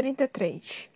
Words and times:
33 0.00 0.88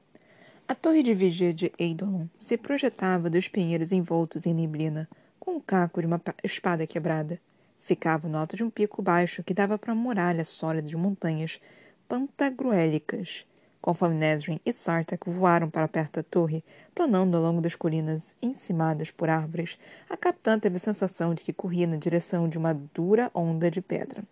A 0.66 0.74
torre 0.74 1.02
de 1.02 1.12
vigia 1.12 1.52
de 1.52 1.70
Eidolon 1.78 2.26
se 2.38 2.56
projetava 2.56 3.28
dos 3.28 3.48
pinheiros 3.48 3.92
envoltos 3.92 4.46
em 4.46 4.54
neblina, 4.54 5.06
com 5.38 5.56
o 5.56 5.60
caco 5.60 6.00
de 6.00 6.06
uma 6.06 6.18
espada 6.42 6.86
quebrada. 6.86 7.38
Ficava 7.82 8.30
no 8.30 8.38
alto 8.38 8.56
de 8.56 8.64
um 8.64 8.70
pico 8.70 9.02
baixo 9.02 9.42
que 9.42 9.52
dava 9.52 9.76
para 9.76 9.92
uma 9.92 10.02
muralha 10.02 10.42
sólida 10.42 10.88
de 10.88 10.96
montanhas 10.96 11.60
pantagruélicas. 12.08 13.44
Conforme 13.78 14.14
Nesrin 14.14 14.58
e 14.64 14.72
Sartak 14.72 15.28
voaram 15.28 15.68
para 15.68 15.86
perto 15.86 16.14
da 16.14 16.22
torre, 16.22 16.64
planando 16.94 17.36
ao 17.36 17.42
longo 17.42 17.60
das 17.60 17.74
colinas 17.74 18.34
encimadas 18.40 19.10
por 19.10 19.28
árvores, 19.28 19.78
a 20.08 20.16
capitã 20.16 20.58
teve 20.58 20.76
a 20.76 20.80
sensação 20.80 21.34
de 21.34 21.42
que 21.42 21.52
corria 21.52 21.86
na 21.86 21.98
direção 21.98 22.48
de 22.48 22.56
uma 22.56 22.72
dura 22.72 23.30
onda 23.34 23.70
de 23.70 23.82
pedra. 23.82 24.24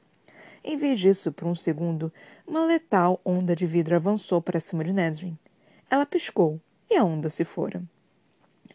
Em 0.65 0.77
vez 0.77 1.01
disso, 1.01 1.33
por 1.33 1.49
um 1.49 1.55
segundo, 1.55 2.13
uma 2.47 2.65
letal 2.65 3.21
onda 3.25 3.57
de 3.57 3.67
vidro 3.67 3.97
avançou 3.97 4.41
para 4.41 4.61
cima 4.61 4.85
de 4.85 4.93
Nesrin. 4.93 5.37
Ela 5.91 6.07
piscou 6.07 6.61
e 6.89 6.97
a 6.97 7.05
onda 7.05 7.29
se 7.29 7.45
fora. 7.45 7.83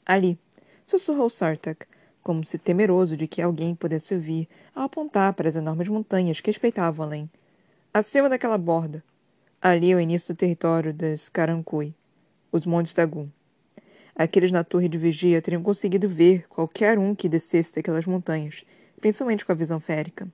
Ali, 0.05 0.37
sussurrou 0.85 1.29
Sartak, 1.29 1.85
como 2.21 2.45
se 2.45 2.57
temeroso 2.57 3.15
de 3.15 3.25
que 3.25 3.41
alguém 3.41 3.73
pudesse 3.73 4.13
ouvir 4.13 4.49
ao 4.75 4.83
apontar 4.83 5.33
para 5.33 5.47
as 5.47 5.55
enormes 5.55 5.87
montanhas 5.87 6.41
que 6.41 6.49
espreitavam 6.49 7.05
além. 7.05 7.29
Acima 7.93 8.27
daquela 8.27 8.57
borda. 8.57 9.01
Ali 9.61 9.91
é 9.91 9.95
o 9.95 9.99
início 9.99 10.33
do 10.33 10.37
território 10.37 10.93
das 10.93 11.29
Karankui, 11.29 11.95
os 12.51 12.65
Montes 12.65 12.93
da. 12.93 13.07
Aqueles 14.13 14.51
na 14.51 14.63
torre 14.63 14.89
de 14.89 14.97
vigia 14.97 15.41
teriam 15.41 15.63
conseguido 15.63 16.09
ver 16.09 16.47
qualquer 16.49 16.99
um 16.99 17.15
que 17.15 17.29
descesse 17.29 17.75
daquelas 17.75 18.05
montanhas, 18.05 18.65
principalmente 18.99 19.45
com 19.45 19.51
a 19.51 19.55
visão 19.55 19.79
férica. 19.79 20.27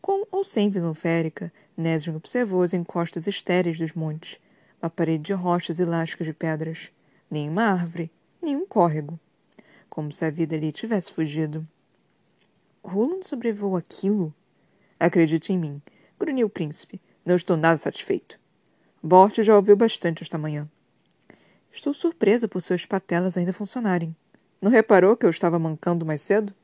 Com 0.00 0.26
ou 0.30 0.44
sem 0.44 0.70
visão 0.70 0.94
férica, 0.94 1.52
Nesrin 1.76 2.16
observou 2.16 2.62
as 2.62 2.72
encostas 2.72 3.26
estéreis 3.26 3.78
dos 3.78 3.92
montes, 3.92 4.38
uma 4.82 4.88
parede 4.88 5.24
de 5.24 5.32
rochas 5.32 5.78
elásticas 5.78 6.26
de 6.26 6.32
pedras, 6.32 6.90
nenhuma 7.30 7.64
árvore, 7.64 8.10
nenhum 8.40 8.66
córrego. 8.66 9.18
Como 9.88 10.10
se 10.10 10.24
a 10.24 10.30
vida 10.30 10.56
ali 10.56 10.72
tivesse 10.72 11.12
fugido. 11.12 11.66
Roland 12.82 13.22
sobreviveu 13.22 13.76
aquilo? 13.76 14.34
Acredite 14.98 15.52
em 15.52 15.58
mim, 15.58 15.82
grunhiu 16.18 16.46
o 16.46 16.50
príncipe. 16.50 17.00
Não 17.24 17.36
estou 17.36 17.56
nada 17.56 17.76
satisfeito. 17.76 18.40
Bort 19.02 19.42
já 19.42 19.54
ouviu 19.54 19.76
bastante 19.76 20.22
esta 20.22 20.38
manhã. 20.38 20.68
Estou 21.72 21.94
surpresa 21.94 22.48
por 22.48 22.60
suas 22.60 22.84
patelas 22.84 23.36
ainda 23.36 23.52
funcionarem. 23.52 24.16
Não 24.60 24.70
reparou 24.70 25.16
que 25.16 25.24
eu 25.24 25.30
estava 25.30 25.58
mancando 25.58 26.04
mais 26.04 26.20
cedo? 26.20 26.54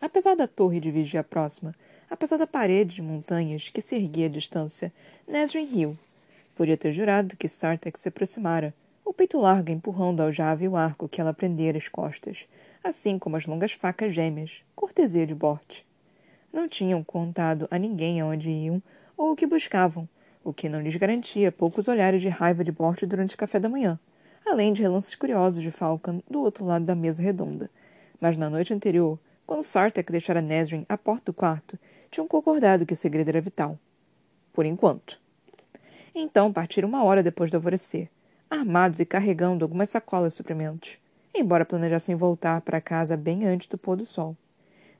Apesar 0.00 0.34
da 0.34 0.46
torre 0.46 0.80
de 0.80 0.90
vigia 0.90 1.24
próxima, 1.24 1.74
apesar 2.10 2.36
da 2.36 2.46
parede 2.46 2.96
de 2.96 3.02
montanhas 3.02 3.70
que 3.70 3.80
se 3.80 3.94
erguia 3.96 4.26
à 4.26 4.28
distância, 4.28 4.92
Nesrin 5.26 5.64
riu. 5.64 5.98
Podia 6.54 6.76
ter 6.76 6.92
jurado 6.92 7.36
que 7.36 7.48
Sartek 7.48 7.98
se 7.98 8.08
aproximara, 8.08 8.74
o 9.04 9.12
peito 9.12 9.38
largo 9.38 9.70
empurrando 9.70 10.20
a 10.20 10.24
aljava 10.24 10.64
e 10.64 10.68
o 10.68 10.76
arco 10.76 11.08
que 11.08 11.20
ela 11.20 11.34
prendera 11.34 11.78
às 11.78 11.88
costas, 11.88 12.46
assim 12.82 13.18
como 13.18 13.36
as 13.36 13.46
longas 13.46 13.72
facas 13.72 14.14
gêmeas, 14.14 14.62
cortesia 14.74 15.26
de 15.26 15.34
Bort. 15.34 15.82
Não 16.52 16.68
tinham 16.68 17.02
contado 17.02 17.66
a 17.70 17.78
ninguém 17.78 18.20
aonde 18.20 18.48
iam 18.48 18.82
ou 19.16 19.32
o 19.32 19.36
que 19.36 19.46
buscavam, 19.46 20.08
o 20.44 20.52
que 20.52 20.68
não 20.68 20.80
lhes 20.80 20.94
garantia 20.96 21.50
poucos 21.50 21.88
olhares 21.88 22.22
de 22.22 22.28
raiva 22.28 22.62
de 22.62 22.70
Bort 22.70 23.02
durante 23.04 23.34
o 23.34 23.38
café 23.38 23.58
da 23.58 23.68
manhã, 23.68 23.98
além 24.46 24.72
de 24.72 24.82
relances 24.82 25.14
curiosos 25.14 25.62
de 25.62 25.70
Falcon 25.70 26.22
do 26.30 26.40
outro 26.40 26.64
lado 26.64 26.84
da 26.84 26.94
mesa 26.94 27.22
redonda. 27.22 27.70
Mas 28.20 28.36
na 28.36 28.48
noite 28.48 28.72
anterior, 28.72 29.18
quando 29.46 29.62
Sartek 29.62 30.10
deixara 30.10 30.40
Nesrin 30.40 30.86
à 30.88 30.96
porta 30.96 31.26
do 31.26 31.34
quarto, 31.34 31.78
tinham 32.10 32.26
concordado 32.26 32.86
que 32.86 32.92
o 32.92 32.96
segredo 32.96 33.28
era 33.28 33.40
vital. 33.40 33.78
Por 34.52 34.64
enquanto. 34.64 35.20
Então 36.14 36.52
partiram 36.52 36.88
uma 36.88 37.02
hora 37.04 37.22
depois 37.22 37.50
do 37.50 37.56
alvorecer, 37.56 38.08
armados 38.48 39.00
e 39.00 39.04
carregando 39.04 39.64
algumas 39.64 39.90
sacolas 39.90 40.32
de 40.32 40.36
suprimentos, 40.36 40.96
embora 41.34 41.64
planejassem 41.64 42.14
voltar 42.14 42.60
para 42.60 42.80
casa 42.80 43.16
bem 43.16 43.44
antes 43.44 43.66
do 43.66 43.76
pôr 43.76 43.96
do 43.96 44.06
sol. 44.06 44.36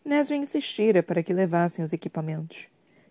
Nesrin 0.04 0.40
insistira 0.40 1.02
para 1.02 1.22
que 1.22 1.32
levassem 1.32 1.84
os 1.84 1.92
equipamentos. 1.92 2.66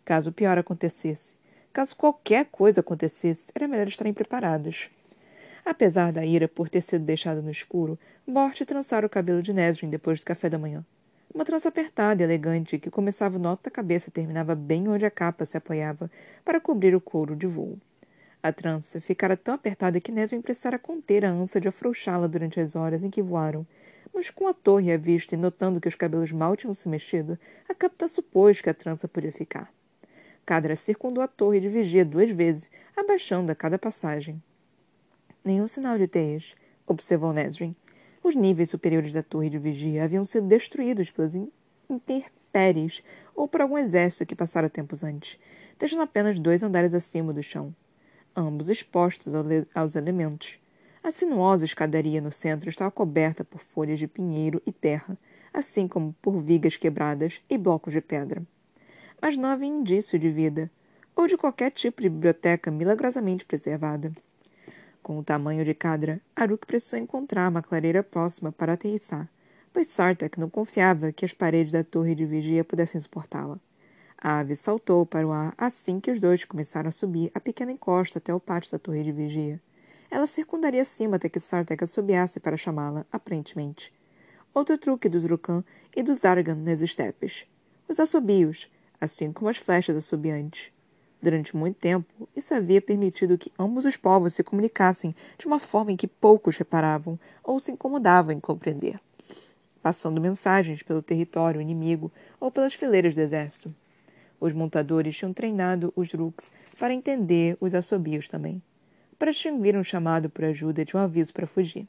Caso 0.05 0.29
o 0.29 0.33
pior 0.33 0.57
acontecesse, 0.57 1.35
caso 1.71 1.95
qualquer 1.95 2.45
coisa 2.51 2.81
acontecesse, 2.81 3.51
era 3.55 3.67
melhor 3.67 3.88
estarem 3.88 4.13
preparados. 4.13 4.89
Apesar 5.65 6.11
da 6.11 6.25
ira 6.25 6.47
por 6.47 6.67
ter 6.67 6.81
sido 6.81 7.05
deixada 7.05 7.41
no 7.41 7.50
escuro, 7.50 7.97
Bort 8.27 8.59
trançara 8.65 9.07
o 9.07 9.09
cabelo 9.09 9.41
de 9.41 9.53
Nesrin 9.53 9.89
depois 9.89 10.19
do 10.19 10.25
café 10.25 10.50
da 10.50 10.59
manhã. 10.59 10.85
Uma 11.33 11.44
trança 11.44 11.67
apertada 11.67 12.21
e 12.21 12.25
elegante 12.25 12.77
que 12.77 12.91
começava 12.91 13.39
no 13.39 13.49
alto 13.49 13.63
da 13.63 13.71
cabeça 13.71 14.09
e 14.09 14.11
terminava 14.11 14.53
bem 14.53 14.88
onde 14.88 15.03
a 15.03 15.09
capa 15.09 15.45
se 15.45 15.57
apoiava 15.57 16.11
para 16.45 16.61
cobrir 16.61 16.94
o 16.95 17.01
couro 17.01 17.35
de 17.35 17.47
voo. 17.47 17.79
A 18.44 18.51
trança 18.51 19.01
ficara 19.01 19.35
tão 19.35 19.55
apertada 19.55 19.99
que 19.99 20.11
Nesrin 20.11 20.41
precisara 20.41 20.77
conter 20.77 21.25
a 21.25 21.31
ânsia 21.31 21.59
de 21.59 21.67
afrouxá-la 21.67 22.27
durante 22.27 22.59
as 22.59 22.75
horas 22.75 23.01
em 23.01 23.09
que 23.09 23.21
voaram, 23.21 23.66
mas 24.13 24.29
com 24.29 24.47
a 24.47 24.53
torre 24.53 24.91
à 24.91 24.97
vista 24.97 25.33
e 25.33 25.38
notando 25.38 25.81
que 25.81 25.88
os 25.88 25.95
cabelos 25.95 26.31
mal 26.31 26.55
tinham 26.55 26.73
se 26.73 26.88
mexido, 26.88 27.39
a 27.67 27.73
capitã 27.73 28.07
supôs 28.07 28.61
que 28.61 28.69
a 28.69 28.73
trança 28.73 29.07
podia 29.07 29.31
ficar. 29.31 29.73
Cadra 30.45 30.75
circundou 30.75 31.23
a 31.23 31.27
torre 31.27 31.59
de 31.59 31.67
vigia 31.67 32.05
duas 32.05 32.29
vezes, 32.29 32.69
abaixando 32.95 33.51
a 33.51 33.55
cada 33.55 33.79
passagem. 33.79 34.39
Nenhum 35.44 35.67
sinal 35.67 35.97
de 35.97 36.07
teias, 36.07 36.55
observou 36.85 37.33
Nesrin. 37.33 37.75
Os 38.23 38.35
níveis 38.35 38.69
superiores 38.69 39.11
da 39.11 39.22
torre 39.22 39.50
de 39.50 39.59
vigia 39.59 40.03
haviam 40.03 40.23
sido 40.23 40.47
destruídos 40.47 41.11
pelas 41.11 41.38
intempéries 41.89 43.03
ou 43.35 43.47
por 43.47 43.61
algum 43.61 43.78
exército 43.78 44.25
que 44.25 44.35
passara 44.35 44.69
tempos 44.69 45.03
antes, 45.03 45.38
deixando 45.78 46.03
apenas 46.03 46.39
dois 46.39 46.63
andares 46.63 46.94
acima 46.94 47.33
do 47.33 47.44
chão, 47.44 47.75
ambos 48.35 48.69
expostos 48.69 49.33
aos 49.75 49.95
elementos. 49.95 50.57
A 51.03 51.12
sinuosa 51.12 51.66
escadaria 51.66 52.22
no 52.22 52.31
centro 52.31 52.69
estava 52.69 52.89
coberta 52.89 53.44
por 53.44 53.59
folhas 53.59 54.00
de 54.00 54.07
pinheiro 54.07 54.62
e 54.66 54.72
terra, 54.72 55.17
assim 55.53 55.88
como 55.88 56.16
por 56.22 56.41
vigas 56.41 56.78
quebradas 56.78 57.41
e 57.50 57.57
blocos 57.57 57.91
de 57.91 58.00
pedra 58.00 58.41
mas 59.23 59.38
não 59.38 59.47
havia 59.47 59.69
indício 59.69 60.19
de 60.19 60.29
vida, 60.29 60.69
ou 61.16 61.28
de 61.28 61.38
qualquer 61.38 61.72
tipo 61.72 62.01
de 62.01 62.09
biblioteca 62.09 62.69
milagrosamente 62.69 63.45
preservada. 63.45 64.12
Com 65.03 65.19
o 65.19 65.23
tamanho 65.23 65.65
de 65.65 65.73
Cadra, 65.73 66.21
Aruk 66.33 66.65
precisou 66.65 66.97
encontrar 66.97 67.49
uma 67.49 67.61
clareira 67.61 68.01
próxima 68.01 68.53
para 68.53 68.71
aterrissar, 68.71 69.29
pois 69.73 69.87
Sartak 69.87 70.39
não 70.39 70.49
confiava 70.49 71.11
que 71.11 71.25
as 71.25 71.33
paredes 71.33 71.73
da 71.73 71.83
torre 71.83 72.15
de 72.15 72.25
vigia 72.25 72.63
pudessem 72.63 73.01
suportá-la. 73.01 73.59
A 74.17 74.39
ave 74.39 74.55
saltou 74.55 75.05
para 75.05 75.27
o 75.27 75.33
ar 75.33 75.53
assim 75.57 75.99
que 75.99 76.09
os 76.09 76.21
dois 76.21 76.45
começaram 76.45 76.87
a 76.87 76.91
subir 76.91 77.29
a 77.35 77.41
pequena 77.41 77.73
encosta 77.73 78.17
até 78.17 78.33
o 78.33 78.39
pátio 78.39 78.71
da 78.71 78.79
torre 78.79 79.03
de 79.03 79.11
vigia. 79.11 79.61
Ela 80.09 80.25
circundaria 80.25 80.81
acima 80.81 81.17
até 81.17 81.27
que 81.27 81.39
Sartak 81.39 81.83
assobiasse 81.83 82.39
para 82.39 82.55
chamá-la, 82.55 83.05
aparentemente. 83.11 83.91
Outro 84.53 84.77
truque 84.77 85.09
dos 85.09 85.25
Rukan 85.25 85.65
e 85.93 86.01
dos 86.01 86.21
Dargan 86.21 86.55
nas 86.55 86.81
estepes. 86.81 87.45
Os 87.89 87.99
assobios, 87.99 88.71
assim 89.01 89.33
como 89.33 89.49
as 89.49 89.57
flechas 89.57 89.97
assobiantes. 89.97 90.72
Durante 91.23 91.56
muito 91.56 91.78
tempo, 91.78 92.28
isso 92.35 92.53
havia 92.53 92.81
permitido 92.81 93.38
que 93.38 93.50
ambos 93.57 93.85
os 93.85 93.95
povos 93.95 94.34
se 94.34 94.44
comunicassem 94.44 95.16
de 95.38 95.47
uma 95.47 95.57
forma 95.57 95.94
em 95.94 95.95
que 95.95 96.06
poucos 96.06 96.57
reparavam 96.57 97.17
ou 97.41 97.61
se 97.61 97.72
incomodavam 97.72 98.34
em 98.34 98.41
compreender, 98.41 99.00
passando 99.81 100.19
mensagens 100.19 100.83
pelo 100.83 101.01
território 101.01 101.62
inimigo 101.62 102.12
ou 102.41 102.51
pelas 102.51 102.73
fileiras 102.73 103.16
do 103.16 103.22
exército. 103.22 103.73
Os 104.38 104.51
montadores 104.51 105.16
tinham 105.16 105.31
treinado 105.31 105.94
os 105.95 106.12
Rooks 106.12 106.51
para 106.78 106.94
entender 106.94 107.56
os 107.62 107.73
assobios 107.73 108.28
também, 108.28 108.62
para 109.17 109.31
distinguir 109.31 109.78
um 109.78 109.83
chamado 109.83 110.29
por 110.29 110.44
ajuda 110.44 110.83
de 110.83 110.97
um 110.97 111.00
aviso 111.00 111.33
para 111.33 111.47
fugir. 111.47 111.88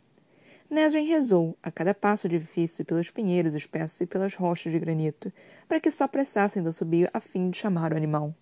Nesrin 0.71 1.09
rezou, 1.09 1.59
a 1.61 1.73
cada 1.73 1.93
passo 1.93 2.29
difícil, 2.29 2.85
pelos 2.85 3.11
pinheiros 3.11 3.53
espessos 3.57 4.01
e 4.01 4.07
pelas 4.07 4.37
rochas 4.37 4.71
de 4.71 4.79
granito, 4.79 5.33
para 5.67 5.81
que 5.81 5.91
só 5.91 6.07
pressassem 6.07 6.63
do 6.63 6.73
subir 6.73 7.11
a 7.13 7.19
fim 7.19 7.51
de 7.51 7.59
chamar 7.59 7.93
o 7.93 7.97
animal. 7.97 8.33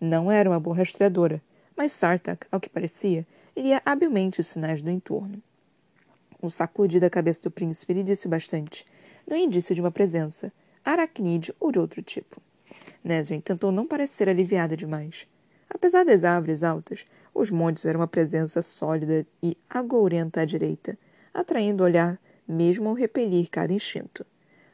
Não 0.00 0.30
era 0.30 0.50
uma 0.50 0.60
boa 0.60 0.76
rastreadora, 0.76 1.42
mas 1.76 1.92
Sartak, 1.92 2.46
ao 2.50 2.60
que 2.60 2.68
parecia, 2.68 3.26
lia 3.56 3.80
habilmente 3.84 4.40
os 4.40 4.46
sinais 4.46 4.82
do 4.82 4.90
entorno. 4.90 5.42
Um 6.42 6.50
sacudi 6.50 7.00
da 7.00 7.08
cabeça 7.08 7.42
do 7.42 7.50
príncipe 7.50 7.94
lhe 7.94 8.02
disse 8.02 8.28
bastante, 8.28 8.84
no 9.26 9.34
indício 9.34 9.74
de 9.74 9.80
uma 9.80 9.90
presença, 9.90 10.52
aracnídeo 10.84 11.54
ou 11.58 11.72
de 11.72 11.78
outro 11.78 12.02
tipo. 12.02 12.40
Nesrin 13.02 13.40
tentou 13.40 13.72
não 13.72 13.86
parecer 13.86 14.28
aliviada 14.28 14.76
demais. 14.76 15.26
Apesar 15.68 16.04
das 16.04 16.24
árvores 16.24 16.62
altas, 16.62 17.06
os 17.34 17.50
montes 17.50 17.84
eram 17.84 18.00
uma 18.00 18.06
presença 18.06 18.62
sólida 18.62 19.26
e 19.42 19.56
agourenta 19.68 20.42
à 20.42 20.44
direita, 20.44 20.98
atraindo 21.32 21.82
o 21.82 21.86
olhar, 21.86 22.18
mesmo 22.46 22.88
ao 22.88 22.94
repelir 22.94 23.48
cada 23.50 23.72
instinto. 23.72 24.24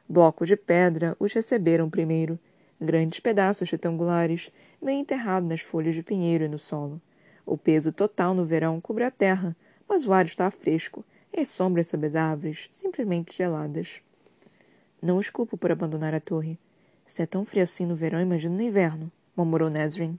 Blocos 0.08 0.48
de 0.48 0.56
pedra 0.56 1.16
os 1.18 1.32
receberam 1.32 1.88
primeiro, 1.88 2.38
grandes 2.80 3.20
pedaços 3.20 3.70
retangulares, 3.70 4.50
bem 4.82 5.00
enterrados 5.00 5.48
nas 5.48 5.60
folhas 5.60 5.94
de 5.94 6.02
pinheiro 6.02 6.44
e 6.44 6.48
no 6.48 6.58
solo. 6.58 7.00
O 7.46 7.56
peso 7.56 7.92
total 7.92 8.34
no 8.34 8.44
verão 8.44 8.80
cobria 8.80 9.08
a 9.08 9.10
terra, 9.10 9.56
mas 9.88 10.06
o 10.06 10.12
ar 10.12 10.24
estava 10.24 10.50
fresco, 10.50 11.04
e 11.32 11.40
as 11.40 11.48
sombras 11.48 11.86
sob 11.86 12.06
as 12.06 12.14
árvores 12.14 12.68
simplesmente 12.70 13.36
geladas. 13.36 14.00
Não 15.00 15.18
os 15.18 15.30
culpo 15.30 15.56
por 15.56 15.72
abandonar 15.72 16.14
a 16.14 16.20
torre. 16.20 16.58
Se 17.06 17.22
é 17.22 17.26
tão 17.26 17.44
frio 17.44 17.62
assim 17.62 17.86
no 17.86 17.94
verão, 17.94 18.20
imagino 18.20 18.54
no 18.54 18.62
inverno, 18.62 19.10
murmurou 19.36 19.70
Nesrin. 19.70 20.18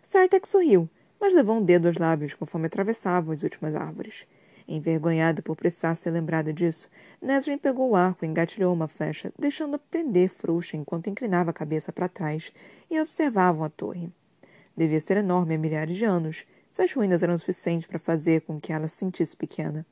Sartek 0.00 0.48
sorriu, 0.48 0.88
mas 1.20 1.34
levou 1.34 1.56
um 1.56 1.62
dedo 1.62 1.88
aos 1.88 1.98
lábios 1.98 2.34
conforme 2.34 2.66
atravessavam 2.66 3.32
as 3.32 3.42
últimas 3.42 3.74
árvores. 3.74 4.26
Envergonhada 4.70 5.40
por 5.40 5.56
precisar 5.56 5.94
ser 5.94 6.10
lembrada 6.10 6.52
disso, 6.52 6.90
Nesrin 7.22 7.56
pegou 7.56 7.88
o 7.88 7.96
arco 7.96 8.22
e 8.22 8.28
engatilhou 8.28 8.70
uma 8.70 8.86
flecha, 8.86 9.32
deixando-a 9.38 9.78
pender 9.78 10.28
frouxa 10.28 10.76
enquanto 10.76 11.08
inclinava 11.08 11.48
a 11.48 11.54
cabeça 11.54 11.90
para 11.90 12.06
trás 12.06 12.52
e 12.90 13.00
observavam 13.00 13.64
a 13.64 13.70
torre. 13.70 14.12
Devia 14.76 15.00
ser 15.00 15.16
enorme 15.16 15.54
há 15.54 15.58
milhares 15.58 15.96
de 15.96 16.04
anos, 16.04 16.44
se 16.70 16.82
as 16.82 16.92
ruínas 16.92 17.22
eram 17.22 17.38
suficientes 17.38 17.86
para 17.86 17.98
fazer 17.98 18.42
com 18.42 18.60
que 18.60 18.70
ela 18.70 18.88
se 18.88 18.96
sentisse 18.96 19.34
pequena. 19.34 19.86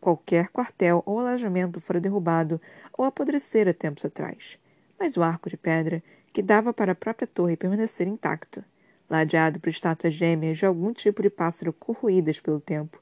Qualquer 0.00 0.48
quartel 0.48 1.02
ou 1.04 1.20
alojamento 1.20 1.78
fora 1.78 2.00
derrubado 2.00 2.58
ou 2.96 3.04
apodrecera 3.04 3.74
tempos 3.74 4.06
atrás. 4.06 4.58
Mas 4.98 5.18
o 5.18 5.22
arco 5.22 5.50
de 5.50 5.56
pedra, 5.58 6.02
que 6.32 6.40
dava 6.40 6.72
para 6.72 6.92
a 6.92 6.94
própria 6.94 7.28
torre 7.28 7.58
permanecer 7.58 8.08
intacto, 8.08 8.64
ladeado 9.08 9.60
por 9.60 9.68
estátuas 9.68 10.14
gêmeas 10.14 10.56
de 10.56 10.64
algum 10.64 10.94
tipo 10.94 11.20
de 11.20 11.28
pássaro 11.28 11.74
corroídas 11.74 12.40
pelo 12.40 12.58
tempo, 12.58 13.01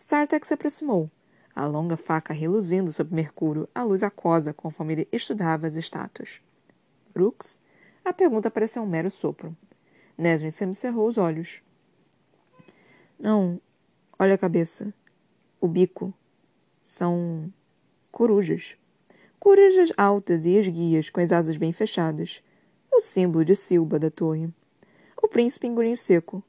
Sartek 0.00 0.46
se 0.46 0.54
aproximou, 0.54 1.10
a 1.52 1.66
longa 1.66 1.96
faca 1.96 2.32
reluzindo 2.32 2.92
sob 2.92 3.12
Mercúrio, 3.12 3.68
a 3.74 3.82
luz 3.82 4.04
aquosa 4.04 4.54
conforme 4.54 4.92
ele 4.92 5.08
estudava 5.10 5.66
as 5.66 5.74
estátuas. 5.74 6.40
Brooks? 7.12 7.60
A 8.04 8.12
pergunta 8.12 8.48
pareceu 8.48 8.80
um 8.84 8.86
mero 8.86 9.10
sopro. 9.10 9.56
Nesrin 10.16 10.52
semicerrou 10.52 11.08
os 11.08 11.18
olhos. 11.18 11.60
Não, 13.18 13.60
olha 14.16 14.36
a 14.36 14.38
cabeça. 14.38 14.94
O 15.60 15.66
bico. 15.66 16.14
São 16.80 17.52
corujas. 18.12 18.76
Corujas 19.40 19.92
altas 19.96 20.44
e 20.44 20.50
esguias, 20.50 21.10
com 21.10 21.20
as 21.20 21.32
asas 21.32 21.56
bem 21.56 21.72
fechadas. 21.72 22.40
O 22.92 23.00
símbolo 23.00 23.44
de 23.44 23.56
Silba 23.56 23.98
da 23.98 24.12
torre. 24.12 24.48
O 25.20 25.26
príncipe 25.26 25.66
engoliu 25.66 25.96
seco. 25.96 26.40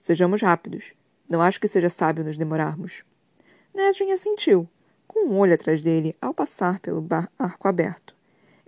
Sejamos 0.00 0.42
rápidos. 0.42 0.92
Não 1.30 1.40
acho 1.40 1.60
que 1.60 1.68
seja 1.68 1.88
sábio 1.88 2.24
nos 2.24 2.36
demorarmos. 2.36 3.04
Nedrin 3.72 4.10
assentiu, 4.10 4.68
com 5.06 5.28
um 5.28 5.38
olho 5.38 5.54
atrás 5.54 5.80
dele 5.80 6.16
ao 6.20 6.34
passar 6.34 6.80
pelo 6.80 7.06
arco 7.38 7.68
aberto. 7.68 8.16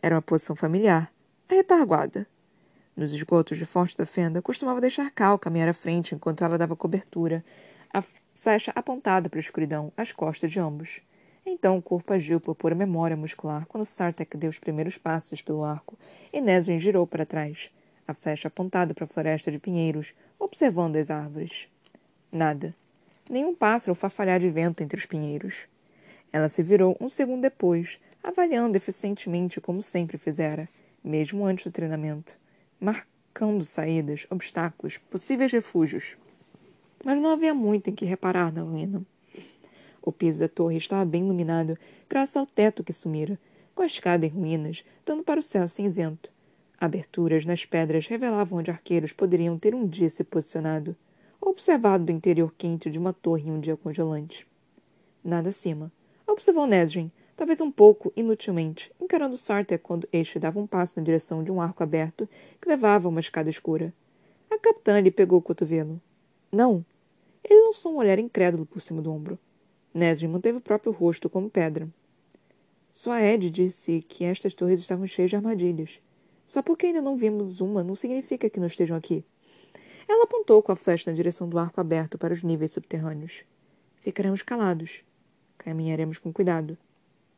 Era 0.00 0.14
uma 0.14 0.22
posição 0.22 0.54
familiar, 0.54 1.12
a 1.48 1.54
retaguarda. 1.54 2.24
Nos 2.96 3.12
esgotos 3.12 3.58
de 3.58 3.64
fonte 3.64 3.96
da 3.96 4.06
fenda, 4.06 4.40
costumava 4.40 4.80
deixar 4.80 5.10
Cal 5.10 5.40
caminhar 5.40 5.68
à 5.68 5.72
frente 5.72 6.14
enquanto 6.14 6.44
ela 6.44 6.56
dava 6.56 6.76
cobertura, 6.76 7.44
a 7.92 8.00
flecha 8.36 8.70
apontada 8.76 9.28
para 9.28 9.40
a 9.40 9.40
escuridão, 9.40 9.92
às 9.96 10.12
costas 10.12 10.52
de 10.52 10.60
ambos. 10.60 11.00
Então 11.44 11.76
o 11.76 11.82
corpo 11.82 12.12
agiu 12.12 12.40
por 12.40 12.54
pura 12.54 12.76
memória 12.76 13.16
muscular 13.16 13.66
quando 13.66 13.84
Sartek 13.84 14.36
deu 14.36 14.50
os 14.50 14.60
primeiros 14.60 14.96
passos 14.96 15.42
pelo 15.42 15.64
arco 15.64 15.98
e 16.32 16.40
Nesrin 16.40 16.78
girou 16.78 17.08
para 17.08 17.26
trás, 17.26 17.72
a 18.06 18.14
flecha 18.14 18.46
apontada 18.46 18.94
para 18.94 19.04
a 19.04 19.08
floresta 19.08 19.50
de 19.50 19.58
pinheiros, 19.58 20.14
observando 20.38 20.94
as 20.94 21.10
árvores. 21.10 21.66
Nada. 22.32 22.74
Nenhum 23.28 23.54
pássaro 23.54 23.94
farfalhar 23.94 24.40
de 24.40 24.48
vento 24.48 24.82
entre 24.82 24.98
os 24.98 25.04
pinheiros. 25.04 25.68
Ela 26.32 26.48
se 26.48 26.62
virou 26.62 26.96
um 26.98 27.06
segundo 27.06 27.42
depois, 27.42 28.00
avaliando 28.24 28.74
eficientemente 28.74 29.60
como 29.60 29.82
sempre 29.82 30.16
fizera, 30.16 30.66
mesmo 31.04 31.44
antes 31.44 31.66
do 31.66 31.70
treinamento, 31.70 32.38
marcando 32.80 33.62
saídas, 33.66 34.26
obstáculos, 34.30 34.96
possíveis 34.96 35.52
refúgios. 35.52 36.16
Mas 37.04 37.20
não 37.20 37.32
havia 37.32 37.52
muito 37.52 37.90
em 37.90 37.94
que 37.94 38.06
reparar 38.06 38.50
na 38.50 38.62
ruína. 38.62 39.02
O 40.00 40.10
piso 40.10 40.40
da 40.40 40.48
torre 40.48 40.78
estava 40.78 41.04
bem 41.04 41.24
iluminado, 41.24 41.78
graças 42.08 42.38
ao 42.38 42.46
teto 42.46 42.82
que 42.82 42.94
sumira, 42.94 43.38
com 43.74 43.82
a 43.82 43.86
escada 43.86 44.24
em 44.24 44.30
ruínas, 44.30 44.82
dando 45.04 45.22
para 45.22 45.40
o 45.40 45.42
céu 45.42 45.68
cinzento. 45.68 46.30
Aberturas 46.80 47.44
nas 47.44 47.66
pedras 47.66 48.06
revelavam 48.06 48.58
onde 48.58 48.70
arqueiros 48.70 49.12
poderiam 49.12 49.58
ter 49.58 49.74
um 49.74 49.86
dia 49.86 50.08
se 50.08 50.24
posicionado 50.24 50.96
observado 51.50 52.04
do 52.04 52.12
interior 52.12 52.54
quente 52.56 52.90
de 52.90 52.98
uma 52.98 53.12
torre 53.12 53.48
em 53.48 53.52
um 53.52 53.60
dia 53.60 53.76
congelante. 53.76 54.46
Nada 55.24 55.48
acima. 55.48 55.92
Observou 56.26 56.66
Nesrin, 56.66 57.10
talvez 57.36 57.60
um 57.60 57.70
pouco 57.70 58.12
inutilmente, 58.16 58.92
encarando 59.00 59.36
Sartek 59.36 59.82
quando 59.82 60.08
este 60.12 60.38
dava 60.38 60.60
um 60.60 60.66
passo 60.66 60.98
na 60.98 61.04
direção 61.04 61.42
de 61.42 61.50
um 61.50 61.60
arco 61.60 61.82
aberto 61.82 62.28
que 62.60 62.68
levava 62.68 63.08
a 63.08 63.10
uma 63.10 63.20
escada 63.20 63.50
escura. 63.50 63.92
A 64.50 64.58
capitã 64.58 65.00
lhe 65.00 65.10
pegou 65.10 65.38
o 65.38 65.42
cotovelo. 65.42 66.00
Não. 66.50 66.84
Ele 67.42 67.66
lançou 67.66 67.92
um 67.92 67.96
olhar 67.96 68.18
incrédulo 68.18 68.64
por 68.64 68.80
cima 68.80 69.02
do 69.02 69.12
ombro. 69.12 69.38
Nesrin 69.92 70.28
manteve 70.28 70.58
o 70.58 70.60
próprio 70.60 70.92
rosto 70.92 71.28
como 71.28 71.50
pedra. 71.50 71.88
Sua 72.92 73.20
Ed 73.22 73.50
disse 73.50 74.02
que 74.02 74.24
estas 74.24 74.54
torres 74.54 74.80
estavam 74.80 75.06
cheias 75.06 75.30
de 75.30 75.36
armadilhas. 75.36 76.00
Só 76.46 76.62
porque 76.62 76.86
ainda 76.86 77.02
não 77.02 77.16
vimos 77.16 77.60
uma 77.60 77.82
não 77.82 77.96
significa 77.96 78.48
que 78.48 78.60
não 78.60 78.66
estejam 78.66 78.96
aqui. 78.96 79.24
Ela 80.12 80.24
apontou 80.24 80.62
com 80.62 80.70
a 80.70 80.76
flecha 80.76 81.10
na 81.10 81.16
direção 81.16 81.48
do 81.48 81.58
arco 81.58 81.80
aberto 81.80 82.18
para 82.18 82.34
os 82.34 82.42
níveis 82.42 82.72
subterrâneos. 82.72 83.44
Ficaremos 83.96 84.42
calados. 84.42 85.02
Caminharemos 85.56 86.18
com 86.18 86.30
cuidado. 86.30 86.76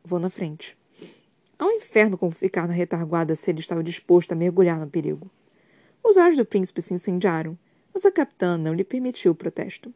Vou 0.03 0.19
na 0.19 0.29
frente. 0.29 0.77
Ao 1.57 1.71
inferno 1.71 2.19
como 2.19 2.33
ficar 2.33 2.67
na 2.67 2.75
retaguarda 2.75 3.37
se 3.37 3.49
ele 3.49 3.61
estava 3.61 3.81
disposto 3.81 4.33
a 4.33 4.35
mergulhar 4.35 4.81
no 4.81 4.91
perigo. 4.91 5.31
Os 6.03 6.17
olhos 6.17 6.37
do 6.37 6.45
príncipe 6.45 6.83
se 6.83 6.93
incendiaram, 6.93 7.57
mas 7.95 8.05
a 8.05 8.11
capitã 8.11 8.59
não 8.59 8.75
lhe 8.75 8.83
permitiu 8.83 9.31
o 9.31 9.37
protesto. 9.37 9.95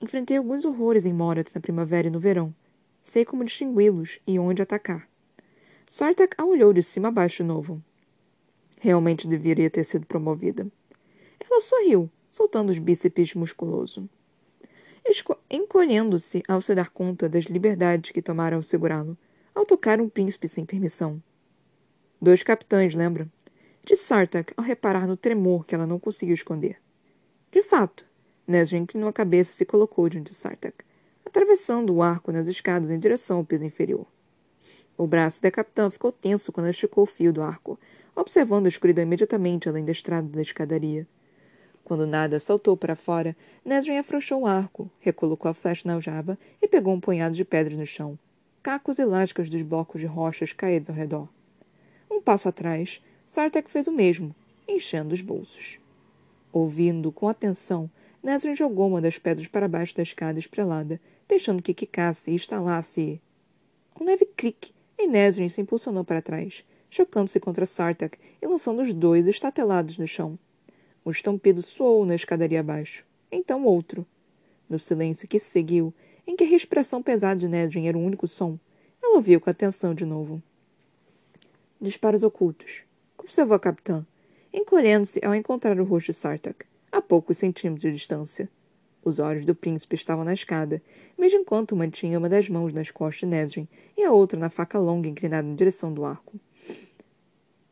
Enfrentei 0.00 0.38
alguns 0.38 0.64
horrores 0.64 1.04
em 1.04 1.12
Moratz 1.12 1.52
na 1.52 1.60
primavera 1.60 2.08
e 2.08 2.10
no 2.10 2.18
verão. 2.18 2.54
Sei 3.02 3.26
como 3.26 3.44
distingui-los 3.44 4.20
e 4.26 4.38
onde 4.38 4.62
atacar. 4.62 5.06
Sartak 5.86 6.34
a 6.38 6.46
olhou 6.46 6.72
de 6.72 6.82
cima 6.82 7.08
a 7.08 7.12
baixo 7.12 7.42
de 7.42 7.48
novo. 7.48 7.82
Realmente 8.80 9.28
deveria 9.28 9.68
ter 9.68 9.84
sido 9.84 10.06
promovida. 10.06 10.66
Ela 11.50 11.60
sorriu, 11.60 12.10
soltando 12.30 12.70
os 12.70 12.78
bíceps 12.78 13.34
musculoso. 13.34 14.08
Encolhendo-se 15.50 16.42
ao 16.46 16.60
se 16.60 16.74
dar 16.74 16.90
conta 16.90 17.28
das 17.28 17.44
liberdades 17.44 18.10
que 18.10 18.20
tomara 18.20 18.56
ao 18.56 18.62
segurá-lo, 18.62 19.16
ao 19.54 19.64
tocar 19.64 20.00
um 20.00 20.08
príncipe 20.08 20.46
sem 20.46 20.66
permissão. 20.66 21.22
Dois 22.20 22.42
capitães, 22.42 22.94
lembra? 22.94 23.26
Disse 23.84 24.04
Sartak 24.04 24.52
ao 24.56 24.62
reparar 24.62 25.06
no 25.06 25.16
tremor 25.16 25.64
que 25.64 25.74
ela 25.74 25.86
não 25.86 25.98
conseguiu 25.98 26.34
esconder. 26.34 26.78
De 27.50 27.62
fato, 27.62 28.04
Nesrin 28.46 28.82
inclinou 28.82 29.08
a 29.08 29.12
cabeça 29.12 29.52
e 29.52 29.54
se 29.54 29.64
colocou 29.64 30.08
diante 30.08 30.30
de 30.30 30.36
Sartak, 30.36 30.84
atravessando 31.24 31.94
o 31.94 32.02
arco 32.02 32.30
nas 32.30 32.48
escadas 32.48 32.90
em 32.90 32.98
direção 32.98 33.38
ao 33.38 33.44
piso 33.44 33.64
inferior. 33.64 34.06
O 34.96 35.06
braço 35.06 35.40
da 35.40 35.50
capitã 35.50 35.88
ficou 35.88 36.12
tenso 36.12 36.52
quando 36.52 36.68
esticou 36.68 37.04
o 37.04 37.06
fio 37.06 37.32
do 37.32 37.40
arco, 37.40 37.78
observando 38.14 38.66
a 38.66 38.68
escuridão 38.68 39.04
imediatamente 39.04 39.68
além 39.68 39.84
da 39.84 39.92
estrada 39.92 40.28
da 40.28 40.42
escadaria. 40.42 41.06
Quando 41.88 42.06
nada 42.06 42.38
saltou 42.38 42.76
para 42.76 42.94
fora, 42.94 43.34
Nesrin 43.64 43.96
afrouxou 43.96 44.42
o 44.42 44.46
arco, 44.46 44.90
recolocou 45.00 45.50
a 45.50 45.54
flecha 45.54 45.88
na 45.88 45.94
aljava 45.94 46.38
e 46.60 46.68
pegou 46.68 46.92
um 46.92 47.00
punhado 47.00 47.34
de 47.34 47.46
pedras 47.46 47.78
no 47.78 47.86
chão, 47.86 48.18
cacos 48.62 48.98
elásticos 48.98 49.48
dos 49.48 49.62
blocos 49.62 49.98
de 49.98 50.06
rochas 50.06 50.52
caídos 50.52 50.90
ao 50.90 50.94
redor. 50.94 51.30
Um 52.10 52.20
passo 52.20 52.46
atrás, 52.46 53.00
Sartek 53.26 53.70
fez 53.70 53.86
o 53.86 53.92
mesmo, 53.92 54.34
enchendo 54.68 55.14
os 55.14 55.22
bolsos. 55.22 55.78
Ouvindo 56.52 57.10
com 57.10 57.26
atenção, 57.26 57.90
Nesrin 58.22 58.54
jogou 58.54 58.88
uma 58.88 59.00
das 59.00 59.16
pedras 59.16 59.48
para 59.48 59.66
baixo 59.66 59.96
da 59.96 60.02
escada 60.02 60.38
esprelada, 60.38 61.00
deixando 61.26 61.62
que 61.62 61.72
quicasse 61.72 62.30
e 62.30 62.34
estalasse. 62.34 63.18
Um 63.98 64.04
leve 64.04 64.26
clique, 64.26 64.74
e 64.98 65.06
Nesrin 65.06 65.48
se 65.48 65.62
impulsionou 65.62 66.04
para 66.04 66.20
trás, 66.20 66.66
chocando-se 66.90 67.40
contra 67.40 67.64
Sartak 67.64 68.18
e 68.42 68.46
lançando 68.46 68.82
os 68.82 68.92
dois 68.92 69.26
estatelados 69.26 69.96
no 69.96 70.06
chão. 70.06 70.38
Um 71.08 71.10
estampido 71.10 71.62
soou 71.62 72.04
na 72.04 72.14
escadaria 72.14 72.60
abaixo. 72.60 73.02
Então 73.32 73.64
outro. 73.64 74.06
No 74.68 74.78
silêncio 74.78 75.26
que 75.26 75.38
seguiu, 75.38 75.94
em 76.26 76.36
que 76.36 76.44
a 76.44 76.46
respiração 76.46 77.02
pesada 77.02 77.40
de 77.40 77.48
Nedrin 77.48 77.86
era 77.86 77.96
o 77.96 78.04
único 78.04 78.28
som, 78.28 78.58
ela 79.02 79.16
ouviu 79.16 79.40
com 79.40 79.48
atenção 79.48 79.94
de 79.94 80.04
novo. 80.04 80.42
Disparos 81.80 82.22
ocultos. 82.22 82.82
Observou 83.16 83.56
a 83.56 83.58
capitã, 83.58 84.06
encolhendo-se 84.52 85.18
ao 85.24 85.34
encontrar 85.34 85.80
o 85.80 85.84
rosto 85.84 86.08
de 86.08 86.18
Sartak, 86.18 86.66
a 86.92 87.00
poucos 87.00 87.38
centímetros 87.38 87.90
de 87.90 87.92
distância. 87.96 88.46
Os 89.02 89.18
olhos 89.18 89.46
do 89.46 89.54
príncipe 89.54 89.94
estavam 89.94 90.26
na 90.26 90.34
escada, 90.34 90.82
mesmo 91.16 91.40
enquanto 91.40 91.74
mantinha 91.74 92.18
uma 92.18 92.28
das 92.28 92.50
mãos 92.50 92.74
nas 92.74 92.90
costas 92.90 93.20
de 93.20 93.34
Nesrin 93.34 93.66
e 93.96 94.04
a 94.04 94.12
outra 94.12 94.38
na 94.38 94.50
faca 94.50 94.78
longa 94.78 95.08
inclinada 95.08 95.48
em 95.48 95.54
direção 95.54 95.90
do 95.90 96.04
arco. 96.04 96.38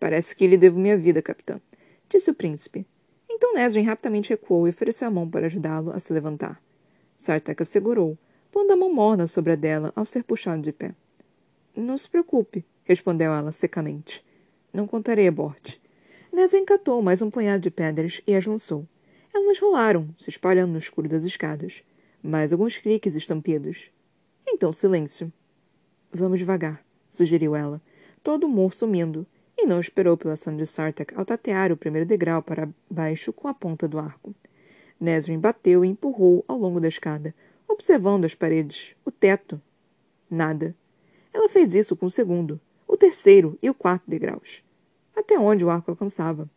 Parece 0.01 0.35
que 0.35 0.47
lhe 0.47 0.57
devo 0.57 0.81
minha 0.81 0.97
vida, 0.97 1.21
capitã, 1.21 1.61
disse 2.09 2.31
o 2.31 2.35
príncipe, 2.35 2.87
então 3.37 3.53
Nesrin 3.53 3.83
rapidamente 3.83 4.31
recuou 4.31 4.67
e 4.67 4.71
ofereceu 4.71 5.07
a 5.07 5.11
mão 5.11 5.29
para 5.29 5.47
ajudá-lo 5.47 5.91
a 5.91 6.01
se 6.01 6.11
levantar. 6.11 6.59
Sartek 7.19 7.63
a 7.63 7.67
segurou, 7.67 8.17
pondo 8.51 8.73
a 8.73 8.77
mão 8.77 8.91
morna 8.91 9.27
sobre 9.27 9.53
a 9.53 9.57
dela 9.57 9.93
ao 9.95 10.07
ser 10.07 10.25
puxado 10.25 10.63
de 10.63 10.73
pé. 10.73 10.95
Não 11.77 11.99
se 11.99 12.09
preocupe, 12.09 12.65
respondeu 12.83 13.35
ela 13.35 13.53
secamente. 13.53 14.25
Não 14.73 14.87
contarei 14.87 15.29
a 15.29 15.33
Bort. 15.33 15.79
Nesrin 16.33 16.65
catou 16.65 17.03
mais 17.03 17.21
um 17.21 17.31
punhado 17.31 17.63
de 17.63 17.71
pedras 17.71 18.23
e 18.27 18.35
as 18.35 18.47
lançou. 18.47 18.89
Elas 19.35 19.59
rolaram, 19.59 20.09
se 20.17 20.31
espalhando 20.31 20.73
no 20.73 20.79
escuro 20.79 21.07
das 21.07 21.25
escadas. 21.25 21.83
Mais 22.23 22.55
alguns 22.55 22.79
cliques 22.79 23.15
estampidos. 23.15 23.91
Então 24.49 24.73
silêncio. 24.73 25.31
Vamos 26.11 26.39
devagar, 26.39 26.83
sugeriu 27.11 27.55
ela, 27.55 27.83
todo 28.23 28.45
o 28.45 28.47
humor 28.47 28.73
sumindo, 28.73 29.27
não 29.67 29.81
esperou 29.81 30.17
pela 30.17 30.35
ação 30.35 30.57
de 30.57 30.65
Sartak 30.65 31.15
ao 31.15 31.25
tatear 31.25 31.73
o 31.73 31.77
primeiro 31.77 32.07
degrau 32.07 32.41
para 32.43 32.69
baixo 32.89 33.33
com 33.33 33.49
a 33.49 33.55
ponta 33.55 33.89
do 33.89 33.99
arco. 33.99 34.35
Nesrin 34.99 35.39
bateu 35.39 35.85
e 35.85 35.89
empurrou 35.89 36.45
ao 36.49 36.57
longo 36.57 36.81
da 36.81 36.89
escada, 36.89 37.35
observando 37.69 38.25
as 38.25 38.35
paredes, 38.35 38.95
o 39.05 39.11
teto. 39.11 39.61
Nada. 40.31 40.75
Ela 41.33 41.49
fez 41.49 41.75
isso 41.75 41.95
com 41.95 42.07
o 42.07 42.11
segundo, 42.11 42.61
o 42.89 42.97
terceiro 42.97 43.59
e 43.61 43.69
o 43.69 43.75
quarto 43.75 44.05
degraus, 44.09 44.63
até 45.15 45.39
onde 45.39 45.65
o 45.65 45.71
arco 45.71 45.91
alcançava. 45.91 46.49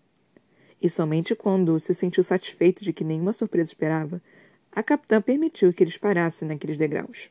E 0.82 0.90
somente 0.90 1.36
quando 1.36 1.78
se 1.80 1.94
sentiu 1.94 2.24
satisfeita 2.24 2.82
de 2.82 2.94
que 2.94 3.04
nenhuma 3.04 3.34
surpresa 3.34 3.72
esperava, 3.72 4.22
a 4.72 4.82
capitã 4.82 5.22
permitiu 5.22 5.74
que 5.74 5.84
eles 5.84 5.98
parassem 5.98 6.48
naqueles 6.48 6.78
degraus. 6.78 7.30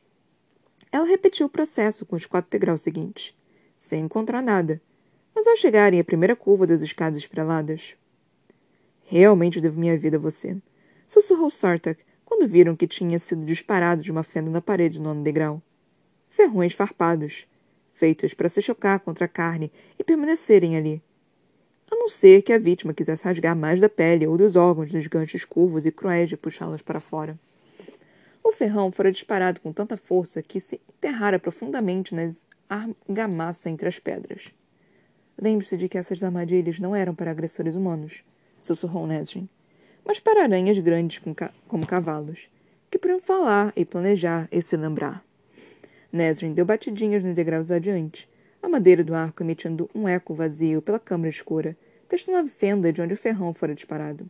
Ela 0.93 1.07
repetiu 1.07 1.47
o 1.47 1.51
processo 1.51 2.05
com 2.05 2.17
os 2.17 2.27
quatro 2.27 2.51
degraus 2.51 2.83
seguintes, 2.83 3.35
sem 3.77 4.05
encontrar 4.05 4.43
nada, 4.43 4.83
mas 5.39 5.47
ao 5.47 5.55
chegarem 5.55 6.01
à 6.01 6.05
primeira 6.05 6.35
curva 6.35 6.67
das 6.67 6.83
escadas 6.83 7.17
espreladas. 7.17 7.95
Realmente 9.05 9.61
devo 9.61 9.79
minha 9.79 9.97
vida 9.97 10.17
a 10.17 10.21
você, 10.21 10.57
sussurrou 11.07 11.49
Sartak 11.49 12.03
quando 12.25 12.49
viram 12.49 12.75
que 12.75 12.89
tinha 12.89 13.21
sido 13.21 13.45
disparado 13.45 14.03
de 14.03 14.11
uma 14.11 14.25
fenda 14.25 14.51
na 14.51 14.61
parede 14.61 14.99
do 14.99 15.05
nono 15.05 15.23
degrau. 15.23 15.63
Ferrões 16.29 16.75
farpados, 16.75 17.47
feitos 17.93 18.35
para 18.35 18.49
se 18.49 18.61
chocar 18.61 18.99
contra 18.99 19.27
a 19.27 19.29
carne 19.29 19.71
e 19.97 20.03
permanecerem 20.03 20.77
ali. 20.77 21.01
A 21.89 21.95
não 21.95 22.09
ser 22.09 22.43
que 22.43 22.53
a 22.53 22.59
vítima 22.59 22.93
quisesse 22.93 23.23
rasgar 23.23 23.55
mais 23.55 23.81
da 23.81 23.89
pele 23.89 24.27
ou 24.27 24.37
dos 24.37 24.57
órgãos 24.57 24.91
dos 24.91 25.07
ganchos 25.07 25.45
curvos 25.45 25.87
e 25.87 25.93
cruéis 25.93 26.29
de 26.29 26.37
puxá-las 26.37 26.83
para 26.83 26.99
fora. 26.99 27.39
O 28.43 28.51
ferrão 28.51 28.91
fora 28.91 29.13
disparado 29.13 29.61
com 29.61 29.73
tanta 29.73 29.97
força 29.97 30.43
que 30.43 30.59
se 30.59 30.81
enterrara 30.89 31.39
profundamente 31.39 32.13
nas 32.13 32.45
argamassa 32.69 33.71
entre 33.71 33.87
as 33.87 34.01
pedras. 34.01 34.53
Lembre-se 35.41 35.77
de 35.77 35.89
que 35.89 35.97
essas 35.97 36.23
armadilhas 36.23 36.81
não 36.81 36.97
eram 36.97 37.15
para 37.15 37.31
agressores 37.31 37.77
humanos, 37.77 38.25
sussurrou 38.61 39.07
Nesrin, 39.07 39.49
mas 40.05 40.19
para 40.19 40.43
aranhas 40.43 40.79
grandes 40.79 41.19
com 41.19 41.33
ca 41.33 41.53
como 41.69 41.87
cavalos, 41.87 42.51
que 42.91 42.99
podiam 42.99 43.21
falar 43.21 43.73
e 43.77 43.85
planejar 43.85 44.49
e 44.51 44.61
se 44.61 44.77
lembrar. 44.77 45.25
Nesrin 46.13 46.55
deu 46.55 46.65
batidinhas 46.65 47.23
nos 47.23 47.37
degraus 47.37 47.71
adiante, 47.71 48.29
a 48.61 48.69
madeira 48.69 49.05
do 49.05 49.15
arco 49.15 49.43
emitindo 49.43 49.89
um 49.95 50.09
eco 50.09 50.35
vazio 50.35 50.83
pela 50.83 50.99
câmara 50.99 51.29
escura, 51.29 51.77
testando 52.09 52.39
a 52.39 52.47
fenda 52.47 52.93
de 52.93 53.01
onde 53.01 53.15
o 53.15 53.17
ferrão 53.17 53.55
fora 53.55 53.75
disparado. 53.75 54.29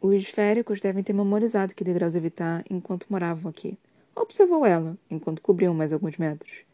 Os 0.00 0.14
esféricos 0.14 0.80
devem 0.80 1.02
ter 1.02 1.14
memorizado 1.14 1.74
que 1.74 1.82
degraus 1.82 2.14
evitar 2.14 2.62
enquanto 2.68 3.06
moravam 3.08 3.48
aqui. 3.48 3.78
Observou 4.14 4.66
ela, 4.66 4.96
enquanto 5.10 5.40
cobriam 5.40 5.72
mais 5.72 5.92
alguns 5.92 6.18
metros. 6.18 6.64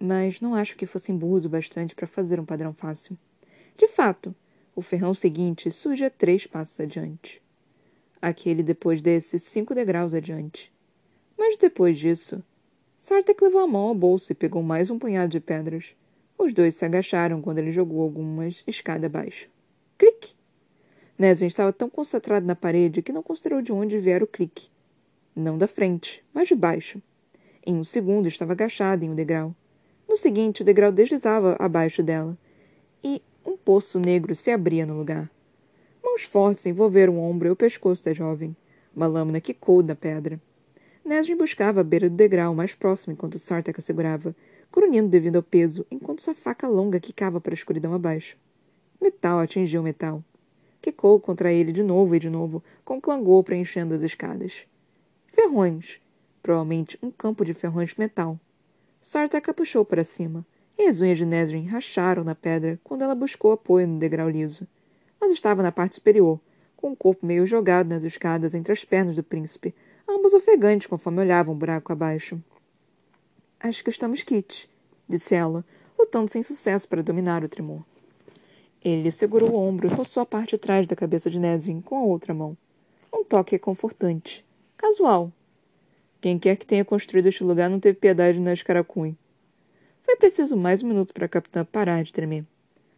Mas 0.00 0.40
não 0.40 0.54
acho 0.54 0.76
que 0.76 0.86
fossem 0.86 1.16
burros 1.16 1.44
o 1.44 1.48
bastante 1.48 1.94
para 1.94 2.06
fazer 2.06 2.38
um 2.38 2.44
padrão 2.44 2.72
fácil. 2.72 3.18
De 3.76 3.88
fato, 3.88 4.34
o 4.74 4.82
ferrão 4.82 5.12
seguinte 5.12 5.70
surge 5.70 6.04
a 6.04 6.10
três 6.10 6.46
passos 6.46 6.78
adiante. 6.78 7.42
Aquele 8.20 8.62
depois 8.62 9.02
desse, 9.02 9.38
cinco 9.38 9.74
degraus 9.74 10.14
adiante. 10.14 10.72
Mas 11.36 11.56
depois 11.56 11.98
disso, 11.98 12.42
Sartek 12.96 13.42
levou 13.42 13.60
a 13.60 13.66
mão 13.66 13.88
ao 13.88 13.94
bolso 13.94 14.32
e 14.32 14.34
pegou 14.34 14.62
mais 14.62 14.90
um 14.90 14.98
punhado 14.98 15.30
de 15.30 15.40
pedras. 15.40 15.94
Os 16.36 16.52
dois 16.52 16.74
se 16.74 16.84
agacharam 16.84 17.40
quando 17.40 17.58
ele 17.58 17.70
jogou 17.70 18.02
algumas 18.02 18.64
escada 18.66 19.06
abaixo. 19.06 19.48
Clique! 19.96 20.34
Nesrin 21.16 21.46
estava 21.46 21.72
tão 21.72 21.90
concentrado 21.90 22.46
na 22.46 22.54
parede 22.54 23.02
que 23.02 23.12
não 23.12 23.22
considerou 23.22 23.60
de 23.60 23.72
onde 23.72 23.98
viera 23.98 24.22
o 24.22 24.28
clique. 24.28 24.68
Não 25.34 25.58
da 25.58 25.66
frente, 25.66 26.24
mas 26.32 26.48
de 26.48 26.54
baixo. 26.54 27.02
Em 27.66 27.74
um 27.74 27.84
segundo 27.84 28.28
estava 28.28 28.52
agachada 28.52 29.04
em 29.04 29.10
um 29.10 29.14
degrau. 29.14 29.54
No 30.08 30.16
seguinte, 30.16 30.62
o 30.62 30.64
degrau 30.64 30.90
deslizava 30.90 31.56
abaixo 31.58 32.02
dela. 32.02 32.36
E 33.04 33.22
um 33.44 33.56
poço 33.56 34.00
negro 34.00 34.34
se 34.34 34.50
abria 34.50 34.86
no 34.86 34.96
lugar. 34.96 35.30
Mãos 36.02 36.22
fortes 36.22 36.64
envolveram 36.66 37.18
o 37.18 37.22
ombro 37.22 37.48
e 37.48 37.50
o 37.50 37.56
pescoço 37.56 38.04
da 38.04 38.12
jovem. 38.12 38.56
Uma 38.96 39.06
lâmina 39.06 39.40
quicou 39.40 39.82
da 39.82 39.94
pedra. 39.94 40.40
Nesrin 41.04 41.36
buscava 41.36 41.80
a 41.80 41.84
beira 41.84 42.08
do 42.08 42.16
degrau 42.16 42.54
mais 42.54 42.74
próximo 42.74 43.12
enquanto 43.12 43.38
Sartek 43.38 43.78
a 43.78 43.82
segurava, 43.82 44.34
grunhindo 44.72 45.08
devido 45.08 45.36
ao 45.36 45.42
peso, 45.42 45.86
enquanto 45.90 46.22
sua 46.22 46.34
faca 46.34 46.66
longa 46.66 46.98
quicava 46.98 47.40
para 47.40 47.52
a 47.52 47.54
escuridão 47.54 47.94
abaixo. 47.94 48.36
Metal 49.00 49.38
atingiu 49.38 49.82
metal 49.82 50.22
quicou 50.80 51.20
contra 51.20 51.52
ele 51.52 51.72
de 51.72 51.82
novo 51.82 52.14
e 52.14 52.18
de 52.18 52.30
novo, 52.30 52.62
com 52.84 53.00
clangor 53.00 53.44
preenchendo 53.44 53.94
as 53.94 54.02
escadas. 54.02 54.66
Ferrões. 55.26 56.00
Provavelmente 56.42 56.98
um 57.02 57.10
campo 57.10 57.44
de 57.44 57.52
ferrões 57.52 57.90
de 57.90 57.98
metal. 57.98 58.38
Sartak 59.00 59.50
a 59.50 59.54
puxou 59.54 59.84
para 59.84 60.04
cima, 60.04 60.44
e 60.78 60.86
as 60.86 61.00
unhas 61.00 61.18
de 61.18 61.26
Nesrin 61.26 61.66
racharam 61.66 62.22
na 62.22 62.34
pedra 62.34 62.78
quando 62.84 63.02
ela 63.02 63.14
buscou 63.14 63.52
apoio 63.52 63.86
no 63.86 63.98
degrau 63.98 64.28
liso. 64.28 64.66
Mas 65.20 65.32
estava 65.32 65.62
na 65.62 65.72
parte 65.72 65.96
superior, 65.96 66.40
com 66.76 66.92
o 66.92 66.96
corpo 66.96 67.26
meio 67.26 67.46
jogado 67.46 67.88
nas 67.88 68.04
escadas 68.04 68.54
entre 68.54 68.72
as 68.72 68.84
pernas 68.84 69.16
do 69.16 69.22
príncipe, 69.22 69.74
ambos 70.08 70.32
ofegantes 70.32 70.86
conforme 70.86 71.20
olhavam 71.20 71.54
o 71.54 71.58
buraco 71.58 71.92
abaixo. 71.92 72.40
Acho 73.58 73.82
que 73.82 73.90
estamos 73.90 74.22
quites, 74.22 74.68
disse 75.08 75.34
ela, 75.34 75.64
lutando 75.98 76.30
sem 76.30 76.42
sucesso 76.42 76.88
para 76.88 77.02
dominar 77.02 77.42
o 77.42 77.48
tremor. 77.48 77.82
Ele 78.84 79.10
segurou 79.10 79.50
o 79.50 79.56
ombro 79.56 79.88
e 79.88 79.92
roçou 79.92 80.22
a 80.22 80.26
parte 80.26 80.50
de 80.50 80.58
trás 80.58 80.86
da 80.86 80.94
cabeça 80.94 81.28
de 81.28 81.40
Nesrin 81.40 81.80
com 81.80 81.96
a 81.96 82.02
outra 82.02 82.32
mão. 82.32 82.56
Um 83.12 83.24
toque 83.24 83.52
reconfortante. 83.52 84.46
Casual. 84.76 85.32
Quem 86.20 86.36
quer 86.36 86.56
que 86.56 86.66
tenha 86.66 86.84
construído 86.84 87.26
este 87.26 87.44
lugar 87.44 87.70
não 87.70 87.78
teve 87.78 87.98
piedade 87.98 88.40
na 88.40 88.52
escaracunha. 88.52 89.16
Foi 90.02 90.16
preciso 90.16 90.56
mais 90.56 90.82
um 90.82 90.88
minuto 90.88 91.14
para 91.14 91.26
a 91.26 91.28
capitã 91.28 91.64
parar 91.64 92.02
de 92.02 92.12
tremer. 92.12 92.44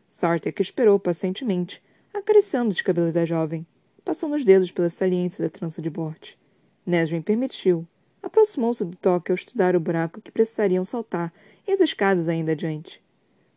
Sartek 0.09 0.63
esperou 0.63 0.99
pacientemente, 0.99 1.83
acariciando 2.15 2.71
os 2.71 2.81
cabelos 2.81 3.13
da 3.13 3.27
jovem, 3.27 3.67
passando 4.05 4.37
os 4.37 4.45
dedos 4.45 4.71
pela 4.71 4.89
saliência 4.89 5.45
da 5.45 5.51
trança 5.51 5.83
de 5.83 5.91
borte. 5.91 6.39
Nesrin 6.87 7.21
permitiu. 7.21 7.87
Aproximou-se 8.23 8.85
do 8.85 8.97
toque 8.97 9.31
ao 9.31 9.35
estudar 9.35 9.77
o 9.77 9.81
buraco 9.81 10.21
que 10.21 10.31
precisariam 10.31 10.85
saltar 10.85 11.33
e 11.69 11.73
as 11.73 11.81
escadas 11.81 12.27
ainda 12.27 12.53
adiante. 12.53 13.03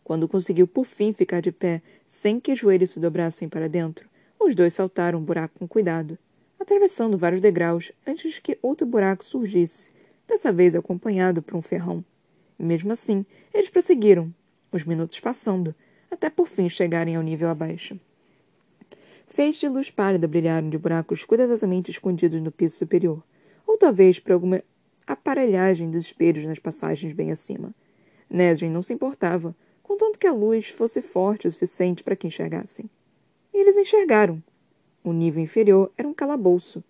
Quando 0.03 0.27
conseguiu 0.27 0.67
por 0.67 0.85
fim 0.85 1.13
ficar 1.13 1.41
de 1.41 1.53
pé, 1.53 1.81
sem 2.05 2.37
que 2.37 2.51
os 2.51 2.59
joelhos 2.59 2.91
se 2.91 2.99
dobrassem 2.99 3.47
para 3.47 3.69
dentro, 3.69 4.09
os 4.37 4.53
dois 4.55 4.73
saltaram 4.73 5.19
o 5.19 5.21
buraco 5.21 5.57
com 5.57 5.67
cuidado, 5.67 6.17
atravessando 6.63 7.17
vários 7.17 7.41
degraus 7.41 7.91
antes 8.07 8.39
que 8.39 8.57
outro 8.61 8.87
buraco 8.87 9.23
surgisse, 9.23 9.91
dessa 10.27 10.51
vez 10.51 10.73
acompanhado 10.73 11.41
por 11.41 11.55
um 11.55 11.61
ferrão. 11.61 12.03
Mesmo 12.57 12.91
assim, 12.91 13.25
eles 13.53 13.69
prosseguiram, 13.69 14.33
os 14.71 14.83
minutos 14.83 15.19
passando, 15.19 15.75
até 16.09 16.29
por 16.29 16.47
fim 16.47 16.69
chegarem 16.69 17.15
ao 17.15 17.21
nível 17.21 17.49
abaixo. 17.49 17.99
Feixes 19.27 19.59
de 19.59 19.67
luz 19.67 19.91
pálida 19.91 20.27
brilharam 20.27 20.69
de 20.69 20.77
buracos 20.77 21.25
cuidadosamente 21.25 21.91
escondidos 21.91 22.39
no 22.41 22.51
piso 22.51 22.77
superior, 22.77 23.21
ou 23.67 23.77
talvez 23.77 24.19
por 24.19 24.31
alguma 24.31 24.63
aparelhagem 25.05 25.89
dos 25.89 26.05
espelhos 26.05 26.45
nas 26.45 26.59
passagens 26.59 27.13
bem 27.13 27.31
acima. 27.31 27.73
Nesrin 28.29 28.69
não 28.69 28.81
se 28.81 28.93
importava, 28.93 29.55
contanto 29.81 30.17
que 30.17 30.27
a 30.27 30.33
luz 30.33 30.69
fosse 30.69 31.01
forte 31.01 31.47
o 31.47 31.51
suficiente 31.51 32.03
para 32.03 32.15
que 32.15 32.27
enxergassem. 32.27 32.89
E 33.53 33.59
eles 33.59 33.75
enxergaram. 33.75 34.41
O 35.03 35.11
nível 35.11 35.43
inferior 35.43 35.91
era 35.97 36.07
um 36.07 36.13
calabouço. 36.13 36.83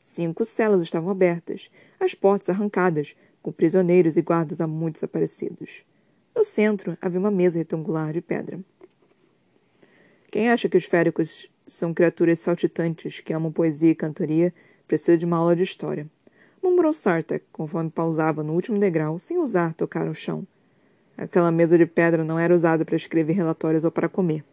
Cinco 0.00 0.44
celas 0.44 0.80
estavam 0.80 1.10
abertas, 1.10 1.70
as 1.98 2.14
portas 2.14 2.48
arrancadas, 2.48 3.14
com 3.42 3.52
prisioneiros 3.52 4.16
e 4.16 4.22
guardas 4.22 4.60
há 4.60 4.66
muito 4.66 4.94
desaparecidos. 4.94 5.84
No 6.34 6.42
centro 6.42 6.96
havia 7.02 7.20
uma 7.20 7.30
mesa 7.30 7.58
retangular 7.58 8.12
de 8.12 8.20
pedra. 8.20 8.60
Quem 10.30 10.48
acha 10.48 10.68
que 10.68 10.76
os 10.76 10.84
féricos 10.84 11.50
são 11.66 11.92
criaturas 11.92 12.38
saltitantes 12.38 13.20
que 13.20 13.32
amam 13.32 13.52
poesia 13.52 13.90
e 13.90 13.94
cantoria 13.94 14.54
precisa 14.86 15.18
de 15.18 15.26
uma 15.26 15.36
aula 15.36 15.54
de 15.54 15.62
história. 15.62 16.08
Murmurou 16.62 16.92
Sartak, 16.92 17.44
conforme 17.52 17.90
pausava 17.90 18.42
no 18.42 18.54
último 18.54 18.78
degrau, 18.78 19.18
sem 19.18 19.38
ousar 19.38 19.74
tocar 19.74 20.08
o 20.08 20.14
chão. 20.14 20.46
Aquela 21.16 21.50
mesa 21.50 21.76
de 21.76 21.84
pedra 21.84 22.24
não 22.24 22.38
era 22.38 22.54
usada 22.54 22.84
para 22.84 22.96
escrever 22.96 23.34
relatórios 23.34 23.84
ou 23.84 23.90
para 23.90 24.08
comer. 24.08 24.44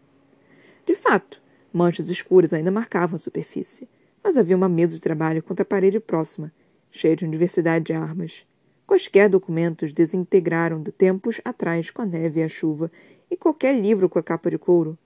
De 0.85 0.95
fato, 0.95 1.41
manchas 1.73 2.09
escuras 2.09 2.53
ainda 2.53 2.71
marcavam 2.71 3.15
a 3.15 3.19
superfície, 3.19 3.87
mas 4.23 4.37
havia 4.37 4.55
uma 4.55 4.69
mesa 4.69 4.95
de 4.95 5.01
trabalho 5.01 5.43
contra 5.43 5.63
a 5.63 5.65
parede 5.65 5.99
próxima, 5.99 6.51
cheia 6.91 7.15
de 7.15 7.25
uma 7.25 7.31
diversidade 7.31 7.85
de 7.85 7.93
armas. 7.93 8.45
Quaisquer 8.85 9.29
documentos 9.29 9.91
desintegraram 9.91 10.81
de 10.81 10.91
tempos 10.91 11.41
atrás 11.43 11.91
com 11.91 12.01
a 12.01 12.05
neve 12.05 12.39
e 12.39 12.43
a 12.43 12.47
chuva, 12.47 12.91
e 13.29 13.35
qualquer 13.35 13.77
livro 13.77 14.07
com 14.07 14.17
a 14.17 14.23
capa 14.23 14.49
de 14.49 14.57
couro 14.57 14.97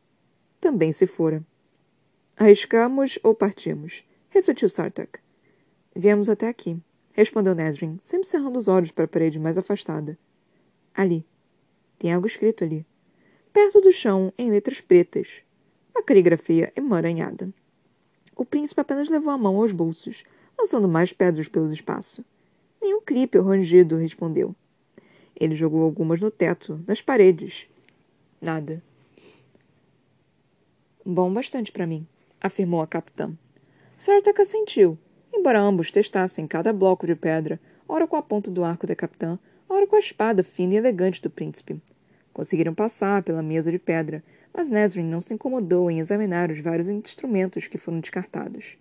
também 0.62 0.91
se 0.91 1.08
fora. 1.08 1.44
Arriscamos 2.38 3.18
ou 3.24 3.34
partimos? 3.34 4.06
refletiu 4.30 4.70
Sartak. 4.70 5.20
Viemos 5.94 6.30
até 6.30 6.48
aqui, 6.48 6.80
respondeu 7.12 7.56
Nesrin, 7.56 8.00
sempre 8.01 8.27
cerrando 8.27 8.58
os 8.58 8.68
olhos 8.68 8.91
para 8.91 9.06
a 9.06 9.08
parede 9.08 9.39
mais 9.39 9.58
afastada. 9.58 10.18
Ali. 10.94 11.25
Tem 11.98 12.13
algo 12.13 12.27
escrito 12.27 12.63
ali. 12.63 12.86
Perto 13.51 13.82
do 13.82 13.91
chão, 13.91 14.32
em 14.38 14.50
letras 14.50 14.80
pretas. 14.80 15.44
Uma 16.01 16.05
caligrafia 16.08 16.74
emaranhada. 16.75 17.53
O 18.36 18.43
príncipe 18.43 18.81
apenas 18.81 19.08
levou 19.08 19.31
a 19.31 19.38
mão 19.38 19.58
aos 19.58 19.72
bolsos, 19.72 20.24
lançando 20.58 20.89
mais 20.89 21.13
pedras 21.13 21.48
pelo 21.48 21.72
espaço. 21.72 22.25
Nenhum 22.81 23.01
ou 23.36 23.43
rangido 23.43 23.98
respondeu. 23.98 24.55
Ele 25.39 25.53
jogou 25.53 25.84
algumas 25.84 26.20
no 26.20 26.31
teto, 26.31 26.84
nas 26.88 27.03
paredes. 27.03 27.70
Nada. 28.41 28.81
Bom 31.05 31.31
bastante 31.31 31.72
para 31.72 31.86
mim. 31.86 32.08
afirmou 32.41 32.81
a 32.81 32.88
capitã. 32.88 33.31
Sartak 33.96 34.41
assentiu, 34.41 34.98
embora 35.31 35.62
ambos 35.62 35.91
testassem 35.91 36.48
cada 36.48 36.74
bloco 36.74 37.05
de 37.05 37.13
pedra, 37.13 37.60
ora 37.88 38.08
com 38.08 38.15
a 38.15 38.24
ponta 38.24 38.50
do 38.50 38.63
arco 38.63 38.88
da 38.88 38.96
capitã, 38.96 39.38
ora 39.70 39.86
com 39.86 39.96
a 39.96 40.00
espada 40.00 40.41
fina 40.41 40.74
e 40.74 40.77
elegante 40.77 41.22
do 41.22 41.29
príncipe. 41.29 41.79
Conseguiram 42.34 42.74
passar 42.74 43.22
pela 43.22 43.43
mesa 43.43 43.72
de 43.72 43.77
pedra, 43.77 44.24
mas 44.53 44.70
Nesrin 44.70 45.03
não 45.03 45.22
se 45.22 45.34
incomodou 45.34 45.89
em 45.89 46.00
examinar 46.00 46.51
os 46.51 46.60
vários 46.60 46.89
instrumentos 46.89 47.67
que 47.67 47.77
foram 47.77 48.00
descartados. 48.00 48.77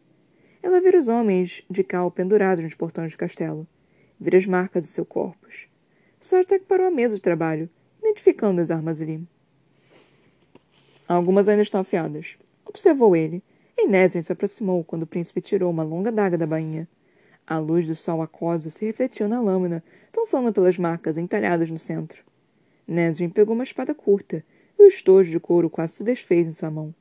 Ela 0.63 0.81
vira 0.81 0.99
os 0.99 1.09
homens 1.09 1.65
de 1.71 1.83
cal 1.83 2.11
pendurados 2.11 2.63
nos 2.63 2.75
portões 2.75 3.13
do 3.13 3.19
castelo. 3.19 3.67
Vira 4.19 4.37
as 4.37 4.47
marcas 4.47 4.85
de 4.85 4.91
seu 4.91 5.07
corpos. 5.07 5.67
Sartek 6.21 6.67
parou 6.67 6.87
a 6.87 6.91
mesa 6.91 7.15
de 7.15 7.23
trabalho, 7.23 7.71
identificando 8.03 8.61
as 8.61 8.71
armas 8.71 9.01
ali. 9.01 9.27
Algumas 11.09 11.49
ainda 11.49 11.63
estão 11.63 11.81
afiadas. 11.81 12.37
Observou 12.67 13.17
ele, 13.17 13.43
e 13.77 13.87
Nesrin 13.87 14.23
se 14.23 14.31
aproximou 14.31 14.85
quando 14.85 15.05
o 15.05 15.07
príncipe 15.07 15.41
tirou 15.41 15.71
uma 15.71 15.83
longa 15.83 16.13
daga 16.13 16.37
da 16.37 16.47
bainha. 16.47 16.87
A 17.47 17.59
luz 17.59 17.87
do 17.87 17.95
sol 17.95 18.21
aquosa 18.21 18.71
se 18.71 18.85
refletiu 18.85 19.27
na 19.27 19.41
lâmina, 19.41 19.83
dançando 20.13 20.53
pelas 20.53 20.77
marcas 20.77 21.17
entalhadas 21.17 21.71
no 21.71 21.79
centro. 21.79 22.23
Nesrin 22.87 23.31
pegou 23.31 23.55
uma 23.55 23.65
espada 23.65 23.95
curta, 23.95 24.45
e 24.81 24.85
o 24.85 24.89
estojo 24.89 25.31
de 25.31 25.39
couro 25.39 25.69
quase 25.69 25.95
se 25.95 26.05
desfez 26.05 26.49
em 26.49 26.53
sua 26.53 26.71
mão. 26.71 26.95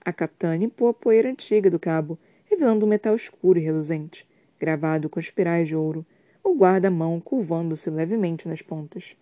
A 0.00 0.12
capitã 0.12 0.56
limpou 0.56 0.88
a 0.88 0.94
poeira 0.94 1.28
antiga 1.28 1.70
do 1.70 1.78
cabo, 1.78 2.18
revelando 2.46 2.86
um 2.86 2.88
metal 2.88 3.14
escuro 3.14 3.58
e 3.58 3.62
reluzente, 3.62 4.26
gravado 4.58 5.10
com 5.10 5.20
espirais 5.20 5.68
de 5.68 5.76
ouro, 5.76 6.06
o 6.42 6.54
guarda-mão 6.54 7.20
curvando-se 7.20 7.90
levemente 7.90 8.48
nas 8.48 8.62
pontas. 8.62 9.14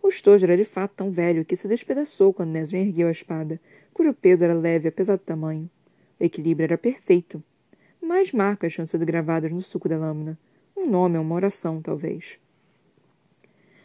O 0.00 0.08
estojo 0.08 0.46
era 0.46 0.56
de 0.56 0.64
fato 0.64 0.92
tão 0.96 1.10
velho 1.10 1.44
que 1.44 1.56
se 1.56 1.66
despedaçou 1.66 2.32
quando 2.32 2.50
Nesrin 2.50 2.86
ergueu 2.86 3.08
a 3.08 3.10
espada, 3.10 3.60
cujo 3.92 4.14
peso 4.14 4.44
era 4.44 4.54
leve 4.54 4.88
apesar 4.88 5.16
do 5.16 5.24
tamanho. 5.24 5.68
O 6.18 6.24
equilíbrio 6.24 6.64
era 6.64 6.78
perfeito. 6.78 7.42
Mais 8.00 8.32
marcas 8.32 8.72
tinham 8.72 8.86
sido 8.86 9.04
gravadas 9.04 9.50
no 9.50 9.60
suco 9.60 9.88
da 9.88 9.98
lâmina. 9.98 10.38
Um 10.76 10.88
nome 10.88 11.18
ou 11.18 11.24
uma 11.24 11.34
oração, 11.34 11.82
talvez. 11.82 12.38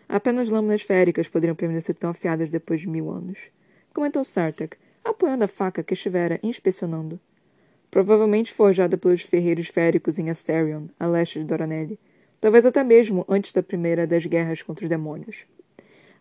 Apenas 0.07 0.50
lâminas 0.50 0.81
féricas 0.81 1.27
poderiam 1.27 1.55
permanecer 1.55 1.95
tão 1.95 2.12
afiadas 2.12 2.50
depois 2.50 2.81
de 2.81 2.88
mil 2.88 3.09
anos. 3.09 3.50
Comentou 3.93 4.24
Sartak, 4.24 4.77
apoiando 5.03 5.43
a 5.43 5.47
faca 5.47 5.83
que 5.83 5.93
estivera 5.93 6.39
inspecionando. 6.43 7.19
Provavelmente 7.89 8.53
forjada 8.53 8.97
pelos 8.97 9.21
ferreiros 9.21 9.67
féricos 9.67 10.19
em 10.19 10.29
Asterion, 10.29 10.88
a 11.00 11.07
leste 11.07 11.39
de 11.39 11.45
Doranelli. 11.45 12.00
Talvez 12.41 12.65
até 12.65 12.83
mesmo 12.83 13.25
antes 13.27 13.51
da 13.51 13.63
primeira 13.63 14.05
das 14.05 14.25
guerras 14.25 14.62
contra 14.62 14.85
os 14.85 14.89
demônios. 14.89 15.45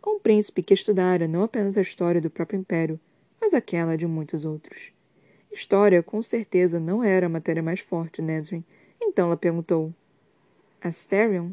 Um 0.06 0.18
príncipe 0.18 0.62
que 0.62 0.74
estudara 0.74 1.26
não 1.26 1.42
apenas 1.42 1.76
a 1.76 1.82
história 1.82 2.20
do 2.20 2.30
próprio 2.30 2.60
império, 2.60 3.00
mas 3.40 3.52
aquela 3.52 3.96
de 3.96 4.06
muitos 4.06 4.44
outros. 4.44 4.92
História, 5.52 6.02
com 6.02 6.22
certeza, 6.22 6.80
não 6.80 7.02
era 7.02 7.26
a 7.26 7.28
matéria 7.28 7.62
mais 7.62 7.80
forte 7.80 8.20
Nesrin. 8.20 8.64
Então 9.00 9.26
ela 9.26 9.36
perguntou: 9.36 9.92
Asterion? 10.80 11.50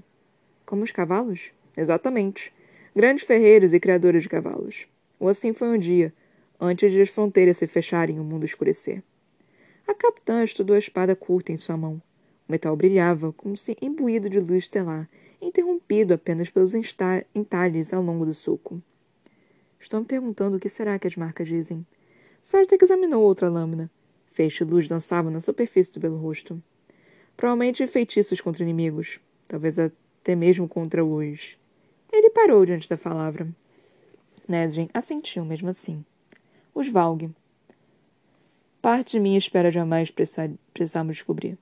Como 0.66 0.84
os 0.84 0.92
cavalos? 0.92 1.52
Exatamente. 1.76 2.54
Grandes 2.96 3.24
ferreiros 3.24 3.74
e 3.74 3.80
criadores 3.80 4.24
de 4.24 4.30
cavalos. 4.30 4.88
Ou 5.20 5.30
assim 5.30 5.54
foi 5.54 5.70
um 5.70 5.78
dia, 5.78 6.14
antes 6.60 6.92
de 6.92 7.02
as 7.02 7.10
fronteiras 7.10 7.58
se 7.58 7.68
fecharem 7.68 8.18
e 8.18 8.20
o 8.20 8.24
mundo 8.24 8.46
escurecer. 8.46 9.04
A 9.88 9.94
capitã 9.94 10.44
estudou 10.44 10.76
a 10.76 10.80
espada 10.80 11.16
curta 11.16 11.52
em 11.52 11.58
sua 11.58 11.78
mão. 11.78 12.02
O 12.48 12.52
metal 12.52 12.76
brilhava, 12.76 13.32
como 13.34 13.56
se 13.56 13.78
imbuído 13.82 14.30
de 14.30 14.40
luz 14.40 14.64
estelar, 14.64 15.10
interrompido 15.42 16.14
apenas 16.14 16.50
pelos 16.50 16.74
entalhes 17.34 17.94
ao 17.94 18.02
longo 18.02 18.26
do 18.26 18.34
sulco. 18.34 18.82
Estou 19.80 20.00
me 20.00 20.06
perguntando 20.06 20.58
o 20.58 20.60
que 20.60 20.70
será 20.70 21.00
que 21.00 21.08
as 21.08 21.16
marcas 21.16 21.48
dizem. 21.48 21.86
Sartek 22.42 22.84
examinou 22.84 23.24
outra 23.24 23.50
lâmina. 23.50 23.90
Feixe 24.32 24.64
luz 24.64 24.88
dançava 24.88 25.32
na 25.32 25.40
superfície 25.40 25.92
do 25.92 26.00
belo 26.00 26.18
rosto. 26.18 26.62
Provavelmente 27.36 27.86
feitiços 27.88 28.40
contra 28.42 28.64
inimigos. 28.64 29.20
Talvez 29.48 29.80
até 29.80 30.36
mesmo 30.36 30.68
contra 30.68 31.04
os 31.04 31.58
ele 32.12 32.30
parou 32.30 32.66
diante 32.66 32.90
da 32.90 32.98
palavra. 32.98 33.48
Nesrin 34.48 34.90
assentiu 34.94 35.46
mesmo 35.46 35.70
assim. 35.70 36.04
Os 36.74 36.90
Valg. 36.90 37.30
Parte 38.82 39.12
de 39.12 39.20
mim 39.20 39.36
espera 39.36 39.72
jamais 39.72 40.12
precisarmos 40.12 41.18
descobrir. 41.18 41.58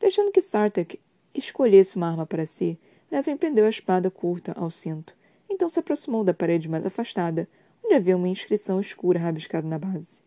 Deixando 0.00 0.32
que 0.32 0.40
Sartek 0.40 0.98
escolhesse 1.34 1.96
uma 1.96 2.10
arma 2.10 2.26
para 2.26 2.46
si, 2.46 2.78
Nesrin 3.10 3.36
prendeu 3.36 3.66
a 3.66 3.70
espada 3.70 4.10
curta 4.10 4.52
ao 4.52 4.70
cinto. 4.70 5.14
Então 5.48 5.68
se 5.68 5.78
aproximou 5.78 6.24
da 6.24 6.34
parede 6.34 6.68
mais 6.68 6.84
afastada, 6.84 7.48
onde 7.84 7.94
havia 7.94 8.16
uma 8.16 8.28
inscrição 8.28 8.80
escura 8.80 9.18
rabiscada 9.18 9.68
na 9.68 9.78
base. 9.78 10.22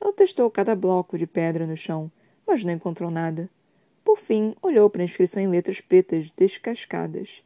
Ela 0.00 0.12
testou 0.12 0.50
cada 0.50 0.74
bloco 0.74 1.16
de 1.16 1.26
pedra 1.26 1.66
no 1.66 1.76
chão, 1.76 2.10
mas 2.46 2.64
não 2.64 2.72
encontrou 2.72 3.10
nada. 3.10 3.48
Por 4.02 4.18
fim, 4.18 4.56
olhou 4.60 4.90
para 4.90 5.02
a 5.02 5.04
inscrição 5.04 5.40
em 5.40 5.46
letras 5.46 5.80
pretas 5.80 6.30
descascadas. 6.32 7.44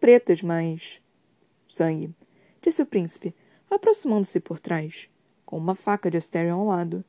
Pretas, 0.00 0.42
mas. 0.42 1.00
Sangue, 1.68 2.14
disse 2.62 2.80
o 2.80 2.86
príncipe, 2.86 3.34
aproximando-se 3.68 4.38
por 4.38 4.60
trás, 4.60 5.08
com 5.44 5.58
uma 5.58 5.74
faca 5.74 6.10
de 6.10 6.16
Asterion 6.16 6.60
ao 6.60 6.66
lado. 6.66 7.04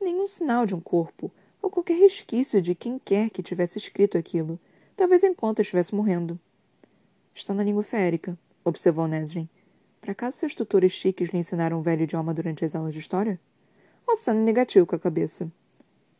Nenhum 0.00 0.26
sinal 0.26 0.66
de 0.66 0.74
um 0.74 0.80
corpo, 0.80 1.32
ou 1.62 1.70
qualquer 1.70 1.98
resquício 1.98 2.60
de 2.60 2.74
quem 2.74 2.98
quer 2.98 3.30
que 3.30 3.42
tivesse 3.42 3.78
escrito 3.78 4.18
aquilo, 4.18 4.60
talvez 4.94 5.24
enquanto 5.24 5.60
estivesse 5.60 5.94
morrendo. 5.94 6.38
Está 7.34 7.54
na 7.54 7.64
língua 7.64 7.82
férica, 7.82 8.38
observou 8.64 9.08
Nesrin. 9.08 9.48
Por 10.00 10.10
acaso 10.10 10.36
seus 10.36 10.54
tutores 10.54 10.92
chiques 10.92 11.30
lhe 11.30 11.38
ensinaram 11.38 11.78
um 11.78 11.82
velho 11.82 12.02
idioma 12.02 12.34
durante 12.34 12.64
as 12.64 12.74
aulas 12.74 12.92
de 12.92 13.00
história? 13.00 13.40
Ossana 14.06 14.40
negatiu 14.40 14.86
com 14.86 14.94
a 14.94 14.98
cabeça. 14.98 15.50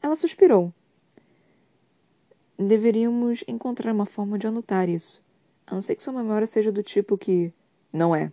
Ela 0.02 0.16
suspirou. 0.16 0.72
Deveríamos 2.59 3.44
encontrar 3.46 3.92
uma 3.92 4.07
forma 4.07 4.38
de 4.38 4.46
anotar 4.46 4.88
isso. 4.88 5.26
A 5.66 5.74
não 5.74 5.83
ser 5.83 5.96
que 5.96 6.02
sua 6.02 6.12
memória 6.12 6.46
seja 6.46 6.70
do 6.70 6.83
tipo 6.83 7.18
que. 7.18 7.52
Não 7.92 8.14
é. 8.14 8.31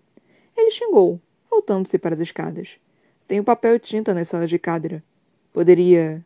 Ele 0.56 0.70
xingou, 0.72 1.20
voltando-se 1.50 1.98
para 1.98 2.14
as 2.14 2.20
escadas. 2.20 2.80
Tenho 3.28 3.44
papel 3.44 3.76
e 3.76 3.80
tinta 3.80 4.14
nas 4.14 4.28
salas 4.28 4.50
de 4.50 4.60
cadeira. 4.60 5.04
Poderia. 5.52 6.24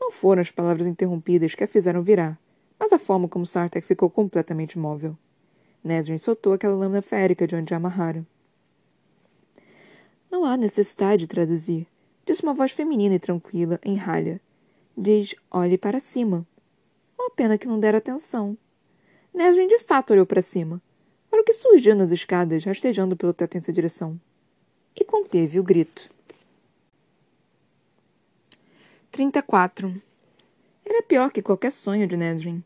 Não 0.00 0.10
foram 0.10 0.40
as 0.40 0.50
palavras 0.50 0.86
interrompidas 0.86 1.54
que 1.54 1.64
a 1.64 1.68
fizeram 1.68 2.02
virar, 2.02 2.38
mas 2.78 2.92
a 2.92 2.98
forma 2.98 3.28
como 3.28 3.44
Sartek 3.44 3.86
ficou 3.86 4.08
completamente 4.08 4.74
imóvel. 4.74 5.16
Nesrin 5.82 6.18
soltou 6.18 6.52
aquela 6.52 6.74
lâmina 6.74 7.02
férica 7.02 7.46
de 7.46 7.56
onde 7.56 7.72
a 7.72 7.76
amarrara. 7.76 8.24
Não 10.30 10.44
há 10.44 10.56
necessidade 10.56 11.20
de 11.20 11.26
traduzir, 11.26 11.86
disse 12.24 12.42
uma 12.42 12.54
voz 12.54 12.72
feminina 12.72 13.14
e 13.14 13.18
tranquila, 13.18 13.80
em 13.84 13.96
ralha. 13.96 14.40
Diz: 14.96 15.34
olhe 15.50 15.78
para 15.78 16.00
cima. 16.00 16.46
Uma 17.18 17.30
pena 17.30 17.56
que 17.56 17.66
não 17.66 17.80
dera 17.80 17.98
atenção. 17.98 18.56
Nesrin 19.36 19.68
de 19.68 19.78
fato 19.78 20.14
olhou 20.14 20.24
para 20.24 20.40
cima, 20.40 20.80
para 21.30 21.42
o 21.42 21.44
que 21.44 21.52
surgiu 21.52 21.94
nas 21.94 22.10
escadas, 22.10 22.64
rastejando 22.64 23.14
pelo 23.14 23.34
teto 23.34 23.58
em 23.58 23.60
sua 23.60 23.74
direção. 23.74 24.18
E 24.98 25.04
conteve 25.04 25.60
o 25.60 25.62
grito. 25.62 26.10
34. 29.12 30.00
Era 30.86 31.02
pior 31.02 31.30
que 31.30 31.42
qualquer 31.42 31.70
sonho 31.70 32.06
de 32.06 32.16
Nesrin. 32.16 32.64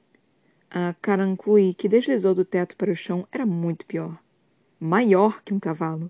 A 0.71 0.95
carancui 1.03 1.75
que 1.75 1.89
deslizou 1.89 2.37
do 2.37 2.45
teto 2.45 2.77
para 2.77 2.93
o 2.93 2.97
chão 2.97 3.27
era 3.33 3.45
muito 3.45 3.85
pior. 3.85 4.17
Maior 4.79 5.43
que 5.43 5.53
um 5.53 5.59
cavalo. 5.59 6.09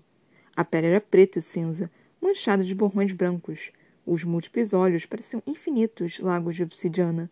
A 0.55 0.63
pele 0.63 0.85
era 0.85 1.01
preta 1.01 1.39
e 1.39 1.41
cinza, 1.41 1.89
manchada 2.21 2.63
de 2.63 2.75
borrões 2.75 3.11
brancos. 3.13 3.71
Os 4.05 4.23
múltiplos 4.23 4.73
olhos 4.73 5.07
pareciam 5.07 5.41
infinitos 5.47 6.19
lagos 6.19 6.55
de 6.55 6.61
obsidiana. 6.61 7.31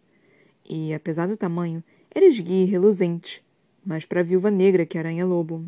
E, 0.68 0.96
apesar 0.96 1.28
do 1.28 1.38
tamanho, 1.38 1.84
era 2.12 2.26
esguio 2.26 2.68
e 2.68 2.70
reluzente, 2.70 3.44
mas 3.86 4.06
para 4.06 4.22
a 4.22 4.24
viúva 4.24 4.50
negra 4.50 4.86
que 4.86 4.98
aranha-lobo. 4.98 5.66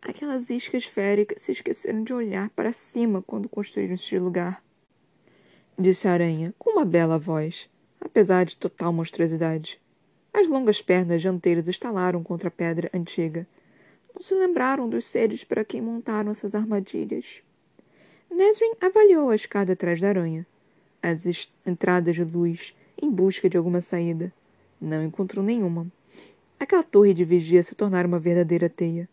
Aquelas 0.00 0.50
iscas 0.50 0.84
féricas 0.84 1.42
se 1.42 1.52
esqueceram 1.52 2.04
de 2.04 2.12
olhar 2.12 2.50
para 2.50 2.72
cima 2.72 3.22
quando 3.22 3.48
construíram 3.48 3.94
este 3.94 4.18
lugar. 4.18 4.62
Disse 5.78 6.06
a 6.06 6.12
aranha, 6.12 6.54
com 6.58 6.70
uma 6.70 6.84
bela 6.84 7.18
voz, 7.18 7.68
apesar 8.00 8.44
de 8.44 8.56
total 8.56 8.92
monstruosidade. 8.92 9.80
As 10.32 10.46
longas 10.46 10.82
pernas 10.82 11.22
dianteiras 11.22 11.68
estalaram 11.68 12.22
contra 12.22 12.48
a 12.48 12.50
pedra 12.50 12.90
antiga. 12.92 13.46
Não 14.14 14.20
se 14.20 14.34
lembraram 14.34 14.88
dos 14.88 15.04
seres 15.06 15.42
para 15.42 15.64
quem 15.64 15.80
montaram 15.80 16.30
essas 16.30 16.54
armadilhas. 16.54 17.42
Nesrin 18.30 18.74
avaliou 18.80 19.30
a 19.30 19.34
escada 19.34 19.72
atrás 19.72 20.00
da 20.00 20.08
aranha, 20.08 20.46
as 21.02 21.24
entradas 21.66 22.14
de 22.14 22.24
luz, 22.24 22.76
em 23.00 23.10
busca 23.10 23.48
de 23.48 23.56
alguma 23.56 23.80
saída. 23.80 24.32
Não 24.84 25.02
encontrou 25.02 25.42
nenhuma. 25.42 25.86
Aquela 26.60 26.82
torre 26.82 27.14
de 27.14 27.24
vigia 27.24 27.62
se 27.62 27.74
tornara 27.74 28.06
uma 28.06 28.18
verdadeira 28.18 28.68
teia. 28.68 29.08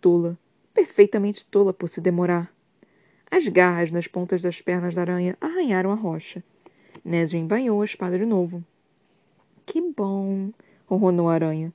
Tola, 0.00 0.38
perfeitamente 0.72 1.44
tola 1.44 1.72
por 1.72 1.88
se 1.88 2.00
demorar. 2.00 2.54
As 3.28 3.48
garras 3.48 3.90
nas 3.90 4.06
pontas 4.06 4.40
das 4.40 4.60
pernas 4.60 4.94
da 4.94 5.00
aranha 5.00 5.36
arranharam 5.40 5.90
a 5.90 5.96
rocha. 5.96 6.44
Nesrin 7.04 7.48
banhou 7.48 7.82
a 7.82 7.84
espada 7.84 8.16
de 8.16 8.24
novo. 8.24 8.64
Que 9.66 9.80
bom, 9.80 10.52
ronronou 10.86 11.28
a 11.28 11.34
aranha. 11.34 11.72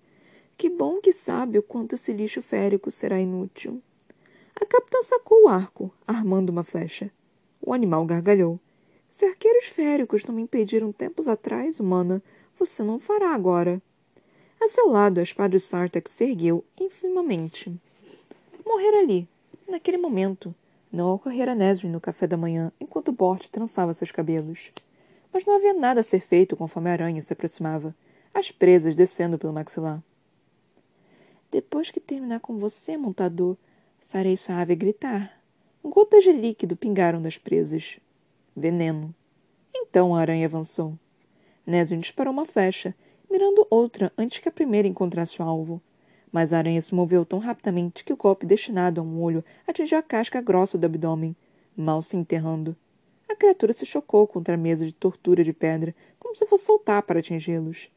Que 0.58 0.70
bom 0.70 1.02
que 1.02 1.12
sabe 1.12 1.60
o 1.60 1.64
quanto 1.64 1.96
esse 1.96 2.14
lixo 2.14 2.42
férico 2.42 2.90
será 2.90 3.20
inútil. 3.20 3.82
A 4.56 4.66
capitã 4.66 5.04
sacou 5.04 5.44
o 5.44 5.48
arco, 5.50 5.94
armando 6.08 6.52
uma 6.52 6.64
flecha. 6.64 7.12
O 7.62 7.74
animal 7.74 8.06
gargalhou. 8.06 8.62
Se 9.10 9.26
arqueiros 9.26 9.66
féricos 9.66 10.24
não 10.24 10.36
me 10.36 10.42
impediram 10.42 10.94
tempos 10.94 11.28
atrás, 11.28 11.82
humana, 11.82 12.24
você 12.58 12.84
não 12.84 13.00
fará 13.00 13.34
agora. 13.34 13.82
A 14.62 14.68
seu 14.68 14.90
lado, 14.90 15.20
a 15.20 15.24
espada 15.24 15.58
de 15.58 15.60
Sartak 15.60 16.10
se 16.10 16.24
ergueu 16.24 16.64
infimamente. 16.80 17.74
Morrer 18.66 18.98
ali, 18.98 19.28
naquele 19.68 19.98
momento, 19.98 20.56
não 20.92 21.14
ocorrera 21.14 21.54
Nesrin 21.54 21.90
no 21.90 22.00
café 22.00 22.26
da 22.26 22.38
manhã, 22.38 22.72
enquanto 22.80 23.12
Bort 23.12 23.50
trançava 23.50 23.94
seus 23.94 24.12
cabelos. 24.12 24.72
Mas 25.32 25.46
não 25.46 25.56
havia 25.56 25.74
nada 25.74 26.00
a 26.00 26.04
ser 26.04 26.22
feito 26.22 26.56
conforme 26.56 26.90
a 26.90 26.94
aranha 26.94 27.22
se 27.22 27.34
aproximava, 27.34 27.94
as 28.34 28.52
presas 28.52 28.96
descendo 28.96 29.38
pelo 29.38 29.54
maxilar. 29.54 30.02
Depois 31.52 31.92
que 31.92 32.00
terminar 32.00 32.40
com 32.40 32.58
você, 32.58 32.98
montador, 32.98 33.58
farei 34.08 34.36
sua 34.38 34.62
ave 34.62 34.76
gritar. 34.76 35.40
Gotas 35.84 36.24
de 36.24 36.32
líquido 36.32 36.76
pingaram 36.76 37.22
das 37.22 37.38
presas. 37.38 38.00
Veneno. 38.56 39.14
Então 39.74 40.16
a 40.16 40.22
aranha 40.22 40.48
avançou. 40.48 40.98
Nesrin 41.66 42.00
disparou 42.00 42.32
uma 42.32 42.46
flecha, 42.46 42.94
mirando 43.30 43.66
outra 43.70 44.12
antes 44.18 44.40
que 44.40 44.50
a 44.50 44.52
primeira 44.52 44.88
encontrasse 44.88 45.42
o 45.42 45.44
alvo. 45.44 45.82
Mas 46.32 46.54
a 46.54 46.58
aranha 46.58 46.82
se 46.82 46.94
moveu 46.94 47.26
tão 47.26 47.40
rapidamente 47.40 48.04
que 48.04 48.14
o 48.14 48.18
golpe 48.18 48.46
destinado 48.46 49.00
a 49.00 49.04
um 49.04 49.22
olho 49.22 49.44
atingiu 49.68 49.98
a 49.98 50.04
casca 50.04 50.42
grossa 50.42 50.78
do 50.78 50.86
abdômen, 50.86 51.36
mal 51.76 52.02
se 52.02 52.18
enterrando. 52.18 52.76
A 53.30 53.36
criatura 53.36 53.74
se 53.74 53.86
chocou 53.86 54.28
contra 54.28 54.54
a 54.54 54.58
mesa 54.58 54.86
de 54.86 54.94
tortura 54.94 55.44
de 55.44 55.54
pedra, 55.54 55.96
como 56.20 56.36
se 56.36 56.46
fosse 56.46 56.66
soltar 56.66 57.02
para 57.04 57.20
atingi-los. 57.20 57.90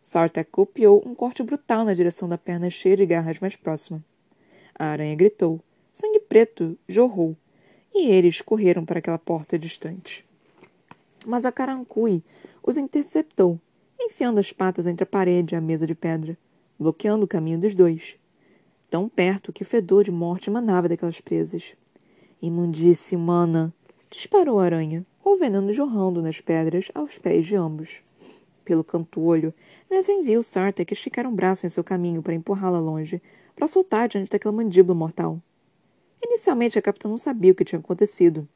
Sartak 0.00 0.50
copiou 0.50 1.02
um 1.04 1.14
corte 1.14 1.42
brutal 1.42 1.84
na 1.84 1.94
direção 1.94 2.28
da 2.28 2.38
perna 2.38 2.70
cheia 2.70 2.96
de 2.96 3.04
garras 3.04 3.40
mais 3.40 3.56
próxima. 3.56 4.02
A 4.74 4.86
aranha 4.86 5.14
gritou. 5.16 5.60
Sangue 5.90 6.20
preto 6.20 6.78
jorrou, 6.88 7.36
e 7.92 8.08
eles 8.08 8.40
correram 8.40 8.84
para 8.84 9.00
aquela 9.00 9.18
porta 9.18 9.58
distante. 9.58 10.24
Mas 11.26 11.44
a 11.44 11.50
Carancui 11.50 12.22
os 12.68 12.76
interceptou, 12.76 13.58
enfiando 13.98 14.38
as 14.38 14.52
patas 14.52 14.86
entre 14.86 15.02
a 15.02 15.06
parede 15.06 15.54
e 15.54 15.56
a 15.56 15.60
mesa 15.60 15.86
de 15.86 15.94
pedra, 15.94 16.36
bloqueando 16.78 17.24
o 17.24 17.26
caminho 17.26 17.58
dos 17.58 17.74
dois. 17.74 18.18
Tão 18.90 19.08
perto 19.08 19.54
que 19.54 19.62
o 19.62 19.66
fedor 19.66 20.04
de 20.04 20.10
morte 20.10 20.50
emanava 20.50 20.86
daquelas 20.86 21.18
presas. 21.18 21.74
Imundice 22.42 23.16
humana! 23.16 23.72
Disparou 24.10 24.60
a 24.60 24.66
aranha, 24.66 25.06
com 25.22 25.34
o 25.34 25.38
veneno 25.38 25.72
jorrando 25.72 26.20
nas 26.20 26.42
pedras 26.42 26.90
aos 26.94 27.16
pés 27.16 27.46
de 27.46 27.56
ambos. 27.56 28.02
Pelo 28.66 28.84
canto-olho, 28.84 29.54
Nesrin 29.90 30.22
viu 30.22 30.42
Sartek 30.42 30.92
esticar 30.92 31.26
um 31.26 31.34
braço 31.34 31.64
em 31.64 31.70
seu 31.70 31.82
caminho 31.82 32.22
para 32.22 32.34
empurrá-la 32.34 32.80
longe, 32.80 33.22
para 33.56 33.66
soltar 33.66 34.10
diante 34.10 34.30
daquela 34.30 34.52
mandíbula 34.52 34.94
mortal. 34.94 35.40
Inicialmente, 36.22 36.78
a 36.78 36.82
capitã 36.82 37.08
não 37.08 37.16
sabia 37.16 37.52
o 37.52 37.54
que 37.54 37.64
tinha 37.64 37.78
acontecido. 37.78 38.46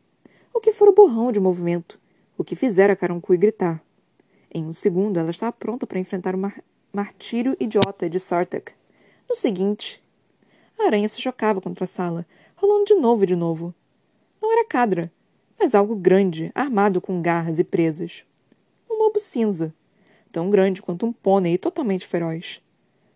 O 0.53 0.61
que 0.61 0.71
fora 0.71 0.91
o 0.91 0.95
borrão 0.95 1.33
de 1.33 1.41
movimento, 1.41 1.99
o 2.37 2.45
que 2.45 2.55
fizera 2.55 2.95
Carancui 2.95 3.39
gritar. 3.39 3.83
Em 4.55 4.67
um 4.67 4.73
segundo, 4.73 5.19
ela 5.19 5.31
estava 5.31 5.51
pronta 5.51 5.87
para 5.87 5.99
enfrentar 5.99 6.35
o 6.35 6.39
mar 6.39 6.63
martírio 6.93 7.57
idiota 7.59 8.11
de 8.11 8.21
Sartek. 8.21 8.73
No 9.27 9.35
seguinte, 9.35 10.03
a 10.79 10.85
aranha 10.85 11.09
se 11.09 11.23
chocava 11.23 11.59
contra 11.59 11.85
a 11.85 11.87
sala, 11.87 12.27
rolando 12.55 12.85
de 12.85 12.95
novo 12.97 13.25
e 13.25 13.27
de 13.27 13.35
novo. 13.35 13.75
Não 14.43 14.53
era 14.53 14.69
cadra, 14.69 15.11
mas 15.59 15.75
algo 15.75 15.97
grande, 15.97 16.53
armado 16.55 17.01
com 17.01 17.23
garras 17.23 17.59
e 17.59 17.65
presas. 17.65 18.25
Um 18.91 18.99
lobo 18.99 19.19
cinza, 19.19 19.73
tão 20.31 20.51
grande 20.51 20.83
quanto 20.83 21.07
um 21.07 21.13
pônei 21.15 21.55
e 21.55 21.59
totalmente 21.59 22.07
feroz. 22.07 22.61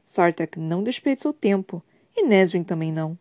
Sartek 0.06 0.58
não 0.58 0.82
desperdiçou 0.82 1.34
tempo, 1.34 1.82
e 2.16 2.22
Nesrin 2.22 2.64
também 2.64 2.90
não. 2.90 3.18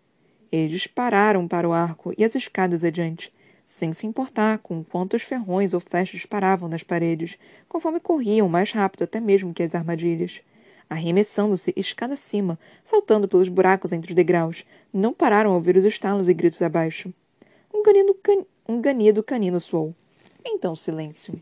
Eles 0.50 0.72
dispararam 0.72 1.50
para 1.50 1.68
o 1.68 1.74
arco 1.74 2.14
e 2.18 2.24
as 2.24 2.34
escadas 2.34 2.82
adiante, 2.82 3.34
sem 3.66 3.92
se 3.92 4.06
importar 4.06 4.60
com 4.60 4.84
quantos 4.84 5.24
ferrões 5.24 5.74
ou 5.74 5.80
flechas 5.80 6.20
disparavam 6.20 6.70
nas 6.70 6.84
paredes, 6.84 7.38
conforme 7.68 8.00
corriam 8.00 8.48
mais 8.48 8.72
rápido 8.72 9.04
até 9.04 9.20
mesmo 9.20 9.54
que 9.54 9.64
as 9.64 9.74
armadilhas. 9.74 10.42
Arremessando-se 10.88 11.74
escada 11.76 12.14
acima, 12.14 12.60
saltando 12.84 13.28
pelos 13.28 13.50
buracos 13.50 13.92
entre 13.92 14.12
os 14.12 14.16
degraus, 14.16 14.64
não 14.94 15.12
pararam 15.12 15.52
a 15.52 15.56
ouvir 15.56 15.76
os 15.76 15.84
estalos 15.84 16.30
e 16.30 16.34
gritos 16.34 16.62
abaixo. 16.62 17.12
Um 17.74 17.82
ganido, 17.82 18.14
can... 18.14 18.46
um 18.70 18.80
ganido 18.80 19.24
canino 19.24 19.60
soou. 19.60 19.96
Então 20.46 20.76
silêncio. 20.76 21.42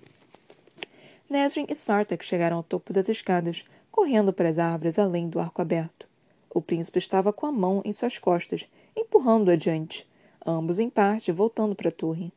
Nesrin 1.29 1.65
e 1.67 1.75
Sartek 1.75 2.23
chegaram 2.23 2.57
ao 2.57 2.63
topo 2.63 2.93
das 2.93 3.09
escadas, 3.09 3.65
correndo 3.91 4.31
para 4.31 4.47
as 4.47 4.57
árvores 4.57 4.97
além 4.97 5.27
do 5.27 5.39
arco 5.39 5.61
aberto. 5.61 6.07
O 6.49 6.61
príncipe 6.61 6.99
estava 6.99 7.33
com 7.33 7.45
a 7.45 7.51
mão 7.51 7.81
em 7.83 7.91
suas 7.91 8.17
costas, 8.17 8.65
empurrando-o 8.95 9.51
adiante, 9.51 10.07
ambos 10.45 10.79
em 10.79 10.89
parte 10.89 11.31
voltando 11.31 11.75
para 11.75 11.89
a 11.89 11.91
torre. 11.91 12.31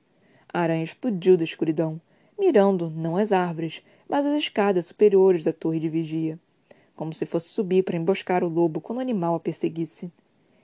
A 0.53 0.61
aranha 0.61 0.85
explodiu 0.85 1.37
da 1.37 1.45
escuridão, 1.45 2.01
mirando 2.39 2.91
não 2.91 3.17
as 3.17 3.33
árvores, 3.33 3.83
mas 4.09 4.25
as 4.25 4.37
escadas 4.37 4.87
superiores 4.87 5.45
da 5.45 5.53
torre 5.53 5.81
de 5.81 5.89
vigia, 5.89 6.39
como 6.95 7.13
se 7.13 7.27
fosse 7.27 7.49
subir 7.49 7.83
para 7.83 7.97
emboscar 7.97 8.45
o 8.45 8.49
lobo 8.49 8.81
quando 8.81 8.99
o 8.99 9.03
animal 9.03 9.35
a 9.35 9.41
perseguisse. 9.41 10.11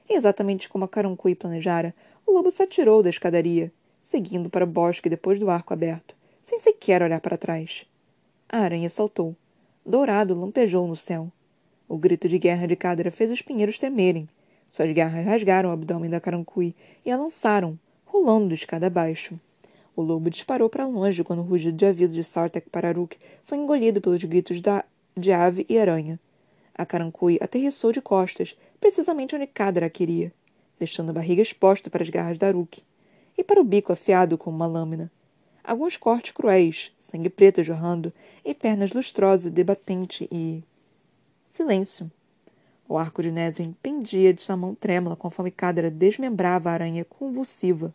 Exatamente 0.08 0.68
como 0.68 0.84
a 0.84 0.88
Carancui 0.88 1.34
planejara, 1.34 1.94
o 2.26 2.32
lobo 2.32 2.50
se 2.50 2.62
atirou 2.62 3.02
da 3.02 3.10
escadaria, 3.10 3.72
seguindo 4.02 4.50
para 4.50 4.64
o 4.64 4.68
bosque 4.68 5.08
depois 5.08 5.38
do 5.38 5.50
arco 5.50 5.72
aberto, 5.72 6.14
sem 6.42 6.58
sequer 6.58 7.02
olhar 7.02 7.20
para 7.20 7.38
trás. 7.38 7.86
A 8.48 8.58
aranha 8.58 8.90
saltou. 8.90 9.34
Dourado 9.84 10.38
lampejou 10.38 10.86
no 10.86 10.94
céu. 10.94 11.30
O 11.88 11.96
grito 11.96 12.28
de 12.28 12.38
guerra 12.38 12.66
de 12.66 12.76
Cadra 12.76 13.10
fez 13.10 13.30
os 13.30 13.42
pinheiros 13.42 13.78
tremerem. 13.78 14.28
Suas 14.72 14.90
garras 14.92 15.26
rasgaram 15.26 15.68
o 15.68 15.72
abdômen 15.72 16.08
da 16.08 16.18
Carancui 16.18 16.74
e 17.04 17.10
a 17.10 17.16
lançaram, 17.18 17.78
rolando 18.06 18.54
escada 18.54 18.86
abaixo. 18.86 19.38
O 19.94 20.00
lobo 20.00 20.30
disparou 20.30 20.70
para 20.70 20.86
longe 20.86 21.22
quando 21.22 21.40
o 21.40 21.44
rugido 21.44 21.76
de 21.76 21.84
aviso 21.84 22.14
de 22.14 22.24
Sartek 22.24 22.70
para 22.70 22.88
Aruk 22.88 23.18
foi 23.44 23.58
engolido 23.58 24.00
pelos 24.00 24.24
gritos 24.24 24.62
da, 24.62 24.82
de 25.14 25.30
ave 25.30 25.66
e 25.68 25.78
aranha. 25.78 26.18
A 26.74 26.86
Carancui 26.86 27.36
aterrissou 27.38 27.92
de 27.92 28.00
costas, 28.00 28.56
precisamente 28.80 29.36
onde 29.36 29.46
Cadra 29.46 29.84
a 29.84 29.90
queria, 29.90 30.32
deixando 30.78 31.10
a 31.10 31.12
barriga 31.12 31.42
exposta 31.42 31.90
para 31.90 32.02
as 32.02 32.08
garras 32.08 32.38
da 32.38 32.46
Aruk 32.46 32.82
e 33.36 33.44
para 33.44 33.60
o 33.60 33.64
bico 33.64 33.92
afiado 33.92 34.38
como 34.38 34.56
uma 34.56 34.66
lâmina. 34.66 35.12
Alguns 35.62 35.98
cortes 35.98 36.32
cruéis, 36.32 36.90
sangue 36.98 37.28
preto 37.28 37.62
jorrando, 37.62 38.10
e 38.42 38.54
pernas 38.54 38.94
lustrosas 38.94 39.52
debatente 39.52 40.26
e. 40.32 40.62
Silêncio. 41.46 42.10
O 42.92 42.98
arco 42.98 43.22
de 43.22 43.30
Nesrin 43.30 43.74
pendia 43.82 44.34
de 44.34 44.42
sua 44.42 44.54
mão 44.54 44.74
trêmula 44.74 45.16
conforme 45.16 45.50
Cadra 45.50 45.90
desmembrava 45.90 46.68
a 46.68 46.74
aranha 46.74 47.06
convulsiva. 47.06 47.94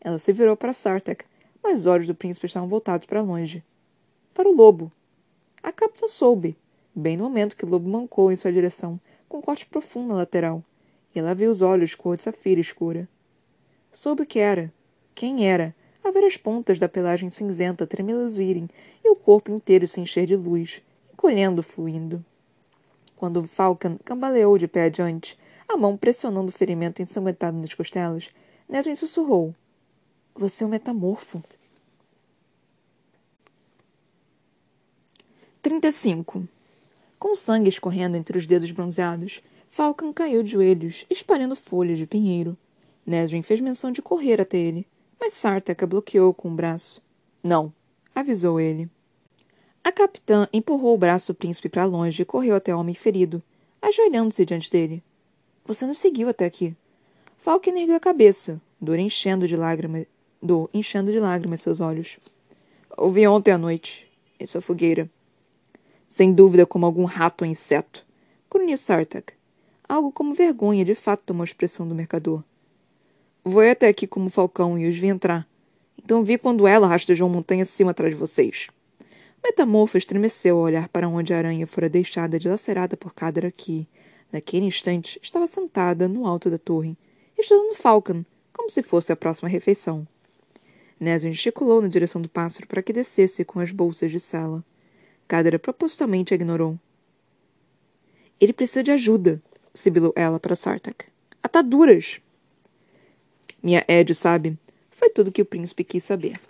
Ela 0.00 0.18
se 0.18 0.32
virou 0.32 0.56
para 0.56 0.72
Sartek, 0.72 1.26
mas 1.62 1.80
os 1.80 1.86
olhos 1.86 2.06
do 2.06 2.14
príncipe 2.14 2.46
estavam 2.46 2.66
voltados 2.66 3.06
para 3.06 3.20
longe. 3.20 3.62
Para 4.32 4.48
o 4.48 4.54
lobo. 4.54 4.90
A 5.62 5.70
capta 5.70 6.08
soube, 6.08 6.56
bem 6.94 7.14
no 7.14 7.24
momento 7.24 7.54
que 7.54 7.66
o 7.66 7.68
lobo 7.68 7.86
mancou 7.86 8.32
em 8.32 8.36
sua 8.36 8.50
direção, 8.50 8.98
com 9.28 9.36
um 9.36 9.42
corte 9.42 9.66
profundo 9.66 10.08
na 10.08 10.14
lateral, 10.14 10.64
e 11.14 11.18
ela 11.18 11.34
viu 11.34 11.50
os 11.50 11.60
olhos 11.60 11.94
cor 11.94 12.16
de 12.16 12.22
safira 12.22 12.58
escura. 12.58 13.06
Soube 13.92 14.22
o 14.22 14.26
que 14.26 14.38
era, 14.38 14.72
quem 15.14 15.46
era, 15.46 15.74
a 16.02 16.10
ver 16.10 16.24
as 16.24 16.38
pontas 16.38 16.78
da 16.78 16.88
pelagem 16.88 17.28
cinzenta 17.28 17.86
tremeluzirem 17.86 18.66
e 19.04 19.10
o 19.10 19.14
corpo 19.14 19.52
inteiro 19.52 19.86
se 19.86 20.00
encher 20.00 20.24
de 20.24 20.36
luz, 20.36 20.80
encolhendo, 21.12 21.62
fluindo 21.62 22.24
quando 23.22 23.46
Falcon 23.46 23.98
cambaleou 24.04 24.58
de 24.58 24.66
pé 24.66 24.86
adiante, 24.86 25.38
a 25.68 25.76
mão 25.76 25.96
pressionando 25.96 26.48
o 26.48 26.52
ferimento 26.52 27.00
ensanguentado 27.00 27.56
nas 27.56 27.72
costelas, 27.72 28.28
Nesrin 28.68 28.96
sussurrou. 28.96 29.54
Você 30.34 30.64
é 30.64 30.66
um 30.66 30.70
metamorfo. 30.70 31.40
35. 35.62 36.48
Com 37.16 37.36
sangue 37.36 37.68
escorrendo 37.68 38.16
entre 38.16 38.36
os 38.36 38.44
dedos 38.44 38.72
bronzeados, 38.72 39.40
Falcon 39.70 40.12
caiu 40.12 40.42
de 40.42 40.50
joelhos, 40.50 41.06
espalhando 41.08 41.54
folhas 41.54 41.98
de 41.98 42.08
pinheiro. 42.08 42.58
Nesrin 43.06 43.42
fez 43.42 43.60
menção 43.60 43.92
de 43.92 44.02
correr 44.02 44.40
até 44.40 44.58
ele, 44.58 44.84
mas 45.20 45.34
Sartak 45.34 45.84
a 45.84 45.86
bloqueou 45.86 46.34
com 46.34 46.48
o 46.48 46.56
braço. 46.56 47.00
Não, 47.40 47.72
avisou 48.12 48.58
ele. 48.58 48.90
A 49.84 49.90
capitã 49.90 50.46
empurrou 50.52 50.94
o 50.94 50.98
braço 50.98 51.32
do 51.32 51.36
príncipe 51.36 51.68
para 51.68 51.84
longe 51.84 52.22
e 52.22 52.24
correu 52.24 52.54
até 52.54 52.72
o 52.72 52.78
homem 52.78 52.94
ferido, 52.94 53.42
ajoelhando-se 53.80 54.44
diante 54.44 54.70
dele. 54.70 55.02
Você 55.64 55.84
nos 55.84 55.98
seguiu 55.98 56.28
até 56.28 56.44
aqui. 56.44 56.76
Falken 57.38 57.76
ergueu 57.80 57.96
a 57.96 58.00
cabeça, 58.00 58.60
dor 58.80 59.00
enchendo 59.00 59.48
de 59.48 59.56
lágrimas, 59.56 60.06
enchendo 60.72 61.10
de 61.10 61.18
lágrimas 61.18 61.62
seus 61.62 61.80
olhos. 61.80 62.16
Ouvi 62.96 63.26
ontem 63.26 63.50
à 63.50 63.58
noite, 63.58 64.08
em 64.38 64.46
sua 64.46 64.60
fogueira. 64.60 65.10
Sem 66.06 66.32
dúvida 66.32 66.64
como 66.64 66.86
algum 66.86 67.04
rato 67.04 67.42
ou 67.42 67.50
inseto. 67.50 68.06
Grunhiu 68.48 68.78
Sartak. 68.78 69.32
Algo 69.88 70.12
como 70.12 70.32
vergonha 70.32 70.84
de 70.84 70.94
fato 70.94 71.24
tomou 71.26 71.42
a 71.42 71.44
expressão 71.44 71.88
do 71.88 71.94
mercador. 71.94 72.44
Voei 73.44 73.70
até 73.70 73.88
aqui 73.88 74.06
como 74.06 74.30
falcão 74.30 74.78
e 74.78 74.88
os 74.88 74.96
vi 74.96 75.08
entrar. 75.08 75.44
Então 75.98 76.22
vi 76.22 76.38
quando 76.38 76.68
ela 76.68 76.86
rastejou 76.86 77.28
montanha 77.28 77.64
acima 77.64 77.90
atrás 77.90 78.14
de 78.14 78.20
vocês. 78.20 78.68
Metamorfo 79.42 79.98
estremeceu 79.98 80.56
ao 80.56 80.62
olhar 80.62 80.88
para 80.88 81.08
onde 81.08 81.34
a 81.34 81.38
aranha 81.38 81.66
fora 81.66 81.88
deixada 81.88 82.38
dilacerada 82.38 82.96
por 82.96 83.12
Cadra 83.12 83.50
que, 83.50 83.88
naquele 84.30 84.66
instante, 84.66 85.18
estava 85.22 85.46
sentada 85.46 86.06
no 86.06 86.26
alto 86.26 86.48
da 86.48 86.58
torre, 86.58 86.96
estudando 87.36 87.74
Falcon, 87.74 88.24
como 88.52 88.70
se 88.70 88.82
fosse 88.82 89.12
a 89.12 89.16
próxima 89.16 89.48
refeição. 89.48 90.06
Neswin 91.00 91.32
gesticulou 91.32 91.82
na 91.82 91.88
direção 91.88 92.22
do 92.22 92.28
pássaro 92.28 92.68
para 92.68 92.82
que 92.82 92.92
descesse 92.92 93.44
com 93.44 93.58
as 93.58 93.72
bolsas 93.72 94.12
de 94.12 94.20
sela. 94.20 94.64
Cadra 95.26 95.58
propositalmente 95.58 96.32
a 96.32 96.36
ignorou. 96.36 96.78
Ele 98.40 98.52
precisa 98.52 98.84
de 98.84 98.92
ajuda, 98.92 99.42
sibilou 99.74 100.12
ela 100.14 100.38
para 100.38 100.54
Sartak. 100.54 101.06
Ataduras! 101.42 102.20
Minha 103.60 103.84
Ed 103.88 104.14
sabe. 104.14 104.56
Foi 104.90 105.10
tudo 105.10 105.32
que 105.32 105.42
o 105.42 105.46
príncipe 105.46 105.82
quis 105.82 106.04
saber. 106.04 106.40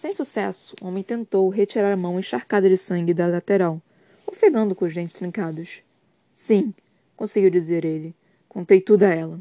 Sem 0.00 0.14
sucesso, 0.14 0.74
o 0.80 0.86
homem 0.86 1.02
tentou 1.02 1.46
retirar 1.50 1.92
a 1.92 1.96
mão 1.96 2.18
encharcada 2.18 2.66
de 2.70 2.78
sangue 2.78 3.12
da 3.12 3.26
lateral, 3.26 3.82
ofegando 4.26 4.74
com 4.74 4.86
os 4.86 4.94
dentes 4.94 5.12
trincados. 5.12 5.82
Sim, 6.32 6.72
conseguiu 7.14 7.50
dizer 7.50 7.84
ele. 7.84 8.14
Contei 8.48 8.80
tudo 8.80 9.02
a 9.02 9.10
ela. 9.10 9.38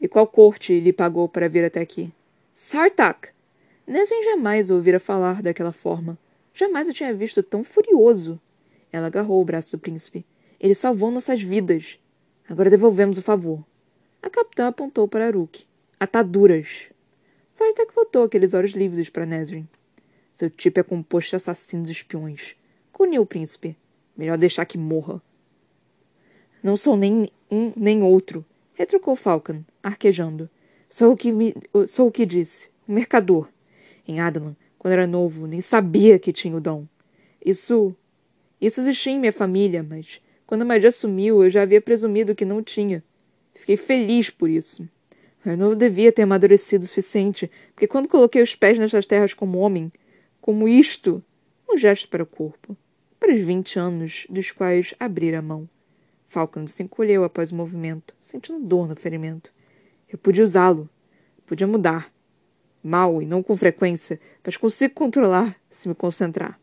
E 0.00 0.08
qual 0.08 0.26
corte 0.26 0.80
lhe 0.80 0.90
pagou 0.90 1.28
para 1.28 1.50
vir 1.50 1.66
até 1.66 1.82
aqui? 1.82 2.10
Sartak! 2.50 3.28
Nesrin 3.86 4.22
jamais 4.22 4.70
ouvira 4.70 4.98
falar 4.98 5.42
daquela 5.42 5.70
forma. 5.70 6.16
Jamais 6.54 6.88
o 6.88 6.92
tinha 6.94 7.12
visto 7.12 7.42
tão 7.42 7.62
furioso. 7.62 8.40
Ela 8.90 9.08
agarrou 9.08 9.38
o 9.38 9.44
braço 9.44 9.76
do 9.76 9.80
príncipe. 9.80 10.24
Ele 10.58 10.74
salvou 10.74 11.10
nossas 11.10 11.42
vidas. 11.42 11.98
Agora 12.48 12.70
devolvemos 12.70 13.18
o 13.18 13.22
favor. 13.22 13.62
A 14.22 14.30
capitã 14.30 14.68
apontou 14.68 15.06
para 15.06 15.26
Aruk. 15.26 15.66
Ataduras. 16.00 16.88
Sartak 17.58 17.92
voltou 17.92 18.22
aqueles 18.22 18.54
olhos 18.54 18.70
lívidos 18.70 19.10
para 19.10 19.26
Nesrin. 19.26 19.66
Seu 20.32 20.48
tipo 20.48 20.78
é 20.78 20.82
composto 20.84 21.30
de 21.30 21.36
assassinos 21.36 21.90
espiões. 21.90 22.54
Cuniu 22.92 23.22
o 23.22 23.26
príncipe. 23.26 23.76
Melhor 24.16 24.38
deixar 24.38 24.64
que 24.64 24.78
morra. 24.78 25.20
Não 26.62 26.76
sou 26.76 26.96
nem 26.96 27.28
um 27.50 27.72
nem 27.74 28.00
outro, 28.00 28.44
retrucou 28.74 29.16
Falcon, 29.16 29.64
arquejando. 29.82 30.48
Sou 30.88 31.12
o 31.12 31.16
que 31.16 31.32
me, 31.32 31.52
sou 31.88 32.06
o 32.06 32.12
que 32.12 32.24
disse, 32.24 32.70
um 32.88 32.94
mercador. 32.94 33.48
Em 34.06 34.20
Adalan, 34.20 34.54
quando 34.78 34.92
era 34.92 35.06
novo, 35.08 35.48
nem 35.48 35.60
sabia 35.60 36.16
que 36.16 36.32
tinha 36.32 36.56
o 36.56 36.60
dom. 36.60 36.86
Isso, 37.44 37.92
isso 38.60 38.80
existia 38.82 39.14
em 39.14 39.18
minha 39.18 39.32
família, 39.32 39.82
mas 39.82 40.20
quando 40.46 40.62
a 40.62 40.64
magia 40.64 40.92
sumiu, 40.92 41.42
eu 41.42 41.50
já 41.50 41.62
havia 41.62 41.80
presumido 41.80 42.36
que 42.36 42.44
não 42.44 42.62
tinha. 42.62 43.02
Fiquei 43.52 43.76
feliz 43.76 44.30
por 44.30 44.48
isso. 44.48 44.88
Eu 45.52 45.56
não 45.56 45.74
devia 45.74 46.12
ter 46.12 46.22
amadurecido 46.22 46.84
o 46.84 46.88
suficiente, 46.88 47.50
porque 47.72 47.86
quando 47.86 48.08
coloquei 48.08 48.42
os 48.42 48.54
pés 48.54 48.78
nestas 48.78 49.06
terras 49.06 49.32
como 49.32 49.58
homem, 49.58 49.90
como 50.40 50.68
isto, 50.68 51.22
um 51.68 51.76
gesto 51.76 52.08
para 52.08 52.22
o 52.22 52.26
corpo, 52.26 52.76
para 53.18 53.34
os 53.34 53.40
vinte 53.40 53.78
anos 53.78 54.26
dos 54.28 54.50
quais 54.50 54.94
abrir 55.00 55.34
a 55.34 55.42
mão. 55.42 55.68
Falcon 56.26 56.66
se 56.66 56.82
encolheu 56.82 57.24
após 57.24 57.50
o 57.50 57.54
movimento, 57.54 58.14
sentindo 58.20 58.60
dor 58.60 58.86
no 58.86 58.94
ferimento. 58.94 59.50
Eu 60.08 60.18
podia 60.18 60.44
usá-lo. 60.44 60.88
Podia 61.46 61.66
mudar. 61.66 62.12
Mal 62.82 63.22
e 63.22 63.26
não 63.26 63.42
com 63.42 63.56
frequência, 63.56 64.20
mas 64.44 64.56
consigo 64.56 64.94
controlar 64.94 65.56
se 65.70 65.88
me 65.88 65.94
concentrar. 65.94 66.60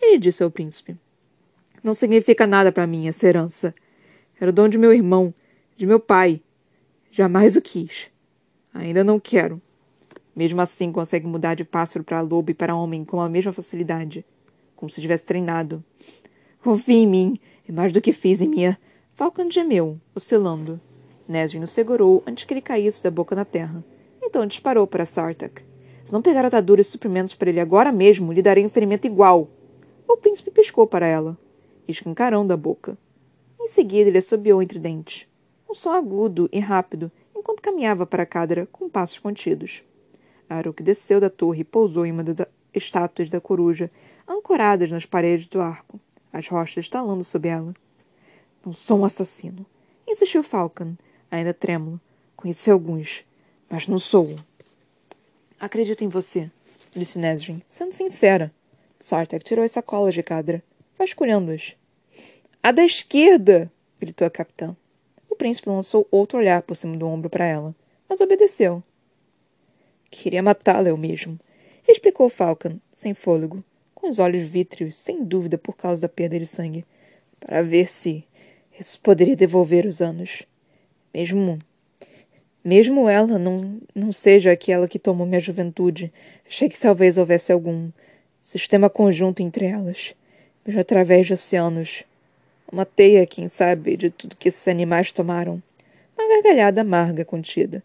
Ele 0.00 0.18
disse 0.18 0.42
ao 0.42 0.50
príncipe. 0.50 0.96
Não 1.82 1.94
significa 1.94 2.46
nada 2.46 2.70
para 2.70 2.86
mim 2.86 3.08
essa 3.08 3.26
herança. 3.26 3.74
Era 4.40 4.50
o 4.50 4.54
dom 4.54 4.68
de 4.68 4.78
meu 4.78 4.92
irmão, 4.92 5.34
de 5.76 5.86
meu 5.86 5.98
pai. 5.98 6.40
Jamais 7.16 7.54
o 7.54 7.62
quis. 7.62 8.10
Ainda 8.74 9.04
não 9.04 9.20
quero. 9.20 9.62
Mesmo 10.34 10.60
assim, 10.60 10.90
consegue 10.90 11.28
mudar 11.28 11.54
de 11.54 11.64
pássaro 11.64 12.04
para 12.04 12.20
lobo 12.20 12.50
e 12.50 12.54
para 12.54 12.74
homem 12.74 13.04
com 13.04 13.20
a 13.20 13.28
mesma 13.28 13.52
facilidade. 13.52 14.26
Como 14.74 14.90
se 14.90 15.00
tivesse 15.00 15.24
treinado. 15.24 15.84
Confie 16.60 16.96
em 16.96 17.06
mim. 17.06 17.38
É 17.68 17.70
mais 17.70 17.92
do 17.92 18.00
que 18.00 18.12
fiz 18.12 18.40
em 18.40 18.48
minha. 18.48 18.76
Falcon 19.12 19.48
gemeu, 19.48 19.96
oscilando. 20.12 20.80
Nesrin 21.28 21.62
o 21.62 21.68
segurou 21.68 22.20
antes 22.26 22.46
que 22.46 22.52
ele 22.52 22.60
caísse 22.60 23.00
da 23.00 23.12
boca 23.12 23.36
na 23.36 23.44
terra. 23.44 23.84
Então 24.20 24.44
disparou 24.44 24.84
para 24.84 25.06
Sartak. 25.06 25.62
Se 26.02 26.12
não 26.12 26.20
pegar 26.20 26.44
ataduras 26.44 26.88
e 26.88 26.90
suprimentos 26.90 27.36
para 27.36 27.48
ele 27.48 27.60
agora 27.60 27.92
mesmo, 27.92 28.32
lhe 28.32 28.42
darei 28.42 28.66
um 28.66 28.68
ferimento 28.68 29.06
igual. 29.06 29.48
O 30.08 30.16
príncipe 30.16 30.50
piscou 30.50 30.84
para 30.84 31.06
ela, 31.06 31.38
escancarando 31.86 32.52
a 32.52 32.56
boca. 32.56 32.98
Em 33.60 33.68
seguida, 33.68 34.10
ele 34.10 34.18
assobiou 34.18 34.60
entre 34.60 34.80
dentes. 34.80 35.28
Um 35.74 35.76
som 35.76 35.90
agudo 35.90 36.48
e 36.52 36.60
rápido, 36.60 37.10
enquanto 37.34 37.60
caminhava 37.60 38.06
para 38.06 38.22
a 38.22 38.26
cadra 38.26 38.64
com 38.70 38.88
passos 38.88 39.18
contidos. 39.18 39.82
Aruk 40.48 40.80
desceu 40.84 41.18
da 41.18 41.28
torre 41.28 41.62
e 41.62 41.64
pousou 41.64 42.06
em 42.06 42.12
uma 42.12 42.22
das 42.22 42.46
estátuas 42.72 43.28
da 43.28 43.40
coruja, 43.40 43.90
ancoradas 44.24 44.88
nas 44.92 45.04
paredes 45.04 45.48
do 45.48 45.60
arco, 45.60 45.98
as 46.32 46.46
rochas 46.46 46.84
estalando 46.84 47.24
sob 47.24 47.48
ela. 47.48 47.74
Não 48.64 48.72
sou 48.72 49.00
um 49.00 49.04
assassino, 49.04 49.66
insistiu 50.06 50.44
Falcon, 50.44 50.94
ainda 51.28 51.52
trêmulo. 51.52 52.00
Conheci 52.36 52.70
alguns, 52.70 53.24
mas 53.68 53.88
não 53.88 53.98
sou 53.98 54.28
um. 54.28 54.36
Acredito 55.58 56.04
em 56.04 56.08
você, 56.08 56.52
disse 56.92 57.18
Nesrin, 57.18 57.60
sendo 57.66 57.90
sincera. 57.90 58.54
Sartak 59.00 59.44
tirou 59.44 59.64
as 59.64 59.72
sacolas 59.72 60.14
de 60.14 60.22
cadra, 60.22 60.62
vasculhando-as. 60.96 61.74
A 62.62 62.70
da 62.70 62.84
esquerda! 62.84 63.68
gritou 63.98 64.24
a 64.24 64.30
capitã. 64.30 64.76
O 65.34 65.36
príncipe 65.36 65.68
lançou 65.68 66.06
outro 66.12 66.38
olhar 66.38 66.62
por 66.62 66.76
cima 66.76 66.96
do 66.96 67.08
ombro 67.08 67.28
para 67.28 67.44
ela, 67.44 67.74
mas 68.08 68.20
obedeceu. 68.20 68.80
Queria 70.08 70.40
matá-la 70.40 70.90
eu 70.90 70.96
mesmo, 70.96 71.40
explicou 71.88 72.28
Falcon, 72.28 72.78
sem 72.92 73.14
fôlego, 73.14 73.64
com 73.96 74.08
os 74.08 74.20
olhos 74.20 74.48
vítreos, 74.48 74.94
sem 74.94 75.24
dúvida 75.24 75.58
por 75.58 75.76
causa 75.76 76.02
da 76.02 76.08
perda 76.08 76.38
de 76.38 76.46
sangue, 76.46 76.84
para 77.40 77.62
ver 77.62 77.90
se 77.90 78.24
isso 78.78 79.00
poderia 79.00 79.34
devolver 79.34 79.86
os 79.86 80.00
anos. 80.00 80.44
Mesmo 81.12 81.58
mesmo 82.62 83.08
ela 83.08 83.36
não, 83.36 83.80
não 83.92 84.12
seja 84.12 84.52
aquela 84.52 84.86
que 84.86 85.00
tomou 85.00 85.26
minha 85.26 85.40
juventude, 85.40 86.12
achei 86.46 86.68
que 86.68 86.78
talvez 86.78 87.18
houvesse 87.18 87.50
algum 87.50 87.90
sistema 88.40 88.88
conjunto 88.88 89.42
entre 89.42 89.66
elas, 89.66 90.14
mesmo 90.64 90.80
através 90.80 91.26
de 91.26 91.32
oceanos. 91.32 92.04
Uma 92.74 92.84
teia, 92.84 93.24
quem 93.24 93.46
sabe, 93.46 93.96
de 93.96 94.10
tudo 94.10 94.34
que 94.34 94.48
esses 94.48 94.66
animais 94.66 95.12
tomaram. 95.12 95.62
Uma 96.18 96.28
gargalhada 96.28 96.80
amarga 96.80 97.24
contida. 97.24 97.84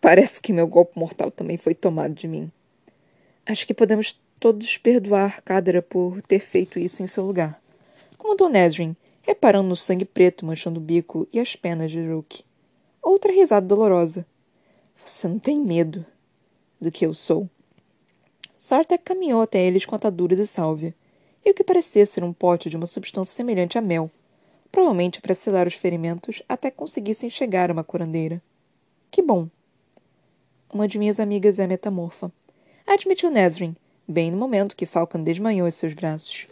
Parece 0.00 0.40
que 0.40 0.50
meu 0.50 0.66
golpe 0.66 0.98
mortal 0.98 1.30
também 1.30 1.58
foi 1.58 1.74
tomado 1.74 2.14
de 2.14 2.26
mim. 2.26 2.50
Acho 3.44 3.66
que 3.66 3.74
podemos 3.74 4.18
todos 4.40 4.78
perdoar 4.78 5.42
Cadra 5.42 5.82
por 5.82 6.22
ter 6.22 6.38
feito 6.38 6.78
isso 6.78 7.02
em 7.02 7.06
seu 7.06 7.22
lugar. 7.26 7.60
Como 8.16 8.34
Don 8.34 8.48
Nesrin, 8.48 8.96
reparando 9.20 9.68
no 9.68 9.76
sangue 9.76 10.06
preto 10.06 10.46
manchando 10.46 10.80
o 10.80 10.82
bico 10.82 11.28
e 11.30 11.38
as 11.38 11.54
penas 11.54 11.90
de 11.90 12.02
Rook. 12.02 12.42
Outra 13.02 13.30
risada 13.30 13.66
dolorosa. 13.66 14.24
Você 15.04 15.28
não 15.28 15.38
tem 15.38 15.60
medo 15.60 16.02
do 16.80 16.90
que 16.90 17.04
eu 17.04 17.12
sou. 17.12 17.46
Sartek 18.56 19.04
caminhou 19.04 19.42
até 19.42 19.62
eles 19.62 19.84
com 19.84 19.94
ataduras 19.94 20.38
e 20.38 20.46
sálvia, 20.46 20.94
e 21.44 21.50
o 21.50 21.54
que 21.54 21.62
parecia 21.62 22.06
ser 22.06 22.24
um 22.24 22.32
pote 22.32 22.70
de 22.70 22.76
uma 22.78 22.86
substância 22.86 23.36
semelhante 23.36 23.76
a 23.76 23.82
mel, 23.82 24.10
provavelmente 24.70 25.20
para 25.20 25.34
selar 25.34 25.66
os 25.66 25.74
ferimentos 25.74 26.42
até 26.48 26.70
conseguissem 26.70 27.28
chegar 27.28 27.70
a 27.70 27.72
uma 27.72 27.84
curandeira. 27.84 28.42
Que 29.10 29.22
bom. 29.22 29.48
Uma 30.72 30.86
de 30.86 30.98
minhas 30.98 31.18
amigas 31.18 31.58
é 31.58 31.66
metamorfa, 31.66 32.30
admitiu 32.86 33.30
Nesrin, 33.30 33.74
bem 34.06 34.30
no 34.30 34.36
momento 34.36 34.76
que 34.76 34.86
Falcon 34.86 35.22
desmanhou 35.22 35.66
em 35.66 35.72
seus 35.72 35.94
braços. 35.94 36.46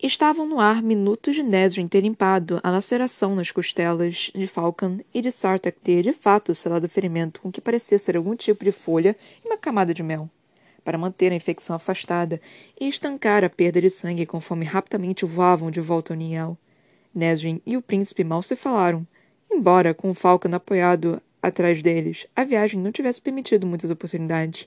Estavam 0.00 0.46
no 0.46 0.60
ar 0.60 0.80
minutos 0.80 1.34
de 1.34 1.42
Nesrin 1.42 1.88
ter 1.88 2.02
limpado 2.02 2.60
a 2.62 2.70
laceração 2.70 3.34
nas 3.34 3.50
costelas 3.50 4.30
de 4.32 4.46
Falcon 4.46 5.00
e 5.12 5.20
de 5.20 5.32
Sartak 5.32 5.80
ter, 5.80 6.04
de 6.04 6.12
fato, 6.12 6.54
selado 6.54 6.86
o 6.86 6.88
ferimento 6.88 7.40
com 7.40 7.50
que 7.50 7.60
parecia 7.60 7.98
ser 7.98 8.16
algum 8.16 8.36
tipo 8.36 8.64
de 8.64 8.70
folha 8.70 9.16
e 9.44 9.48
uma 9.48 9.58
camada 9.58 9.92
de 9.92 10.02
mel, 10.02 10.30
para 10.88 10.96
manter 10.96 11.30
a 11.30 11.34
infecção 11.34 11.76
afastada 11.76 12.40
e 12.80 12.88
estancar 12.88 13.44
a 13.44 13.50
perda 13.50 13.78
de 13.78 13.90
sangue 13.90 14.24
conforme 14.24 14.64
rapidamente 14.64 15.26
voavam 15.26 15.70
de 15.70 15.82
volta 15.82 16.14
ao 16.14 16.16
ninhal. 16.16 16.56
Nesrin 17.14 17.60
e 17.66 17.76
o 17.76 17.82
príncipe 17.82 18.24
mal 18.24 18.42
se 18.42 18.56
falaram, 18.56 19.06
embora, 19.50 19.92
com 19.92 20.08
o 20.08 20.14
Falcon 20.14 20.48
apoiado 20.54 21.20
atrás 21.42 21.82
deles, 21.82 22.26
a 22.34 22.42
viagem 22.42 22.80
não 22.80 22.90
tivesse 22.90 23.20
permitido 23.20 23.66
muitas 23.66 23.90
oportunidades. 23.90 24.66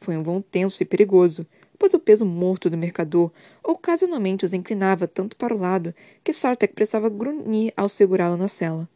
Foi 0.00 0.16
um 0.16 0.22
voo 0.22 0.42
tenso 0.42 0.82
e 0.82 0.86
perigoso, 0.86 1.46
pois 1.78 1.92
o 1.92 1.98
peso 1.98 2.24
morto 2.24 2.70
do 2.70 2.78
mercador 2.78 3.30
ocasionalmente 3.62 4.46
os 4.46 4.54
inclinava 4.54 5.06
tanto 5.06 5.36
para 5.36 5.54
o 5.54 5.60
lado 5.60 5.94
que 6.24 6.32
Sartek 6.32 6.72
precisava 6.72 7.10
grunhir 7.10 7.74
ao 7.76 7.90
segurá-lo 7.90 8.38
na 8.38 8.48
cela. 8.48 8.88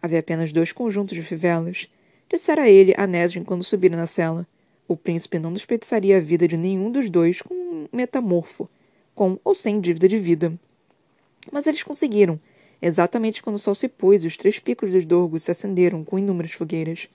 Havia 0.00 0.20
apenas 0.20 0.52
dois 0.52 0.70
conjuntos 0.70 1.16
de 1.16 1.22
fivelas. 1.24 1.88
Dissera 2.30 2.70
ele 2.70 2.94
a 2.96 3.08
Nesrin 3.08 3.42
quando 3.42 3.64
subiram 3.64 3.98
na 3.98 4.06
cela. 4.06 4.46
O 4.88 4.96
príncipe 4.96 5.38
não 5.38 5.52
desperdiçaria 5.52 6.16
a 6.16 6.20
vida 6.20 6.46
de 6.46 6.56
nenhum 6.56 6.90
dos 6.92 7.10
dois 7.10 7.42
com 7.42 7.54
um 7.54 7.88
metamorfo, 7.92 8.68
com 9.14 9.38
ou 9.44 9.54
sem 9.54 9.80
dívida 9.80 10.08
de 10.08 10.18
vida. 10.18 10.52
Mas 11.50 11.66
eles 11.66 11.82
conseguiram, 11.82 12.38
exatamente 12.80 13.42
quando 13.42 13.56
o 13.56 13.58
sol 13.58 13.74
se 13.74 13.88
pôs 13.88 14.22
e 14.22 14.26
os 14.26 14.36
três 14.36 14.58
picos 14.58 14.92
dos 14.92 15.04
dorgos 15.04 15.42
se 15.42 15.50
acenderam 15.50 16.04
com 16.04 16.18
inúmeras 16.18 16.52
fogueiras, 16.52 17.08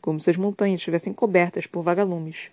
como 0.00 0.20
se 0.20 0.30
as 0.30 0.36
montanhas 0.36 0.80
estivessem 0.80 1.12
cobertas 1.12 1.66
por 1.66 1.82
vagalumes. 1.82 2.50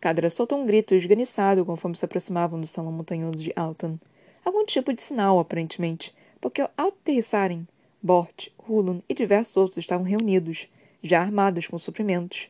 Cadra 0.00 0.28
soltou 0.28 0.58
um 0.58 0.66
grito 0.66 0.94
esganiçado 0.94 1.64
conforme 1.64 1.96
se 1.96 2.04
aproximavam 2.04 2.60
do 2.60 2.66
salão 2.66 2.92
montanhoso 2.92 3.42
de 3.42 3.52
Alton. 3.56 3.98
Algum 4.44 4.64
tipo 4.64 4.92
de 4.92 5.02
sinal, 5.02 5.38
aparentemente, 5.38 6.14
porque 6.40 6.60
ao 6.60 6.70
aterrissarem, 6.76 7.66
Bort, 8.02 8.48
Hulun 8.68 9.00
e 9.08 9.14
diversos 9.14 9.56
outros 9.56 9.78
estavam 9.78 10.04
reunidos, 10.04 10.68
já 11.02 11.20
armadas 11.20 11.66
com 11.66 11.78
suprimentos. 11.78 12.48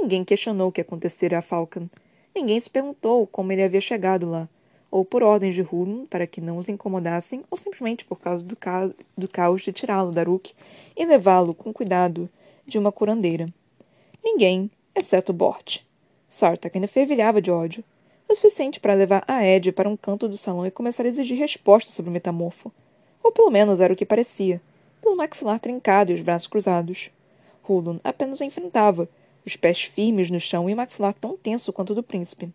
Ninguém 0.00 0.24
questionou 0.24 0.68
o 0.68 0.72
que 0.72 0.80
acontecera 0.80 1.38
a 1.38 1.42
Falcon. 1.42 1.88
Ninguém 2.32 2.60
se 2.60 2.70
perguntou 2.70 3.26
como 3.26 3.50
ele 3.50 3.64
havia 3.64 3.80
chegado 3.80 4.30
lá, 4.30 4.48
ou 4.92 5.04
por 5.04 5.24
ordens 5.24 5.56
de 5.56 5.62
Hulun 5.62 6.06
para 6.06 6.24
que 6.24 6.40
não 6.40 6.56
os 6.56 6.68
incomodassem, 6.68 7.42
ou 7.50 7.58
simplesmente 7.58 8.04
por 8.04 8.20
causa 8.20 8.44
do, 8.44 8.54
ca 8.54 8.88
do 9.16 9.26
caos 9.26 9.62
de 9.62 9.72
tirá-lo 9.72 10.12
da 10.12 10.22
Rook 10.22 10.54
e 10.96 11.04
levá-lo 11.04 11.52
com 11.52 11.72
cuidado 11.72 12.30
de 12.64 12.78
uma 12.78 12.92
curandeira. 12.92 13.52
Ninguém, 14.22 14.70
exceto 14.94 15.32
Bort. 15.32 15.80
Sartak 16.28 16.76
ainda 16.76 16.86
fervilhava 16.86 17.42
de 17.42 17.50
ódio, 17.50 17.82
o 18.28 18.36
suficiente 18.36 18.78
para 18.78 18.94
levar 18.94 19.24
a 19.26 19.44
Ed 19.44 19.72
para 19.72 19.88
um 19.88 19.96
canto 19.96 20.28
do 20.28 20.36
salão 20.36 20.64
e 20.64 20.70
começar 20.70 21.04
a 21.04 21.08
exigir 21.08 21.36
respostas 21.36 21.92
sobre 21.92 22.08
o 22.08 22.12
metamorfo. 22.12 22.70
Ou 23.20 23.32
pelo 23.32 23.50
menos 23.50 23.80
era 23.80 23.92
o 23.92 23.96
que 23.96 24.06
parecia, 24.06 24.60
pelo 25.02 25.16
maxilar 25.16 25.58
trincado 25.58 26.12
e 26.12 26.14
os 26.14 26.20
braços 26.20 26.46
cruzados. 26.46 27.10
Hulun 27.68 27.98
apenas 28.04 28.38
o 28.38 28.44
enfrentava, 28.44 29.08
os 29.48 29.56
pés 29.56 29.82
firmes 29.82 30.30
no 30.30 30.38
chão 30.38 30.68
e 30.68 30.74
o 30.74 30.76
maxilar 30.76 31.14
tão 31.14 31.36
tenso 31.36 31.72
quanto 31.72 31.90
o 31.90 31.94
do 31.94 32.02
príncipe. 32.02 32.52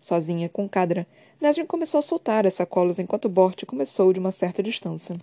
Sozinha, 0.00 0.48
com 0.48 0.68
Cadra, 0.68 1.06
Nesrin 1.40 1.66
começou 1.66 1.98
a 1.98 2.02
soltar 2.02 2.46
as 2.46 2.54
sacolas 2.54 2.98
enquanto 2.98 3.28
Bort 3.28 3.64
começou 3.64 4.12
de 4.12 4.20
uma 4.20 4.30
certa 4.30 4.62
distância. 4.62 5.16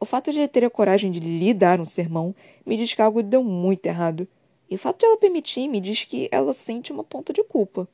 O 0.00 0.04
fato 0.04 0.30
de 0.30 0.38
ele 0.38 0.48
ter 0.48 0.64
a 0.64 0.70
coragem 0.70 1.10
de 1.10 1.18
lhe 1.18 1.52
dar 1.52 1.80
um 1.80 1.84
sermão 1.84 2.34
me 2.64 2.76
diz 2.76 2.94
que 2.94 3.02
algo 3.02 3.22
deu 3.22 3.42
muito 3.42 3.86
errado. 3.86 4.28
E 4.70 4.76
o 4.76 4.78
fato 4.78 5.00
de 5.00 5.06
ela 5.06 5.16
permitir 5.16 5.66
me 5.66 5.80
diz 5.80 6.04
que 6.04 6.28
ela 6.30 6.54
sente 6.54 6.92
uma 6.92 7.02
ponta 7.02 7.32
de 7.32 7.42
culpa. 7.42 7.88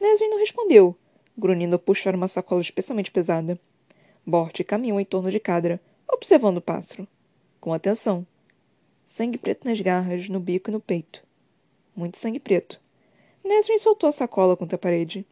Nesrin 0.00 0.28
não 0.28 0.38
respondeu, 0.38 0.94
grunhindo 1.38 1.76
ao 1.76 1.78
puxar 1.78 2.14
uma 2.14 2.28
sacola 2.28 2.60
especialmente 2.60 3.10
pesada. 3.10 3.58
Bort 4.26 4.62
caminhou 4.64 5.00
em 5.00 5.04
torno 5.04 5.30
de 5.30 5.40
Cadra, 5.40 5.80
observando 6.12 6.58
o 6.58 6.62
pássaro. 6.62 7.06
Com 7.60 7.72
atenção. 7.72 8.26
Sangue 9.12 9.38
preto 9.38 9.66
nas 9.66 9.80
garras, 9.80 10.28
no 10.28 10.38
bico 10.38 10.70
e 10.70 10.72
no 10.72 10.78
peito. 10.78 11.20
Muito 11.96 12.16
sangue 12.16 12.38
preto. 12.38 12.80
Nesrin 13.44 13.76
soltou 13.76 14.08
a 14.08 14.12
sacola 14.12 14.56
contra 14.56 14.76
a 14.76 14.78
parede 14.78 15.26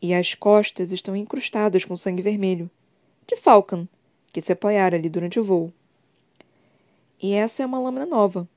e 0.00 0.14
as 0.14 0.36
costas 0.36 0.92
estão 0.92 1.16
incrustadas 1.16 1.84
com 1.84 1.96
sangue 1.96 2.22
vermelho, 2.22 2.70
de 3.26 3.36
Falcon, 3.36 3.88
que 4.32 4.40
se 4.40 4.52
apoiara 4.52 4.96
ali 4.96 5.08
durante 5.08 5.40
o 5.40 5.44
voo. 5.44 5.72
E 7.20 7.32
essa 7.32 7.64
é 7.64 7.66
uma 7.66 7.80
lâmina 7.80 8.06
nova, 8.06 8.48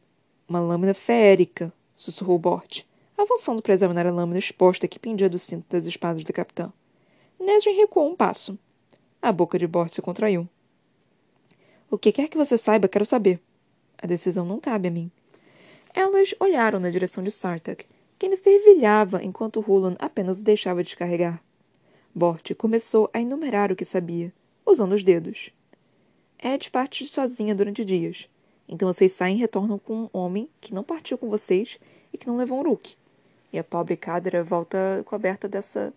uma 0.47 0.59
lâmina 0.59 0.93
férica, 0.93 1.73
sussurrou 1.95 2.37
Bort, 2.37 2.83
avançando 3.17 3.63
para 3.63 3.73
examinar 3.73 4.05
a 4.05 4.11
lâmina 4.11 4.37
exposta 4.37 4.87
que 4.87 4.99
pendia 4.99 5.27
do 5.27 5.39
cinto 5.39 5.65
das 5.67 5.87
espadas 5.87 6.23
da 6.23 6.31
capitã. 6.31 6.71
Nesrin 7.39 7.77
recuou 7.77 8.11
um 8.11 8.15
passo. 8.15 8.59
A 9.19 9.31
boca 9.31 9.57
de 9.57 9.65
Bort 9.65 9.91
se 9.91 10.03
contraiu. 10.03 10.47
O 11.91 11.97
que 11.97 12.13
quer 12.13 12.29
que 12.29 12.37
você 12.37 12.57
saiba, 12.57 12.87
quero 12.87 13.05
saber. 13.05 13.37
A 14.01 14.07
decisão 14.07 14.45
não 14.45 14.61
cabe 14.61 14.87
a 14.87 14.91
mim. 14.91 15.11
Elas 15.93 16.33
olharam 16.39 16.79
na 16.79 16.89
direção 16.89 17.21
de 17.21 17.29
Sartak, 17.29 17.85
que 18.17 18.27
ainda 18.27 18.37
fervilhava 18.37 19.21
enquanto 19.21 19.59
Roland 19.59 19.97
apenas 19.99 20.39
o 20.39 20.43
deixava 20.43 20.85
descarregar. 20.85 21.43
Bort 22.15 22.53
começou 22.55 23.09
a 23.13 23.19
enumerar 23.19 23.73
o 23.73 23.75
que 23.75 23.83
sabia, 23.83 24.31
usando 24.65 24.93
os 24.93 25.03
dedos. 25.03 25.51
Ed 26.41 26.71
parte 26.71 27.05
sozinha 27.09 27.53
durante 27.53 27.83
dias. 27.83 28.29
Então 28.69 28.87
vocês 28.87 29.11
saem 29.11 29.35
e 29.35 29.39
retornam 29.41 29.77
com 29.77 30.03
um 30.03 30.09
homem 30.13 30.49
que 30.61 30.73
não 30.73 30.85
partiu 30.85 31.17
com 31.17 31.29
vocês 31.29 31.77
e 32.13 32.17
que 32.17 32.25
não 32.25 32.37
levou 32.37 32.59
um 32.59 32.63
Rook. 32.63 32.95
E 33.51 33.59
a 33.59 33.65
pobre 33.65 33.97
Cadra 33.97 34.45
volta 34.45 35.03
coberta 35.05 35.49
dessa 35.49 35.93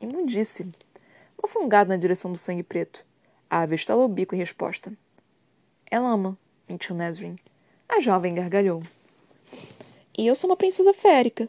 imundície. 0.00 0.68
Uma 1.36 1.48
fungada 1.48 1.88
na 1.88 2.00
direção 2.00 2.30
do 2.30 2.38
sangue 2.38 2.62
preto. 2.62 3.04
A 3.50 3.62
ave 3.62 3.74
estalou 3.74 4.04
o 4.04 4.08
bico 4.08 4.36
em 4.36 4.38
resposta. 4.38 4.92
Ela 5.92 6.08
ama, 6.08 6.38
mentiu 6.68 6.96
Nesrin. 6.96 7.36
A 7.88 8.00
jovem 8.00 8.34
gargalhou. 8.34 8.82
E 10.18 10.26
eu 10.26 10.34
sou 10.34 10.50
uma 10.50 10.56
princesa 10.56 10.92
férica, 10.92 11.48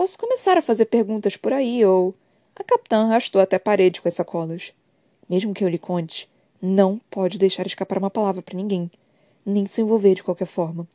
Posso 0.00 0.16
começar 0.16 0.56
a 0.56 0.62
fazer 0.62 0.86
perguntas 0.86 1.36
por 1.36 1.52
aí, 1.52 1.84
ou. 1.84 2.14
A 2.56 2.64
capitã 2.64 3.04
arrastou 3.04 3.38
até 3.38 3.56
a 3.56 3.60
parede 3.60 4.00
com 4.00 4.08
as 4.08 4.14
sacolas. 4.14 4.72
Mesmo 5.28 5.52
que 5.52 5.62
eu 5.62 5.68
lhe 5.68 5.78
conte, 5.78 6.26
não 6.62 6.98
pode 7.10 7.38
deixar 7.38 7.66
escapar 7.66 7.98
uma 7.98 8.08
palavra 8.08 8.40
para 8.40 8.56
ninguém, 8.56 8.90
nem 9.44 9.66
se 9.66 9.82
envolver 9.82 10.14
de 10.14 10.22
qualquer 10.22 10.46
forma. 10.46 10.88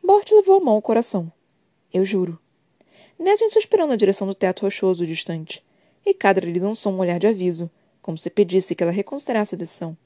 Bort 0.00 0.30
levou 0.30 0.56
a 0.56 0.60
mão 0.60 0.74
ao 0.74 0.82
coração. 0.82 1.32
Eu 1.92 2.04
juro. 2.04 2.38
Nesrin 3.18 3.48
suspirou 3.48 3.88
na 3.88 3.96
direção 3.96 4.26
do 4.26 4.34
teto 4.34 4.62
rochoso 4.62 5.06
distante, 5.06 5.60
e 6.06 6.14
Cadra 6.14 6.48
lhe 6.48 6.60
lançou 6.60 6.92
um 6.92 6.98
olhar 6.98 7.18
de 7.18 7.26
aviso, 7.26 7.68
como 8.00 8.16
se 8.16 8.30
pedisse 8.30 8.74
que 8.74 8.82
ela 8.84 8.92
reconsiderasse 8.92 9.56
a 9.56 9.58
decisão. 9.58 9.96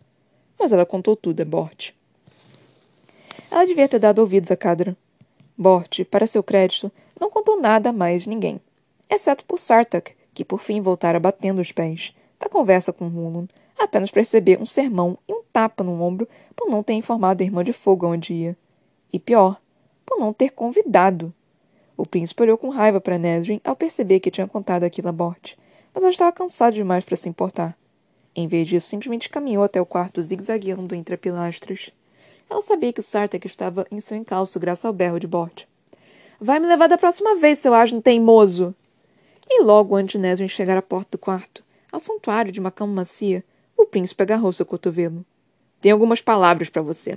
Mas 0.58 0.72
ela 0.72 0.86
contou 0.86 1.16
tudo 1.16 1.42
a 1.42 1.44
Bort. 1.44 1.94
Ela 3.50 3.64
devia 3.64 3.88
ter 3.88 3.98
dado 3.98 4.18
ouvidos 4.18 4.50
a 4.50 4.56
Cadra. 4.56 4.96
Bort, 5.56 6.04
para 6.04 6.26
seu 6.26 6.42
crédito, 6.42 6.90
não 7.20 7.30
contou 7.30 7.60
nada 7.60 7.90
a 7.90 7.92
mais 7.92 8.26
ninguém, 8.26 8.60
exceto 9.08 9.44
por 9.44 9.58
Sartak, 9.58 10.14
que 10.34 10.44
por 10.44 10.60
fim 10.60 10.80
voltara 10.80 11.20
batendo 11.20 11.60
os 11.60 11.70
pés, 11.70 12.14
da 12.40 12.48
conversa 12.48 12.92
com 12.92 13.06
Hulun, 13.06 13.46
apenas 13.78 14.10
perceber 14.10 14.60
um 14.60 14.66
sermão 14.66 15.18
e 15.28 15.32
um 15.32 15.42
tapa 15.52 15.84
no 15.84 16.02
ombro 16.02 16.28
por 16.56 16.68
não 16.68 16.82
ter 16.82 16.94
informado 16.94 17.42
a 17.42 17.46
irmã 17.46 17.62
de 17.62 17.72
fogo 17.72 18.06
onde 18.06 18.32
ia. 18.32 18.56
E 19.12 19.18
pior, 19.18 19.60
por 20.04 20.18
não 20.18 20.32
ter 20.32 20.50
convidado. 20.50 21.32
O 21.96 22.06
príncipe 22.06 22.42
olhou 22.42 22.58
com 22.58 22.70
raiva 22.70 23.00
para 23.00 23.18
Nedrin 23.18 23.60
ao 23.62 23.76
perceber 23.76 24.20
que 24.20 24.30
tinha 24.30 24.48
contado 24.48 24.84
aquilo 24.84 25.08
a 25.08 25.12
Bort, 25.12 25.54
mas 25.94 26.02
ela 26.02 26.12
estava 26.12 26.32
cansada 26.32 26.72
demais 26.72 27.04
para 27.04 27.16
se 27.16 27.28
importar. 27.28 27.76
Em 28.34 28.48
vez 28.48 28.66
disso, 28.66 28.88
simplesmente 28.88 29.28
caminhou 29.28 29.62
até 29.62 29.80
o 29.80 29.86
quarto 29.86 30.22
zigue-zagueando 30.22 30.94
entre 30.94 31.16
pilastras. 31.16 31.92
Ela 32.52 32.60
sabia 32.60 32.92
que 32.92 33.00
Sartak 33.00 33.46
estava 33.46 33.86
em 33.90 33.98
seu 33.98 34.14
encalço 34.14 34.60
graças 34.60 34.84
ao 34.84 34.92
berro 34.92 35.18
de 35.18 35.26
Bort. 35.26 35.64
Vai 36.38 36.60
me 36.60 36.66
levar 36.66 36.86
da 36.86 36.98
próxima 36.98 37.34
vez, 37.36 37.58
seu 37.58 37.72
asno 37.72 38.02
teimoso! 38.02 38.74
E 39.48 39.62
logo 39.62 39.96
antes 39.96 40.12
de 40.12 40.18
Nesrin 40.18 40.48
chegar 40.48 40.76
à 40.76 40.82
porta 40.82 41.12
do 41.12 41.18
quarto, 41.18 41.64
ao 41.90 41.98
santuário 41.98 42.52
de 42.52 42.60
uma 42.60 42.70
cama 42.70 42.92
macia, 42.92 43.42
o 43.74 43.86
príncipe 43.86 44.22
agarrou 44.22 44.52
seu 44.52 44.66
cotovelo. 44.66 45.24
Tenho 45.80 45.94
algumas 45.94 46.20
palavras 46.20 46.68
para 46.68 46.82
você. 46.82 47.12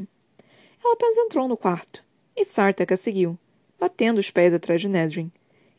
Ela 0.82 0.94
apenas 0.94 1.18
entrou 1.18 1.50
no 1.50 1.58
quarto, 1.58 2.02
e 2.34 2.46
Sartak 2.46 2.94
a 2.94 2.98
seguiu, 2.98 3.38
batendo 3.78 4.20
os 4.20 4.32
pés 4.32 4.54
atrás 4.54 4.80
de 4.80 4.88
Nesrin. 4.88 5.30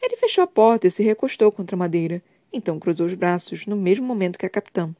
Ele 0.03 0.19
fechou 0.19 0.45
a 0.45 0.47
porta 0.47 0.87
e 0.87 0.91
se 0.91 1.03
recostou 1.03 1.51
contra 1.51 1.75
a 1.75 1.79
madeira, 1.79 2.23
então 2.53 2.79
cruzou 2.79 3.07
os 3.07 3.15
braços 3.15 3.65
no 3.65 3.75
mesmo 3.75 4.05
momento 4.05 4.39
que 4.39 4.45
a 4.45 4.51
capitã. 4.51 4.95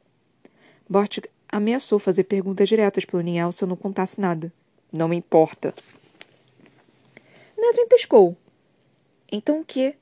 Bort 0.89 1.19
ameaçou 1.57 1.99
fazer 1.99 2.23
perguntas 2.23 2.69
diretas 2.69 3.05
pelo 3.05 3.21
Ninhal 3.21 3.51
se 3.51 3.63
eu 3.63 3.67
não 3.67 3.75
contasse 3.75 4.21
nada. 4.21 4.51
Não 4.91 5.07
me 5.07 5.17
importa, 5.17 5.73
Nesrin 7.57 7.87
pescou. 7.87 8.37
Então 9.31 9.59
o 9.59 9.65
quê? 9.65 9.95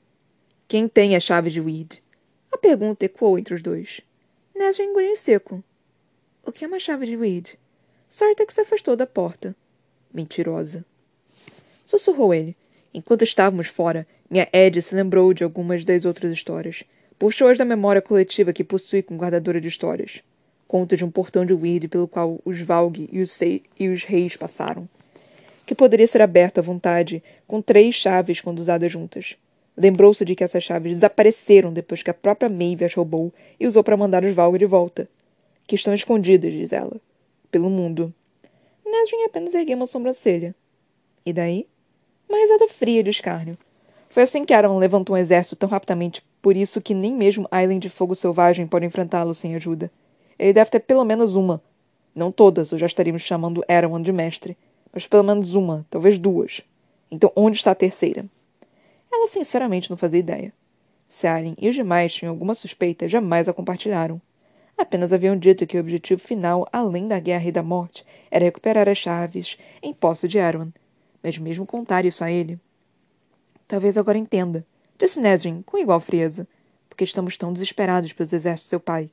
Quem 0.68 0.86
tem 0.86 1.16
a 1.16 1.20
chave 1.20 1.50
de 1.50 1.60
Weed? 1.60 2.02
A 2.52 2.58
pergunta 2.58 3.06
ecoou 3.06 3.38
entre 3.38 3.54
os 3.54 3.62
dois. 3.62 4.02
Nesrin 4.54 4.90
engoliu 4.90 5.16
seco. 5.16 5.64
O 6.44 6.52
que 6.52 6.64
é 6.64 6.68
uma 6.68 6.78
chave 6.78 7.06
de 7.06 7.16
Weed? 7.16 7.58
Sartek 8.08 8.52
se 8.52 8.60
afastou 8.60 8.94
da 8.94 9.06
porta. 9.06 9.56
Mentirosa. 10.12 10.84
Sussurrou 11.82 12.34
ele. 12.34 12.54
Enquanto 12.92 13.22
estávamos 13.22 13.68
fora, 13.68 14.06
minha 14.30 14.48
Ed 14.52 14.80
se 14.82 14.94
lembrou 14.94 15.32
de 15.32 15.42
algumas 15.42 15.84
das 15.84 16.04
outras 16.04 16.32
histórias. 16.32 16.84
Puxou-as 17.18 17.58
da 17.58 17.64
memória 17.64 18.02
coletiva 18.02 18.52
que 18.52 18.62
possui 18.62 19.02
com 19.02 19.16
guardadora 19.16 19.60
de 19.60 19.68
histórias. 19.68 20.22
Conta 20.68 20.96
de 20.96 21.04
um 21.04 21.10
portão 21.10 21.44
de 21.44 21.52
Weed 21.52 21.88
pelo 21.88 22.08
qual 22.08 22.40
os 22.44 22.60
Valg 22.60 23.08
e 23.12 23.20
os, 23.20 23.40
e 23.40 23.88
os 23.88 24.04
reis 24.04 24.36
passaram 24.36 24.88
que 25.66 25.74
poderia 25.74 26.06
ser 26.06 26.22
aberto 26.22 26.58
à 26.58 26.62
vontade 26.62 27.22
com 27.46 27.60
três 27.60 27.96
chaves 27.96 28.40
quando 28.40 28.60
usadas 28.60 28.90
juntas. 28.90 29.36
Lembrou-se 29.76 30.24
de 30.24 30.34
que 30.36 30.44
essas 30.44 30.62
chaves 30.62 30.92
desapareceram 30.92 31.72
depois 31.72 32.02
que 32.02 32.08
a 32.08 32.14
própria 32.14 32.48
Maeve 32.48 32.84
as 32.84 32.94
roubou 32.94 33.34
e 33.58 33.66
usou 33.66 33.82
para 33.82 33.96
mandar 33.96 34.24
os 34.24 34.34
Valg 34.34 34.56
de 34.56 34.64
volta. 34.64 35.08
Que 35.66 35.74
estão 35.74 35.92
escondidas, 35.92 36.52
diz 36.52 36.72
ela, 36.72 36.96
pelo 37.50 37.68
mundo. 37.68 38.14
Nesrin 38.86 39.24
apenas 39.24 39.52
ergueu 39.52 39.76
uma 39.76 39.86
sobrancelha. 39.86 40.54
E 41.26 41.32
daí? 41.32 41.66
Uma 42.28 42.38
risada 42.38 42.68
fria 42.68 43.02
de 43.02 43.10
escárnio. 43.10 43.58
Foi 44.10 44.22
assim 44.22 44.44
que 44.44 44.54
Aaron 44.54 44.78
levantou 44.78 45.16
um 45.16 45.18
exército 45.18 45.56
tão 45.56 45.68
rapidamente, 45.68 46.22
por 46.40 46.56
isso 46.56 46.80
que 46.80 46.94
nem 46.94 47.12
mesmo 47.12 47.48
Island 47.52 47.80
de 47.80 47.90
Fogo 47.90 48.14
Selvagem 48.14 48.66
pode 48.66 48.86
enfrentá-lo 48.86 49.34
sem 49.34 49.56
ajuda. 49.56 49.90
Ele 50.38 50.52
deve 50.52 50.70
ter 50.70 50.80
pelo 50.80 51.04
menos 51.04 51.34
uma. 51.34 51.62
Não 52.14 52.32
todas, 52.32 52.72
ou 52.72 52.78
já 52.78 52.86
estaríamos 52.86 53.22
chamando 53.22 53.64
Aaron 53.68 54.00
de 54.00 54.12
mestre 54.12 54.56
mas 54.96 55.06
pelo 55.06 55.22
menos 55.22 55.54
uma, 55.54 55.84
talvez 55.90 56.18
duas. 56.18 56.62
Então, 57.10 57.30
onde 57.36 57.58
está 57.58 57.72
a 57.72 57.74
terceira? 57.74 58.24
Ela 59.12 59.28
sinceramente 59.28 59.90
não 59.90 59.96
fazia 59.98 60.20
ideia. 60.20 60.54
Se 61.06 61.26
Alien 61.26 61.54
e 61.60 61.68
os 61.68 61.74
demais 61.74 62.14
tinham 62.14 62.32
alguma 62.32 62.54
suspeita, 62.54 63.06
jamais 63.06 63.46
a 63.46 63.52
compartilharam. 63.52 64.18
Apenas 64.74 65.12
haviam 65.12 65.36
dito 65.36 65.66
que 65.66 65.76
o 65.76 65.80
objetivo 65.80 66.22
final, 66.22 66.66
além 66.72 67.06
da 67.06 67.18
guerra 67.18 67.46
e 67.46 67.52
da 67.52 67.62
morte, 67.62 68.06
era 68.30 68.46
recuperar 68.46 68.88
as 68.88 68.96
chaves 68.96 69.58
em 69.82 69.92
posse 69.92 70.26
de 70.26 70.38
Erwan. 70.38 70.72
Mas 71.22 71.36
mesmo 71.36 71.66
contar 71.66 72.06
isso 72.06 72.24
a 72.24 72.30
ele. 72.30 72.58
Talvez 73.68 73.98
agora 73.98 74.16
entenda, 74.16 74.64
disse 74.98 75.20
Nesrin 75.20 75.60
com 75.60 75.76
igual 75.76 76.00
frieza, 76.00 76.48
porque 76.88 77.04
estamos 77.04 77.36
tão 77.36 77.52
desesperados 77.52 78.14
pelos 78.14 78.32
exércitos 78.32 78.64
de 78.64 78.70
seu 78.70 78.80
pai. 78.80 79.10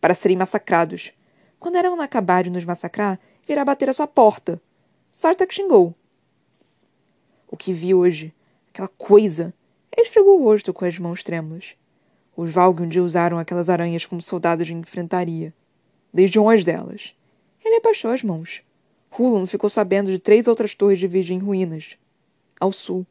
Para 0.00 0.14
serem 0.14 0.36
massacrados. 0.36 1.12
Quando 1.58 1.76
Erwan 1.76 2.02
acabar 2.02 2.44
de 2.44 2.50
nos 2.50 2.64
massacrar, 2.64 3.18
virá 3.46 3.64
bater 3.64 3.88
à 3.90 3.92
sua 3.92 4.06
porta 4.06 4.60
Sartak 5.12 5.52
xingou. 5.52 5.94
O 7.46 7.56
que 7.56 7.72
vi 7.72 7.92
hoje, 7.92 8.32
aquela 8.72 8.88
coisa. 8.88 9.52
Ele 9.92 10.06
esfregou 10.06 10.40
o 10.40 10.44
rosto 10.44 10.72
com 10.72 10.84
as 10.84 10.98
mãos 10.98 11.22
trêmulas. 11.22 11.74
Os 12.36 12.50
Valg 12.52 12.86
dia 12.86 13.02
usaram 13.02 13.38
aquelas 13.38 13.68
aranhas 13.68 14.06
como 14.06 14.22
soldados 14.22 14.66
de 14.66 14.74
enfrentaria. 14.74 15.52
Legiões 16.14 16.64
delas. 16.64 17.14
Ele 17.62 17.76
abaixou 17.76 18.10
as 18.12 18.22
mãos. 18.22 18.62
Hulon 19.10 19.44
ficou 19.46 19.68
sabendo 19.68 20.10
de 20.10 20.18
três 20.18 20.46
outras 20.46 20.74
torres 20.74 20.98
de 20.98 21.08
virgem 21.08 21.38
em 21.38 21.40
ruínas. 21.40 21.98
Ao 22.58 22.72
sul. 22.72 23.04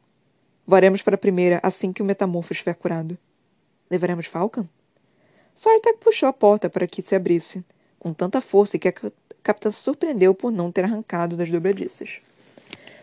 Varemos 0.66 1.02
para 1.02 1.14
a 1.14 1.18
primeira 1.18 1.60
assim 1.62 1.92
que 1.92 2.02
o 2.02 2.04
metamorfo 2.04 2.52
estiver 2.52 2.74
curado. 2.74 3.16
Levaremos 3.90 4.26
Falcon? 4.26 4.66
Sartak 5.54 5.98
puxou 5.98 6.28
a 6.28 6.32
porta 6.32 6.70
para 6.70 6.86
que 6.86 7.02
se 7.02 7.14
abrisse, 7.14 7.64
com 7.98 8.12
tanta 8.12 8.40
força 8.40 8.78
que 8.78 8.88
a 8.88 8.94
capitã 9.42 9.70
se 9.70 9.78
surpreendeu 9.78 10.34
por 10.34 10.50
não 10.50 10.72
ter 10.72 10.84
arrancado 10.84 11.36
das 11.36 11.50
dobradiças. 11.50 12.20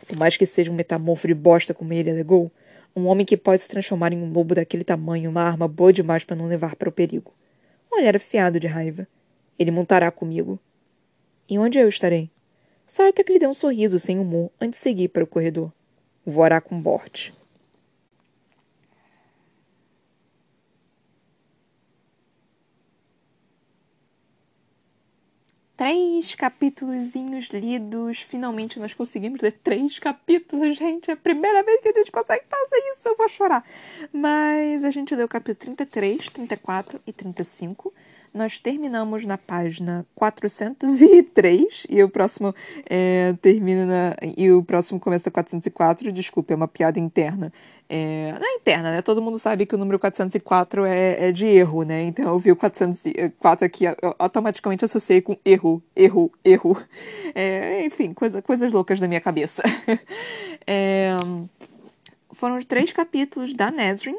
Por 0.08 0.18
mais 0.18 0.38
que 0.38 0.45
seja 0.45 0.72
um 0.72 0.76
metamorfo 0.76 1.28
de 1.28 1.34
bosta 1.34 1.74
como 1.74 1.93
ele 1.93 2.10
alegou, 2.10 2.52
um 2.95 3.06
homem 3.06 3.26
que 3.26 3.38
pode 3.38 3.62
se 3.62 3.68
transformar 3.68 4.12
em 4.12 4.18
um 4.18 4.32
lobo 4.32 4.56
daquele 4.56 4.84
tamanho, 4.84 5.30
uma 5.30 5.43
arma 5.43 5.68
boa 5.68 5.93
demais 5.93 6.24
para 6.24 6.36
não 6.36 6.48
levar 6.48 6.76
para 6.76 6.89
o 6.89 6.91
perigo. 6.91 7.32
Um 7.91 8.00
olhar 8.00 8.16
afiado 8.16 8.60
de 8.60 8.68
raiva. 8.68 9.08
Ele 9.60 9.70
montará 9.70 10.10
comigo. 10.10 10.60
E 11.48 11.60
onde 11.60 11.78
eu 11.78 11.88
estarei? 11.88 12.30
Sartak 12.88 13.32
lhe 13.32 13.38
deu 13.38 13.50
um 13.50 13.54
sorriso 13.54 14.00
sem 14.00 14.18
humor 14.18 14.50
antes 14.60 14.80
de 14.80 14.84
seguir 14.84 15.10
para 15.10 15.24
o 15.24 15.28
corredor. 15.28 15.72
Voará 16.26 16.60
com 16.60 16.82
Bort. 16.82 17.32
Três 25.78 26.34
capítulos 26.34 27.13
lidos. 27.53 28.21
Finalmente 28.21 28.80
nós 28.80 28.95
conseguimos 28.95 29.39
ler 29.41 29.51
três 29.63 29.99
capítulos, 29.99 30.75
gente. 30.75 31.11
É 31.11 31.13
a 31.13 31.17
primeira 31.17 31.61
vez 31.61 31.80
que 31.80 31.89
a 31.89 31.93
gente 31.93 32.11
consegue 32.11 32.43
fazer 32.49 32.84
isso. 32.91 33.07
Eu 33.07 33.15
vou 33.15 33.30
chorar. 33.30 33.63
Mas 34.11 34.84
a 34.84 34.89
gente 34.89 35.15
leu 35.15 35.28
o 35.28 35.30
capítulo 35.30 35.75
33, 35.75 36.30
34 36.30 36.99
e 37.05 37.13
35 37.13 37.93
nós 38.34 38.59
terminamos 38.59 39.25
na 39.25 39.38
página 39.38 40.05
403 40.13 41.88
e 41.89 42.03
o 42.03 42.09
próximo 42.09 42.53
é, 42.88 43.34
termina 43.41 43.86
na, 43.86 44.15
e 44.38 44.51
o 44.51 44.63
próximo 44.63 44.99
começa 44.99 45.32
404. 45.32 46.11
Desculpa, 46.11 46.53
é 46.53 46.55
uma 46.55 46.67
piada 46.67 46.99
interna. 46.99 47.51
É, 47.89 48.33
é 48.39 48.55
interna, 48.55 48.91
né? 48.91 49.01
Todo 49.01 49.21
mundo 49.21 49.39
sabe 49.39 49.65
que 49.65 49.75
o 49.75 49.77
número 49.77 49.97
404 49.97 50.85
é, 50.85 51.29
é 51.29 51.31
de 51.31 51.45
erro, 51.45 51.83
né? 51.83 52.03
Então 52.03 52.25
eu 52.25 52.39
vi 52.39 52.51
o 52.51 52.55
404 52.55 53.65
aqui, 53.65 53.85
automaticamente 54.19 54.83
associei 54.83 55.21
com 55.21 55.38
erro, 55.45 55.81
erro, 55.95 56.31
erro. 56.43 56.77
É, 57.33 57.85
enfim, 57.85 58.13
coisa, 58.13 58.41
coisas 58.41 58.71
loucas 58.71 58.99
da 58.99 59.07
minha 59.07 59.21
cabeça. 59.21 59.63
É, 60.69 61.15
foram 62.33 62.57
os 62.57 62.65
três 62.65 62.91
capítulos 62.91 63.53
da 63.53 63.71
Nesrin 63.71 64.17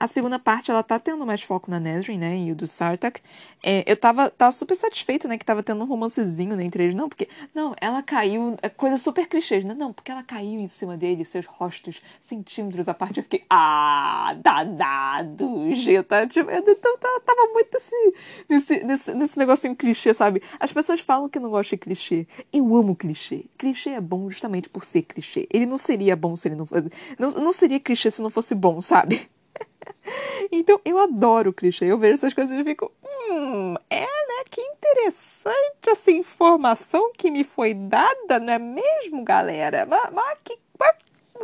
a 0.00 0.06
segunda 0.06 0.38
parte, 0.38 0.70
ela 0.70 0.82
tá 0.82 0.98
tendo 0.98 1.26
mais 1.26 1.42
foco 1.42 1.70
na 1.70 1.78
Nesrin, 1.78 2.16
né, 2.16 2.34
e 2.34 2.50
o 2.50 2.54
do 2.54 2.66
Sartak. 2.66 3.20
É, 3.62 3.84
eu 3.86 3.94
tava, 3.94 4.30
tava 4.30 4.50
super 4.50 4.74
satisfeita, 4.74 5.28
né, 5.28 5.36
que 5.36 5.44
tava 5.44 5.62
tendo 5.62 5.84
um 5.84 5.86
romancezinho 5.86 6.56
né, 6.56 6.64
entre 6.64 6.84
eles. 6.84 6.94
Não, 6.94 7.06
porque, 7.06 7.28
não, 7.54 7.74
ela 7.78 8.02
caiu, 8.02 8.56
é 8.62 8.70
coisa 8.70 8.96
super 8.96 9.28
clichê, 9.28 9.60
né? 9.60 9.74
Não, 9.74 9.92
porque 9.92 10.10
ela 10.10 10.22
caiu 10.22 10.58
em 10.58 10.66
cima 10.68 10.96
dele, 10.96 11.22
seus 11.26 11.44
rostos 11.44 12.00
centímetros 12.18 12.88
à 12.88 12.94
parte. 12.94 13.18
Eu 13.18 13.24
fiquei, 13.24 13.44
ah, 13.50 14.34
danado, 14.42 15.74
Geta. 15.74 16.26
Tipo, 16.26 16.50
então 16.50 16.96
tava, 16.96 17.20
tava 17.20 17.52
muito 17.52 17.76
assim, 17.76 18.12
nesse, 18.48 18.82
nesse, 18.82 19.12
nesse 19.12 19.38
negocinho 19.38 19.76
clichê, 19.76 20.14
sabe? 20.14 20.42
As 20.58 20.72
pessoas 20.72 21.02
falam 21.02 21.28
que 21.28 21.38
não 21.38 21.50
gostam 21.50 21.76
de 21.76 21.82
clichê. 21.82 22.26
Eu 22.50 22.74
amo 22.74 22.96
clichê. 22.96 23.44
Clichê 23.58 23.90
é 23.90 24.00
bom 24.00 24.30
justamente 24.30 24.70
por 24.70 24.82
ser 24.82 25.02
clichê. 25.02 25.46
Ele 25.50 25.66
não 25.66 25.76
seria 25.76 26.16
bom 26.16 26.34
se 26.36 26.48
ele 26.48 26.54
não 26.54 26.64
fosse. 26.64 26.90
Não, 27.18 27.28
não 27.32 27.52
seria 27.52 27.78
clichê 27.78 28.10
se 28.10 28.22
não 28.22 28.30
fosse 28.30 28.54
bom, 28.54 28.80
sabe? 28.80 29.28
então, 30.50 30.80
eu 30.84 30.98
adoro 30.98 31.52
clichê. 31.52 31.86
Eu 31.86 31.98
vejo 31.98 32.14
essas 32.14 32.34
coisas 32.34 32.58
e 32.58 32.64
fico, 32.64 32.90
hum, 33.04 33.74
é, 33.88 34.00
né? 34.00 34.44
Que 34.50 34.60
interessante 34.60 35.88
essa 35.88 36.10
informação 36.10 37.12
que 37.16 37.30
me 37.30 37.44
foi 37.44 37.74
dada, 37.74 38.38
não 38.38 38.52
é 38.52 38.58
mesmo, 38.58 39.24
galera? 39.24 39.86
Mas, 39.86 40.12
mas, 40.12 40.38
que, 40.44 40.58
mas 40.78 40.96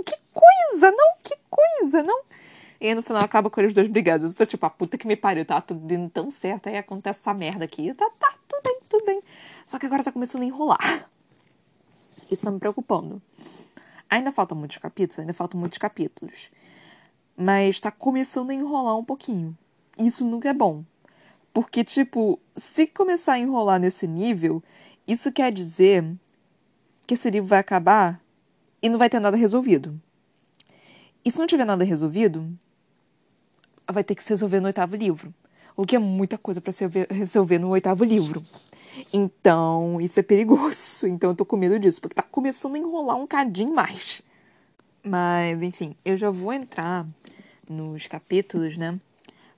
que 0.04 0.16
coisa, 0.32 0.90
não? 0.90 1.14
Que 1.22 1.36
coisa, 1.50 2.02
não? 2.02 2.22
E 2.80 2.94
no 2.94 3.02
final 3.02 3.22
acaba 3.22 3.48
com 3.48 3.60
eles 3.60 3.72
dois 3.72 3.88
brigados. 3.88 4.30
Eu 4.30 4.36
tô 4.36 4.46
tipo, 4.46 4.66
a 4.66 4.70
puta 4.70 4.98
que 4.98 5.06
me 5.06 5.16
pariu, 5.16 5.44
tá 5.44 5.60
tudo 5.60 5.92
indo 5.92 6.10
tão 6.10 6.30
certo, 6.30 6.68
aí 6.68 6.76
acontece 6.76 7.20
essa 7.20 7.32
merda 7.32 7.64
aqui. 7.64 7.92
Tá, 7.94 8.10
tá, 8.18 8.34
tudo 8.46 8.62
bem, 8.62 8.78
tudo 8.88 9.04
bem. 9.06 9.22
Só 9.64 9.78
que 9.78 9.86
agora 9.86 10.04
tá 10.04 10.12
começando 10.12 10.42
a 10.42 10.46
enrolar. 10.46 11.08
Isso 12.30 12.44
tá 12.44 12.50
me 12.50 12.58
preocupando. 12.58 13.22
Ainda 14.08 14.30
faltam 14.30 14.56
muitos 14.56 14.78
capítulos, 14.78 15.18
ainda 15.20 15.32
faltam 15.32 15.58
muitos 15.58 15.78
capítulos 15.78 16.50
mas 17.36 17.78
tá 17.78 17.90
começando 17.90 18.50
a 18.50 18.54
enrolar 18.54 18.96
um 18.96 19.04
pouquinho. 19.04 19.56
Isso 19.98 20.24
nunca 20.24 20.48
é 20.48 20.54
bom. 20.54 20.84
Porque, 21.52 21.84
tipo, 21.84 22.38
se 22.54 22.86
começar 22.86 23.34
a 23.34 23.38
enrolar 23.38 23.80
nesse 23.80 24.06
nível, 24.06 24.62
isso 25.06 25.32
quer 25.32 25.52
dizer 25.52 26.04
que 27.06 27.14
esse 27.14 27.30
livro 27.30 27.48
vai 27.48 27.58
acabar 27.58 28.20
e 28.82 28.88
não 28.88 28.98
vai 28.98 29.08
ter 29.08 29.20
nada 29.20 29.36
resolvido. 29.36 30.00
E 31.24 31.30
se 31.30 31.38
não 31.38 31.46
tiver 31.46 31.64
nada 31.64 31.84
resolvido, 31.84 32.48
vai 33.90 34.04
ter 34.04 34.14
que 34.14 34.22
se 34.22 34.30
resolver 34.30 34.60
no 34.60 34.66
oitavo 34.66 34.96
livro. 34.96 35.34
O 35.76 35.84
que 35.84 35.96
é 35.96 35.98
muita 35.98 36.38
coisa 36.38 36.60
para 36.60 36.72
se 36.72 36.84
resolver 37.10 37.58
no 37.58 37.68
oitavo 37.68 38.04
livro. 38.04 38.42
Então, 39.12 40.00
isso 40.00 40.18
é 40.20 40.22
perigoso. 40.22 41.06
Então, 41.08 41.30
eu 41.30 41.36
tô 41.36 41.44
com 41.44 41.56
medo 41.56 41.78
disso, 41.78 42.00
porque 42.00 42.14
tá 42.14 42.22
começando 42.22 42.76
a 42.76 42.78
enrolar 42.78 43.16
um 43.16 43.26
cadinho 43.26 43.74
mais. 43.74 44.22
Mas, 45.02 45.62
enfim, 45.62 45.94
eu 46.04 46.16
já 46.16 46.30
vou 46.30 46.52
entrar 46.52 47.06
nos 47.68 48.06
capítulos, 48.06 48.76
né? 48.76 48.98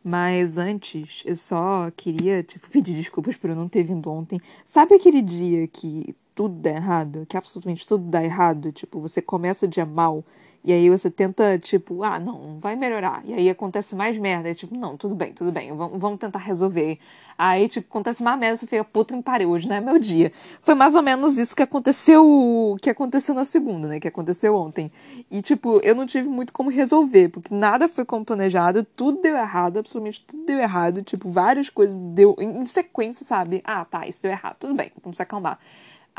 Mas 0.02 0.58
antes, 0.58 1.22
eu 1.26 1.36
só 1.36 1.90
queria, 1.96 2.42
tipo, 2.42 2.68
pedir 2.70 2.94
desculpas 2.94 3.36
por 3.36 3.50
eu 3.50 3.56
não 3.56 3.68
ter 3.68 3.82
vindo 3.82 4.10
ontem. 4.10 4.40
Sabe 4.64 4.94
aquele 4.94 5.20
dia 5.20 5.66
que 5.68 6.14
tudo 6.34 6.54
dá 6.54 6.70
errado? 6.70 7.26
Que 7.28 7.36
absolutamente 7.36 7.86
tudo 7.86 8.04
dá 8.04 8.24
errado? 8.24 8.72
Tipo, 8.72 9.00
você 9.00 9.20
começa 9.20 9.66
o 9.66 9.68
dia 9.68 9.84
mal 9.84 10.24
e 10.68 10.72
aí 10.72 10.90
você 10.90 11.10
tenta, 11.10 11.58
tipo, 11.58 12.04
ah, 12.04 12.18
não, 12.18 12.58
vai 12.60 12.76
melhorar. 12.76 13.22
E 13.24 13.32
aí 13.32 13.48
acontece 13.48 13.96
mais 13.96 14.18
merda. 14.18 14.50
E 14.50 14.54
tipo, 14.54 14.76
não, 14.76 14.98
tudo 14.98 15.14
bem, 15.14 15.32
tudo 15.32 15.50
bem, 15.50 15.74
vamos 15.74 16.18
tentar 16.18 16.40
resolver. 16.40 16.98
Aí, 17.38 17.68
tipo, 17.68 17.86
acontece 17.88 18.22
mais 18.22 18.38
merda, 18.38 18.58
você 18.58 18.66
fica, 18.66 18.84
puta 18.84 19.16
pariu, 19.22 19.48
hoje 19.48 19.66
não 19.66 19.76
é 19.76 19.80
meu 19.80 19.98
dia. 19.98 20.30
Foi 20.60 20.74
mais 20.74 20.94
ou 20.94 21.00
menos 21.00 21.38
isso 21.38 21.56
que 21.56 21.62
aconteceu, 21.62 22.76
que 22.82 22.90
aconteceu 22.90 23.34
na 23.34 23.46
segunda, 23.46 23.88
né, 23.88 23.98
que 23.98 24.08
aconteceu 24.08 24.54
ontem. 24.54 24.92
E, 25.30 25.40
tipo, 25.40 25.80
eu 25.82 25.94
não 25.94 26.04
tive 26.04 26.28
muito 26.28 26.52
como 26.52 26.68
resolver, 26.68 27.30
porque 27.30 27.54
nada 27.54 27.88
foi 27.88 28.04
como 28.04 28.22
planejado, 28.22 28.84
tudo 28.84 29.22
deu 29.22 29.34
errado, 29.38 29.78
absolutamente 29.78 30.22
tudo 30.26 30.44
deu 30.44 30.58
errado. 30.58 31.02
Tipo, 31.02 31.30
várias 31.30 31.70
coisas 31.70 31.96
deu 31.96 32.36
em 32.38 32.66
sequência, 32.66 33.24
sabe? 33.24 33.62
Ah, 33.64 33.86
tá, 33.86 34.06
isso 34.06 34.20
deu 34.20 34.30
errado, 34.30 34.56
tudo 34.60 34.74
bem, 34.74 34.92
vamos 35.02 35.16
se 35.16 35.22
acalmar. 35.22 35.58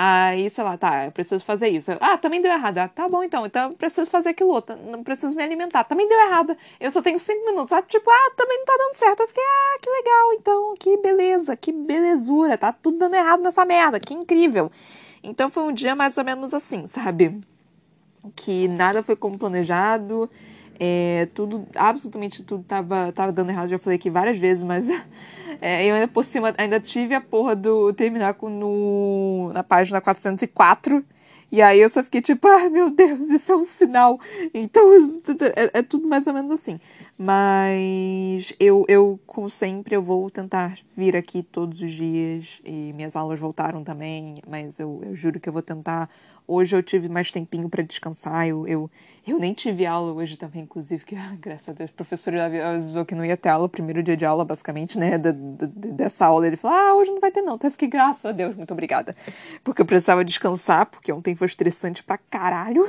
Aí, 0.02 0.50
sei 0.50 0.64
lá, 0.64 0.78
tá, 0.78 1.08
eu 1.08 1.12
preciso 1.12 1.44
fazer 1.44 1.68
isso. 1.68 1.92
Ah, 2.00 2.18
também 2.18 2.42
deu 2.42 2.50
errado. 2.50 2.78
Ah, 2.78 2.88
tá 2.88 3.10
bom 3.10 3.22
então, 3.22 3.46
então 3.46 3.72
eu 3.72 3.76
preciso 3.76 4.10
fazer 4.10 4.30
aquilo 4.30 4.50
outro. 4.50 4.78
Não 4.78 5.04
preciso 5.04 5.36
me 5.36 5.44
alimentar. 5.44 5.84
Também 5.84 6.08
deu 6.08 6.18
errado. 6.22 6.56
Eu 6.80 6.90
só 6.90 7.02
tenho 7.02 7.20
cinco 7.20 7.46
minutos. 7.46 7.74
Ah, 7.74 7.82
tipo, 7.82 8.10
ah, 8.10 8.32
também 8.38 8.60
não 8.60 8.66
tá 8.66 8.78
dando 8.78 8.94
certo. 8.94 9.20
Eu 9.24 9.28
fiquei, 9.28 9.44
ah, 9.44 9.78
que 9.82 9.90
legal, 9.90 10.34
então, 10.36 10.74
que 10.80 10.98
beleza, 11.00 11.58
que 11.58 11.74
belezura. 11.74 12.58
Tá 12.58 12.72
tudo 12.72 12.98
dando 12.98 13.16
errado 13.16 13.44
nessa 13.44 13.66
merda, 13.66 14.00
que 14.00 14.14
incrível. 14.14 14.72
Então 15.22 15.50
foi 15.50 15.64
um 15.64 15.74
dia 15.74 15.94
mais 15.98 16.18
ou 16.18 16.24
menos 16.24 16.54
assim, 16.54 16.88
sabe? 16.88 17.38
Que 18.38 18.70
nada 18.70 19.04
foi 19.04 19.18
como 19.18 19.38
planejado. 19.38 20.30
É, 20.80 21.28
tudo, 21.34 21.68
absolutamente 21.76 22.42
tudo 22.42 22.64
tava, 22.64 23.12
tava 23.12 23.32
dando 23.34 23.50
errado. 23.50 23.70
Já 23.70 23.78
falei 23.78 23.98
aqui 23.98 24.10
várias 24.10 24.40
vezes, 24.40 24.64
mas 24.64 24.90
é, 25.60 25.86
eu 25.86 25.96
ainda 25.96 26.08
por 26.08 26.24
cima 26.24 26.54
ainda 26.58 26.80
tive 26.80 27.14
a 27.14 27.20
porra 27.20 27.56
do 27.56 27.94
terminar 27.94 28.36
com, 28.36 28.50
no, 28.50 29.52
na 29.54 29.64
página 29.64 30.00
404. 30.00 31.04
E 31.52 31.62
aí 31.62 31.82
eu 31.82 31.90
só 31.90 32.04
fiquei 32.04 32.22
tipo, 32.22 32.48
ah, 32.48 32.70
meu 32.70 32.92
Deus, 32.92 33.30
isso 33.30 33.52
é 33.52 33.56
um 33.56 33.64
sinal. 33.64 34.20
Então 34.54 34.94
é, 34.94 35.80
é 35.80 35.84
tudo 35.84 36.08
mais 36.08 36.28
ou 36.28 36.34
menos 36.34 36.52
assim. 36.52 36.80
Mas 37.18 38.54
eu, 38.58 38.86
eu, 38.88 39.20
como 39.28 39.50
sempre, 39.50 39.94
eu 39.94 40.02
vou 40.02 40.30
tentar 40.30 40.78
vir 40.96 41.18
aqui 41.18 41.44
todos 41.44 41.82
os 41.82 41.92
dias. 41.92 42.62
E 42.64 42.94
minhas 42.94 43.16
aulas 43.16 43.40
voltaram 43.40 43.84
também, 43.84 44.36
mas 44.48 44.80
eu, 44.80 45.02
eu 45.04 45.14
juro 45.14 45.40
que 45.40 45.50
eu 45.50 45.54
vou 45.54 45.62
tentar 45.62 46.10
Hoje 46.52 46.76
eu 46.76 46.82
tive 46.82 47.08
mais 47.08 47.32
tempinho 47.32 47.70
para 47.70 47.84
descansar. 47.84 48.48
Eu, 48.48 48.68
eu, 48.68 48.90
eu 49.28 49.38
nem 49.38 49.54
tive 49.54 49.86
aula 49.86 50.12
hoje 50.14 50.36
também, 50.36 50.64
inclusive, 50.64 51.06
que 51.06 51.16
graças 51.40 51.70
a 51.70 51.74
Deus 51.74 51.92
o 51.92 51.94
professor 51.94 52.36
avisou 52.36 53.06
que 53.06 53.14
não 53.14 53.24
ia 53.24 53.38
ter 53.38 53.50
aula, 53.50 53.70
primeiro 53.70 54.02
dia 54.02 54.18
de 54.18 54.26
aula, 54.26 54.44
basicamente, 54.44 54.98
né? 54.98 55.20
Dessa 55.20 56.26
aula. 56.26 56.48
Ele 56.48 56.56
falou: 56.56 56.76
Ah, 56.76 56.96
hoje 56.96 57.12
não 57.12 57.20
vai 57.20 57.30
ter, 57.30 57.44
não. 57.44 57.54
Então 57.54 57.68
eu 57.68 57.72
fiquei, 57.72 57.88
graças 57.88 58.26
a 58.26 58.32
Deus, 58.32 58.56
muito 58.56 58.72
obrigada. 58.72 59.16
Porque 59.64 59.80
eu 59.80 59.86
precisava 59.86 60.26
descansar, 60.26 60.88
porque 60.88 61.12
ontem 61.12 61.36
foi 61.36 61.46
estressante 61.46 62.04
pra 62.04 62.18
caralho. 62.18 62.84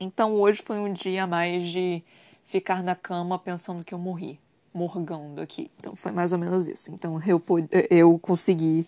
Então 0.00 0.32
hoje 0.32 0.60
foi 0.60 0.80
um 0.80 0.92
dia 0.92 1.28
mais 1.28 1.62
de 1.62 2.02
ficar 2.42 2.82
na 2.82 2.96
cama 2.96 3.38
pensando 3.38 3.84
que 3.84 3.94
eu 3.94 3.98
morri, 3.98 4.40
morgando 4.74 5.40
aqui. 5.40 5.70
Então 5.78 5.94
foi 5.94 6.10
mais 6.10 6.32
ou 6.32 6.40
menos 6.40 6.66
isso. 6.66 6.90
Então 6.92 7.22
eu, 7.24 7.40
eu 7.88 8.18
consegui 8.18 8.84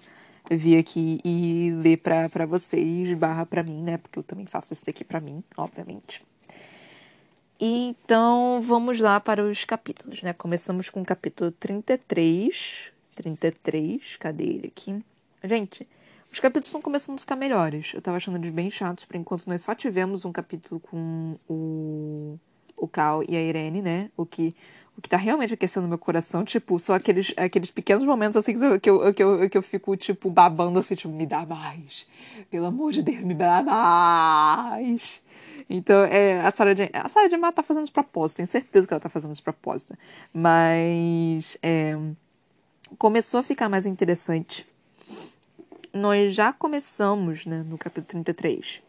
vir 0.50 0.78
aqui 0.78 1.20
e 1.24 1.70
ler 1.82 1.98
pra 1.98 2.46
vocês, 2.46 3.12
barra 3.14 3.44
pra 3.46 3.62
mim, 3.62 3.82
né? 3.82 3.98
Porque 3.98 4.18
eu 4.18 4.22
também 4.22 4.46
faço 4.46 4.72
isso 4.72 4.86
daqui 4.86 5.04
pra 5.04 5.20
mim, 5.20 5.42
obviamente. 5.56 6.24
Então, 7.58 8.60
vamos 8.60 9.00
lá 9.00 9.18
para 9.18 9.42
os 9.42 9.64
capítulos, 9.64 10.22
né? 10.22 10.32
Começamos 10.32 10.90
com 10.90 11.00
o 11.00 11.04
capítulo 11.04 11.50
33. 11.52 12.92
33, 13.14 14.16
cadê 14.18 14.44
ele 14.44 14.66
aqui? 14.66 15.02
Gente, 15.42 15.88
os 16.30 16.38
capítulos 16.38 16.66
estão 16.66 16.82
começando 16.82 17.16
a 17.16 17.20
ficar 17.20 17.34
melhores. 17.34 17.92
Eu 17.94 18.02
tava 18.02 18.18
achando 18.18 18.36
eles 18.36 18.50
bem 18.50 18.70
chatos, 18.70 19.06
por 19.06 19.16
enquanto 19.16 19.46
nós 19.46 19.62
só 19.62 19.74
tivemos 19.74 20.26
um 20.26 20.32
capítulo 20.32 20.78
com 20.78 21.38
o, 21.48 22.38
o 22.76 22.86
Cal 22.86 23.22
e 23.26 23.34
a 23.34 23.40
Irene, 23.40 23.80
né? 23.80 24.10
O 24.16 24.26
que, 24.26 24.54
o 24.96 25.02
que 25.02 25.08
tá 25.08 25.16
realmente 25.16 25.52
aquecendo 25.52 25.86
meu 25.86 25.98
coração, 25.98 26.44
tipo, 26.44 26.78
são 26.80 26.94
aqueles, 26.94 27.34
aqueles 27.36 27.70
pequenos 27.70 28.04
momentos 28.04 28.36
assim 28.36 28.58
que 28.58 28.64
eu, 28.64 28.80
que, 28.80 28.90
eu, 28.90 29.14
que, 29.14 29.22
eu, 29.22 29.50
que 29.50 29.58
eu 29.58 29.62
fico, 29.62 29.96
tipo, 29.96 30.30
babando 30.30 30.78
assim, 30.78 30.94
tipo, 30.94 31.12
me 31.12 31.26
dá 31.26 31.44
mais. 31.44 32.06
Pelo 32.50 32.66
amor 32.66 32.92
de 32.92 33.02
Deus, 33.02 33.20
me 33.20 33.34
dá 33.34 33.62
mais. 33.62 35.22
Então, 35.68 36.04
é, 36.04 36.40
a 36.40 36.50
Sarah 36.50 36.74
Jane, 36.74 36.90
a 36.94 37.08
Sarah 37.08 37.28
Jane 37.28 37.52
tá 37.52 37.62
fazendo 37.62 37.84
os 37.84 37.90
propósitos, 37.90 38.36
tenho 38.36 38.46
certeza 38.46 38.86
que 38.86 38.94
ela 38.94 39.00
tá 39.00 39.08
fazendo 39.08 39.32
os 39.32 39.40
propósitos. 39.40 39.96
Mas 40.32 41.58
é, 41.62 41.94
começou 42.96 43.40
a 43.40 43.42
ficar 43.42 43.68
mais 43.68 43.84
interessante. 43.84 44.66
Nós 45.92 46.34
já 46.34 46.52
começamos, 46.52 47.44
né, 47.44 47.64
no 47.68 47.76
capítulo 47.76 48.06
33, 48.06 48.82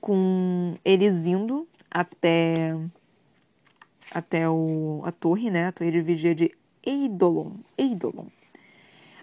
com 0.00 0.74
eles 0.84 1.26
indo 1.26 1.66
até 1.90 2.76
até 4.10 4.48
o, 4.48 5.02
a 5.04 5.12
torre, 5.12 5.50
né, 5.50 5.66
a 5.66 5.72
torre 5.72 5.90
de 5.90 6.00
vigia 6.00 6.34
de 6.34 6.50
Eidolon. 6.84 7.52
Eidolon. 7.76 8.26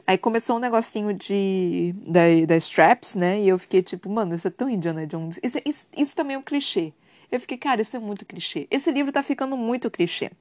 Aí 0.06 0.18
começou 0.18 0.58
um 0.58 0.60
negocinho 0.60 1.14
de 1.14 1.94
da, 2.06 2.22
da 2.48 2.58
straps, 2.58 3.16
né? 3.16 3.40
E 3.40 3.48
eu 3.48 3.58
fiquei 3.58 3.82
tipo, 3.82 4.10
mano, 4.10 4.36
isso 4.36 4.48
é 4.48 4.52
tão 4.52 4.70
Indiana 4.70 5.06
Jones. 5.06 5.40
Isso, 5.42 5.60
isso, 5.66 5.88
isso 5.96 6.16
também 6.16 6.36
é 6.36 6.40
um 6.40 6.42
clichê. 6.42 6.92
Eu 7.32 7.40
fiquei, 7.40 7.58
cara, 7.58 7.82
isso 7.82 7.96
é 7.96 8.00
muito 8.00 8.26
clichê. 8.26 8.68
Esse 8.70 8.92
livro 8.92 9.12
tá 9.12 9.24
ficando 9.24 9.56
muito 9.56 9.90
clichê. 9.90 10.32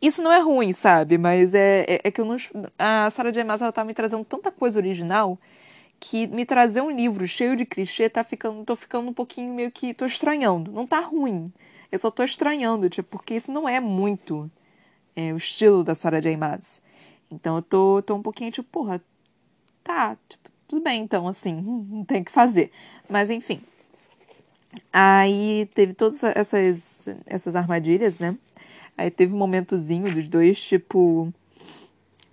Isso 0.00 0.22
não 0.22 0.30
é 0.32 0.38
ruim, 0.38 0.72
sabe? 0.72 1.18
Mas 1.18 1.54
é, 1.54 1.84
é, 1.88 2.00
é 2.04 2.10
que 2.10 2.20
eu 2.20 2.24
não. 2.24 2.36
A 2.78 3.10
Sarah 3.10 3.32
J. 3.32 3.42
Maas, 3.42 3.62
ela 3.62 3.72
tá 3.72 3.84
me 3.84 3.94
trazendo 3.94 4.24
tanta 4.24 4.50
coisa 4.52 4.78
original 4.78 5.38
que 5.98 6.26
me 6.26 6.44
trazer 6.44 6.82
um 6.82 6.90
livro 6.90 7.26
cheio 7.26 7.56
de 7.56 7.64
clichê 7.64 8.08
tá 8.08 8.22
ficando. 8.22 8.64
tô 8.64 8.76
ficando 8.76 9.08
um 9.08 9.14
pouquinho 9.14 9.54
meio 9.54 9.70
que. 9.70 9.94
tô 9.94 10.06
estranhando. 10.06 10.70
Não 10.70 10.86
tá 10.86 11.00
ruim. 11.00 11.52
Eu 11.94 11.98
só 12.00 12.10
tô 12.10 12.24
estranhando, 12.24 12.90
tipo, 12.90 13.08
porque 13.08 13.34
isso 13.34 13.52
não 13.52 13.68
é 13.68 13.78
muito 13.78 14.50
é, 15.14 15.32
o 15.32 15.36
estilo 15.36 15.84
da 15.84 15.94
Sarah 15.94 16.18
J. 16.18 16.36
Maas. 16.36 16.82
Então 17.30 17.54
eu 17.54 17.62
tô, 17.62 18.02
tô 18.02 18.16
um 18.16 18.20
pouquinho 18.20 18.50
tipo, 18.50 18.68
porra, 18.68 19.00
tá, 19.84 20.16
tipo, 20.28 20.50
tudo 20.66 20.82
bem 20.82 21.02
então, 21.02 21.28
assim, 21.28 21.54
não 21.88 22.04
tem 22.04 22.24
que 22.24 22.32
fazer. 22.32 22.72
Mas 23.08 23.30
enfim. 23.30 23.60
Aí 24.92 25.70
teve 25.72 25.94
todas 25.94 26.20
essas, 26.24 27.06
essas 27.26 27.54
armadilhas, 27.54 28.18
né? 28.18 28.36
Aí 28.98 29.08
teve 29.08 29.32
um 29.32 29.38
momentozinho 29.38 30.12
dos 30.12 30.26
dois, 30.26 30.60
tipo. 30.60 31.32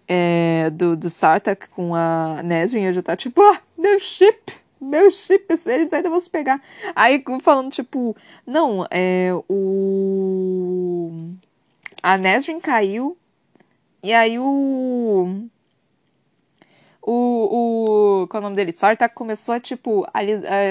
É, 0.07 0.71
do, 0.71 0.97
do 0.97 1.07
Sartak 1.07 1.69
com 1.69 1.93
a 1.93 2.41
Nesrin, 2.41 2.81
eu 2.81 2.93
já 2.93 3.03
tá 3.03 3.15
tipo, 3.15 3.39
ah, 3.43 3.61
meu 3.77 3.99
chip, 3.99 4.53
meu 4.81 5.11
chip, 5.11 5.45
eles 5.67 5.93
ainda 5.93 6.09
vão 6.09 6.19
se 6.19 6.29
pegar. 6.29 6.61
Aí 6.95 7.23
falando, 7.41 7.71
tipo, 7.71 8.15
não, 8.45 8.85
é 8.89 9.29
o. 9.47 11.31
A 12.01 12.17
Nesrin 12.17 12.59
caiu 12.59 13.17
e 14.03 14.11
aí 14.11 14.39
o. 14.39 15.47
O. 17.01 18.23
o 18.23 18.27
qual 18.27 18.41
é 18.41 18.41
o 18.41 18.43
nome 18.43 18.55
dele? 18.55 18.71
Sartak 18.71 19.13
começou 19.13 19.55
a, 19.55 19.59
tipo, 19.59 20.05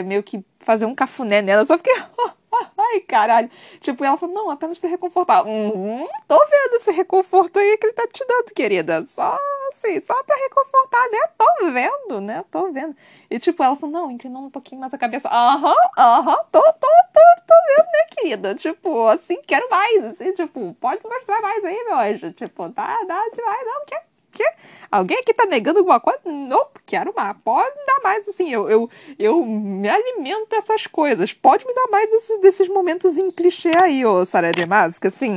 meio 0.05 0.23
que 0.23 0.45
fazer 0.59 0.87
um 0.87 0.95
cafuné 0.95 1.41
nela. 1.43 1.65
Só 1.65 1.77
fiquei. 1.77 1.95
Ai, 2.77 3.01
caralho. 3.01 3.51
Tipo, 3.81 4.05
ela 4.05 4.17
falou, 4.17 4.35
não, 4.35 4.51
apenas 4.51 4.79
pra 4.79 4.91
reconfortar. 4.91 5.47
Uhum, 5.47 6.07
tô 6.27 6.39
vendo 6.39 6.75
esse 6.75 6.91
reconforto 6.91 7.59
aí 7.59 7.77
que 7.79 7.87
ele 7.87 7.93
tá 7.93 8.07
te 8.09 8.25
dando, 8.27 8.53
querida. 8.55 9.05
Só 9.05 9.39
assim, 9.71 10.01
só 10.01 10.21
pra 10.25 10.37
reconfortar, 10.37 11.09
né? 11.11 11.19
Tô 11.39 11.71
vendo, 11.71 12.21
né? 12.21 12.45
Tô 12.51 12.73
vendo. 12.73 12.97
E 13.31 13.39
tipo, 13.39 13.62
ela 13.62 13.76
falou, 13.76 13.93
não, 13.93 14.11
inclinou 14.11 14.43
um 14.43 14.51
pouquinho 14.51 14.81
mais 14.81 14.93
a 14.93 14.99
cabeça. 14.99 15.28
Aham, 15.28 15.72
aham, 15.97 16.37
tô, 16.51 16.61
tô, 16.61 16.89
tô, 17.12 17.20
tô 17.47 17.55
vendo, 17.68 17.87
né, 17.87 18.07
querida? 18.11 18.55
Tipo, 18.57 19.07
assim, 19.07 19.41
quero 19.47 19.70
mais, 19.70 20.05
assim, 20.05 20.33
tipo, 20.35 20.76
pode 20.81 21.01
mostrar 21.05 21.41
mais 21.41 21.64
aí, 21.64 21.85
meu 21.85 21.97
anjo. 21.97 22.33
Tipo, 22.33 22.68
tá, 22.70 22.99
dá 23.07 23.28
demais, 23.33 23.66
não, 23.66 23.85
quer, 23.87 24.05
quer. 24.33 24.57
Alguém 24.91 25.18
aqui 25.18 25.33
tá 25.33 25.47
negando 25.47 25.78
alguma 25.78 26.01
coisa? 26.01 26.20
Não, 26.24 26.66
quero 26.85 27.14
mais. 27.16 27.37
Pode 27.45 27.70
me 27.78 27.87
dar 27.87 28.01
mais, 28.03 28.26
assim, 28.28 28.51
eu, 28.53 28.68
eu, 28.68 28.91
eu 29.16 29.45
me 29.45 29.89
alimento 29.89 30.49
dessas 30.51 30.89
coisas. 30.89 31.33
Pode 31.33 31.64
me 31.64 31.72
dar 31.72 31.87
mais 31.89 32.11
desses, 32.11 32.41
desses 32.41 32.68
momentos 32.68 33.16
em 33.16 33.31
clichê 33.31 33.70
aí, 33.78 34.05
ô 34.05 34.24
Sarah 34.24 34.51
de 34.51 34.66
Máscara, 34.66 35.14
assim, 35.14 35.37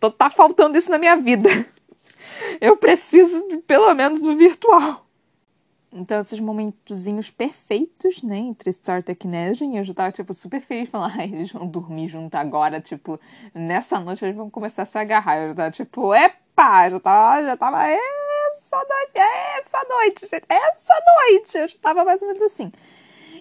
tô, 0.00 0.10
tá 0.10 0.28
faltando 0.28 0.76
isso 0.76 0.90
na 0.90 0.98
minha 0.98 1.16
vida. 1.16 1.48
Eu 2.60 2.76
preciso, 2.76 3.40
pelo 3.66 3.94
menos, 3.94 4.20
do 4.20 4.36
virtual. 4.36 5.06
Então, 5.92 6.18
esses 6.18 6.40
momentozinhos 6.40 7.30
perfeitos, 7.30 8.22
né, 8.22 8.38
entre 8.38 8.70
Startup 8.70 9.26
e 9.26 9.28
Nesrin, 9.28 9.76
eu 9.76 9.84
já 9.84 9.92
tava, 9.92 10.10
tipo, 10.10 10.32
super 10.32 10.62
feliz, 10.62 10.88
falando, 10.88 11.12
ai, 11.20 11.26
eles 11.26 11.52
vão 11.52 11.66
dormir 11.66 12.08
junto 12.08 12.34
agora, 12.34 12.80
tipo, 12.80 13.20
nessa 13.54 14.00
noite 14.00 14.24
eles 14.24 14.36
vão 14.36 14.48
começar 14.48 14.82
a 14.82 14.86
se 14.86 14.96
agarrar. 14.96 15.36
Eu 15.36 15.48
já 15.50 15.54
tava, 15.54 15.70
tipo, 15.70 16.14
epa, 16.14 16.88
já 16.90 16.98
tava, 16.98 17.42
já 17.44 17.56
tava, 17.56 17.86
essa 17.86 18.76
noite, 18.76 19.18
essa 19.58 19.86
noite, 19.88 20.26
gente, 20.26 20.46
essa 20.48 20.94
noite, 21.18 21.58
eu 21.58 21.68
já 21.68 21.76
tava 21.80 22.04
mais 22.04 22.22
ou 22.22 22.28
menos 22.28 22.42
assim. 22.42 22.72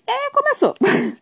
E 0.06 0.12
aí 0.12 0.32
começou. 0.34 0.74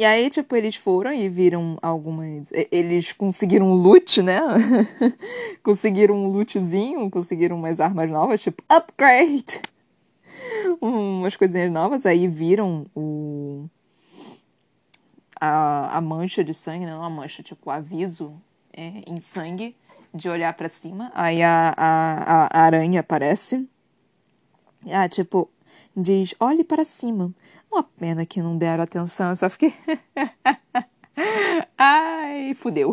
E 0.00 0.04
aí, 0.06 0.30
tipo, 0.30 0.56
eles 0.56 0.76
foram 0.76 1.12
e 1.12 1.28
viram 1.28 1.76
algumas. 1.82 2.50
Eles 2.72 3.12
conseguiram 3.12 3.66
um 3.66 3.74
loot, 3.74 4.22
né? 4.22 4.40
conseguiram 5.62 6.14
um 6.14 6.28
lootzinho, 6.28 7.10
conseguiram 7.10 7.54
umas 7.54 7.80
armas 7.80 8.10
novas, 8.10 8.40
tipo, 8.40 8.64
upgrade! 8.66 9.60
umas 10.80 11.36
coisinhas 11.36 11.70
novas, 11.70 12.06
aí 12.06 12.26
viram 12.26 12.86
o. 12.96 13.68
A, 15.38 15.98
a 15.98 16.00
mancha 16.00 16.42
de 16.42 16.54
sangue, 16.54 16.86
não 16.86 17.04
a 17.04 17.10
mancha, 17.10 17.42
tipo, 17.42 17.68
o 17.68 17.70
aviso 17.70 18.32
é, 18.72 19.02
em 19.06 19.20
sangue 19.20 19.76
de 20.14 20.30
olhar 20.30 20.54
para 20.54 20.70
cima. 20.70 21.12
Aí 21.14 21.42
a, 21.42 21.74
a, 21.76 22.48
a 22.50 22.62
aranha 22.62 23.00
aparece. 23.00 23.68
Ah, 24.90 25.06
tipo, 25.10 25.50
diz: 25.94 26.34
olhe 26.40 26.64
para 26.64 26.86
cima. 26.86 27.34
Uma 27.70 27.82
pena 27.82 28.26
que 28.26 28.42
não 28.42 28.58
deram 28.58 28.82
atenção, 28.82 29.30
eu 29.30 29.36
só 29.36 29.48
fiquei. 29.48 29.72
Ai, 31.78 32.52
fudeu. 32.54 32.92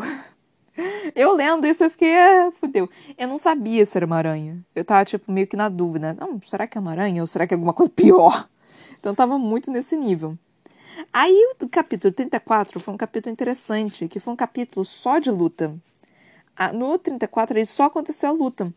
Eu 1.16 1.34
lendo 1.34 1.66
isso, 1.66 1.84
eu 1.84 1.90
fiquei, 1.90 2.16
ah, 2.16 2.52
fudeu. 2.60 2.88
Eu 3.18 3.28
não 3.28 3.38
sabia 3.38 3.86
se 3.86 3.98
era 3.98 4.06
uma 4.06 4.18
aranha. 4.18 4.64
Eu 4.76 4.86
tava, 4.86 5.04
tipo, 5.04 5.32
meio 5.32 5.48
que 5.48 5.58
na 5.58 5.70
dúvida. 5.70 6.14
Não, 6.14 6.40
será 6.44 6.68
que 6.68 6.78
é 6.78 6.82
uma 6.82 6.92
aranha 6.92 7.24
ou 7.24 7.28
será 7.28 7.48
que 7.48 7.54
é 7.54 7.56
alguma 7.56 7.74
coisa 7.74 7.92
pior? 7.92 8.48
Então 9.00 9.16
tava 9.16 9.38
muito 9.40 9.72
nesse 9.72 9.96
nível. 9.96 10.38
Aí 11.12 11.54
o 11.62 11.70
capítulo 11.70 12.14
34 12.14 12.80
foi 12.80 12.94
um 12.94 12.98
capítulo 12.98 13.34
interessante, 13.34 14.08
que 14.08 14.20
foi 14.20 14.34
um 14.34 14.38
capítulo 14.38 14.86
só 14.86 15.20
de 15.20 15.32
luta. 15.32 15.76
No 16.74 16.98
34 16.98 17.58
ele 17.58 17.66
só 17.66 17.86
aconteceu 17.86 18.30
a 18.30 18.32
luta. 18.32 18.74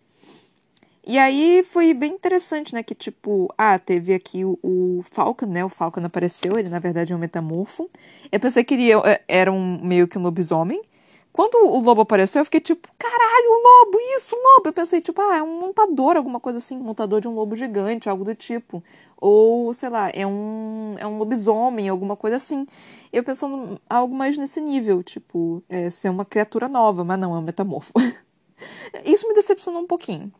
E 1.07 1.19
aí 1.19 1.63
foi 1.65 1.95
bem 1.95 2.13
interessante, 2.13 2.75
né? 2.75 2.83
Que 2.83 2.95
tipo, 2.95 3.53
ah, 3.57 3.79
teve 3.79 4.13
aqui 4.15 4.45
o, 4.45 4.59
o 4.63 5.05
Falcon, 5.11 5.47
né? 5.47 5.65
O 5.65 5.69
Falcon 5.69 6.05
apareceu, 6.05 6.59
ele 6.59 6.69
na 6.69 6.79
verdade 6.79 7.13
é 7.13 7.17
um 7.17 7.19
metamorfo. 7.19 7.91
Eu 8.31 8.39
pensei 8.39 8.63
que 8.65 8.75
ele 8.75 8.93
é, 8.93 9.23
era 9.27 9.51
um 9.51 9.81
meio 9.83 10.07
que 10.07 10.19
um 10.19 10.23
lobisomem. 10.23 10.83
Quando 11.33 11.55
o 11.65 11.81
lobo 11.81 12.01
apareceu, 12.03 12.41
eu 12.41 12.45
fiquei 12.45 12.61
tipo, 12.61 12.89
caralho, 12.99 13.47
um 13.51 13.63
lobo, 13.63 13.99
isso, 14.17 14.35
um 14.37 14.39
lobo. 14.39 14.69
Eu 14.69 14.73
pensei, 14.73 15.01
tipo, 15.01 15.21
ah, 15.23 15.37
é 15.37 15.43
um 15.43 15.61
montador, 15.61 16.17
alguma 16.17 16.41
coisa 16.41 16.59
assim, 16.59 16.77
montador 16.77 17.21
de 17.21 17.29
um 17.29 17.35
lobo 17.35 17.55
gigante, 17.57 18.09
algo 18.09 18.25
do 18.25 18.35
tipo. 18.35 18.83
Ou, 19.17 19.73
sei 19.73 19.89
lá, 19.91 20.11
é 20.11 20.27
um, 20.27 20.97
é 20.99 21.07
um 21.07 21.19
lobisomem, 21.19 21.89
alguma 21.89 22.17
coisa 22.17 22.37
assim. 22.37 22.67
Eu 23.13 23.23
pensando 23.23 23.81
algo 23.89 24.15
mais 24.15 24.37
nesse 24.37 24.61
nível, 24.61 25.03
tipo, 25.03 25.63
é, 25.69 25.89
ser 25.89 26.09
uma 26.09 26.25
criatura 26.25 26.69
nova, 26.69 27.05
mas 27.05 27.19
não, 27.19 27.35
é 27.35 27.39
um 27.39 27.43
metamorfo. 27.43 27.93
Isso 29.05 29.27
me 29.29 29.35
decepcionou 29.35 29.83
um 29.83 29.87
pouquinho. 29.87 30.33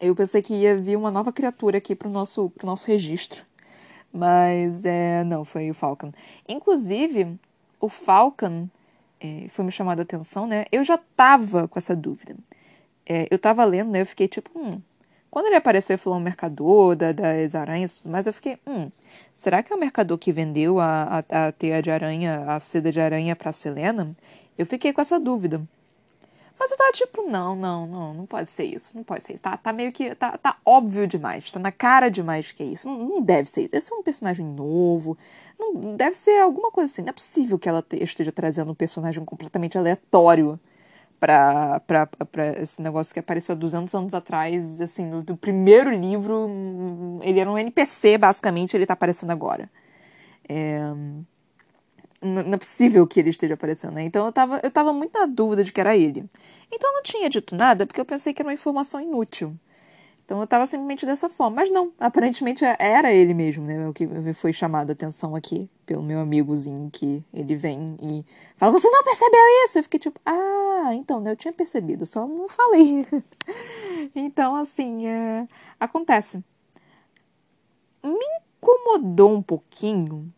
Eu 0.00 0.14
pensei 0.14 0.42
que 0.42 0.54
ia 0.54 0.76
vir 0.76 0.96
uma 0.96 1.10
nova 1.10 1.32
criatura 1.32 1.78
aqui 1.78 1.94
pro 1.94 2.08
nosso, 2.08 2.50
pro 2.50 2.66
nosso 2.66 2.86
registro. 2.86 3.44
Mas 4.12 4.84
é, 4.84 5.24
não, 5.24 5.44
foi 5.44 5.70
o 5.70 5.74
Falcon. 5.74 6.12
Inclusive, 6.48 7.38
o 7.80 7.88
Falcon 7.88 8.68
é, 9.20 9.46
foi 9.48 9.64
me 9.64 9.72
chamado 9.72 10.00
a 10.00 10.02
atenção, 10.02 10.46
né? 10.46 10.66
Eu 10.70 10.84
já 10.84 10.98
tava 11.16 11.66
com 11.66 11.78
essa 11.78 11.96
dúvida. 11.96 12.36
É, 13.06 13.26
eu 13.30 13.38
tava 13.38 13.64
lendo, 13.64 13.90
né? 13.90 14.02
Eu 14.02 14.06
fiquei 14.06 14.28
tipo, 14.28 14.50
hum. 14.56 14.80
Quando 15.30 15.46
ele 15.46 15.56
apareceu 15.56 15.94
e 15.94 15.98
falou 15.98 16.20
um 16.20 16.22
mercador 16.22 16.94
da, 16.94 17.10
das 17.10 17.56
aranhas, 17.56 18.02
mas 18.04 18.24
eu 18.24 18.32
fiquei, 18.32 18.56
hum, 18.64 18.88
será 19.34 19.64
que 19.64 19.72
é 19.72 19.76
o 19.76 19.80
mercador 19.80 20.16
que 20.16 20.30
vendeu 20.30 20.78
a, 20.78 21.24
a, 21.28 21.46
a 21.48 21.52
teia 21.52 21.82
de 21.82 21.90
aranha, 21.90 22.44
a 22.46 22.60
seda 22.60 22.92
de 22.92 23.00
aranha 23.00 23.34
pra 23.34 23.50
Selena? 23.50 24.14
Eu 24.56 24.64
fiquei 24.64 24.92
com 24.92 25.00
essa 25.00 25.18
dúvida. 25.18 25.60
Mas 26.58 26.70
eu 26.70 26.76
tava 26.76 26.92
tipo, 26.92 27.22
não, 27.28 27.56
não, 27.56 27.86
não, 27.86 28.14
não 28.14 28.26
pode 28.26 28.48
ser 28.48 28.64
isso, 28.64 28.96
não 28.96 29.02
pode 29.02 29.24
ser 29.24 29.34
isso. 29.34 29.42
Tá, 29.42 29.56
tá 29.56 29.72
meio 29.72 29.92
que, 29.92 30.14
tá, 30.14 30.38
tá 30.38 30.56
óbvio 30.64 31.06
demais, 31.06 31.50
tá 31.50 31.58
na 31.58 31.72
cara 31.72 32.08
demais 32.08 32.52
que 32.52 32.62
é 32.62 32.66
isso. 32.66 32.88
Não, 32.88 32.98
não 32.98 33.20
deve 33.20 33.48
ser 33.48 33.62
isso. 33.62 33.76
Esse 33.76 33.92
é 33.92 33.96
um 33.96 34.02
personagem 34.02 34.46
novo, 34.46 35.18
não, 35.58 35.96
deve 35.96 36.16
ser 36.16 36.40
alguma 36.40 36.70
coisa 36.70 36.90
assim. 36.90 37.02
Não 37.02 37.10
é 37.10 37.12
possível 37.12 37.58
que 37.58 37.68
ela 37.68 37.82
te, 37.82 38.02
esteja 38.02 38.32
trazendo 38.32 38.70
um 38.72 38.74
personagem 38.74 39.24
completamente 39.24 39.76
aleatório 39.76 40.58
pra, 41.20 41.80
pra, 41.80 42.06
pra 42.06 42.60
esse 42.60 42.80
negócio 42.82 43.12
que 43.12 43.20
apareceu 43.20 43.56
200 43.56 43.94
anos 43.94 44.14
atrás, 44.14 44.80
assim, 44.80 45.06
no, 45.06 45.24
no 45.26 45.36
primeiro 45.36 45.90
livro, 45.90 47.20
ele 47.22 47.40
era 47.40 47.50
um 47.50 47.58
NPC, 47.58 48.18
basicamente, 48.18 48.76
ele 48.76 48.86
tá 48.86 48.94
aparecendo 48.94 49.30
agora. 49.30 49.70
É 50.48 50.92
não 52.24 52.54
é 52.54 52.56
possível 52.56 53.06
que 53.06 53.20
ele 53.20 53.30
esteja 53.30 53.54
aparecendo, 53.54 53.94
né? 53.94 54.04
Então 54.04 54.24
eu 54.26 54.32
tava, 54.32 54.60
eu 54.62 54.70
tava 54.70 54.92
muito 54.92 55.18
na 55.18 55.26
dúvida 55.26 55.62
de 55.62 55.72
que 55.72 55.80
era 55.80 55.96
ele. 55.96 56.24
Então 56.72 56.90
eu 56.90 56.94
não 56.94 57.02
tinha 57.02 57.28
dito 57.28 57.54
nada 57.54 57.86
porque 57.86 58.00
eu 58.00 58.04
pensei 58.04 58.32
que 58.32 58.42
era 58.42 58.48
uma 58.48 58.54
informação 58.54 59.00
inútil. 59.00 59.54
Então 60.24 60.40
eu 60.40 60.46
tava 60.46 60.66
simplesmente 60.66 61.04
dessa 61.04 61.28
forma. 61.28 61.56
Mas 61.56 61.70
não, 61.70 61.92
aparentemente 62.00 62.64
era 62.64 63.12
ele 63.12 63.34
mesmo, 63.34 63.64
né? 63.64 63.86
O 63.86 63.92
que 63.92 64.08
foi 64.32 64.52
chamado 64.52 64.90
a 64.90 64.92
atenção 64.92 65.36
aqui 65.36 65.68
pelo 65.84 66.02
meu 66.02 66.18
amigozinho 66.18 66.88
que 66.90 67.22
ele 67.32 67.54
vem 67.56 67.96
e 68.02 68.24
fala: 68.56 68.72
Você 68.72 68.88
não 68.88 69.04
percebeu 69.04 69.40
isso? 69.64 69.78
Eu 69.78 69.82
fiquei 69.82 70.00
tipo: 70.00 70.18
Ah, 70.24 70.90
então, 70.94 71.20
né? 71.20 71.32
Eu 71.32 71.36
tinha 71.36 71.52
percebido, 71.52 72.06
só 72.06 72.26
não 72.26 72.48
falei. 72.48 73.06
então, 74.16 74.56
assim, 74.56 75.06
é... 75.06 75.46
acontece. 75.78 76.42
Me 78.02 78.26
incomodou 78.60 79.34
um 79.34 79.42
pouquinho 79.42 80.32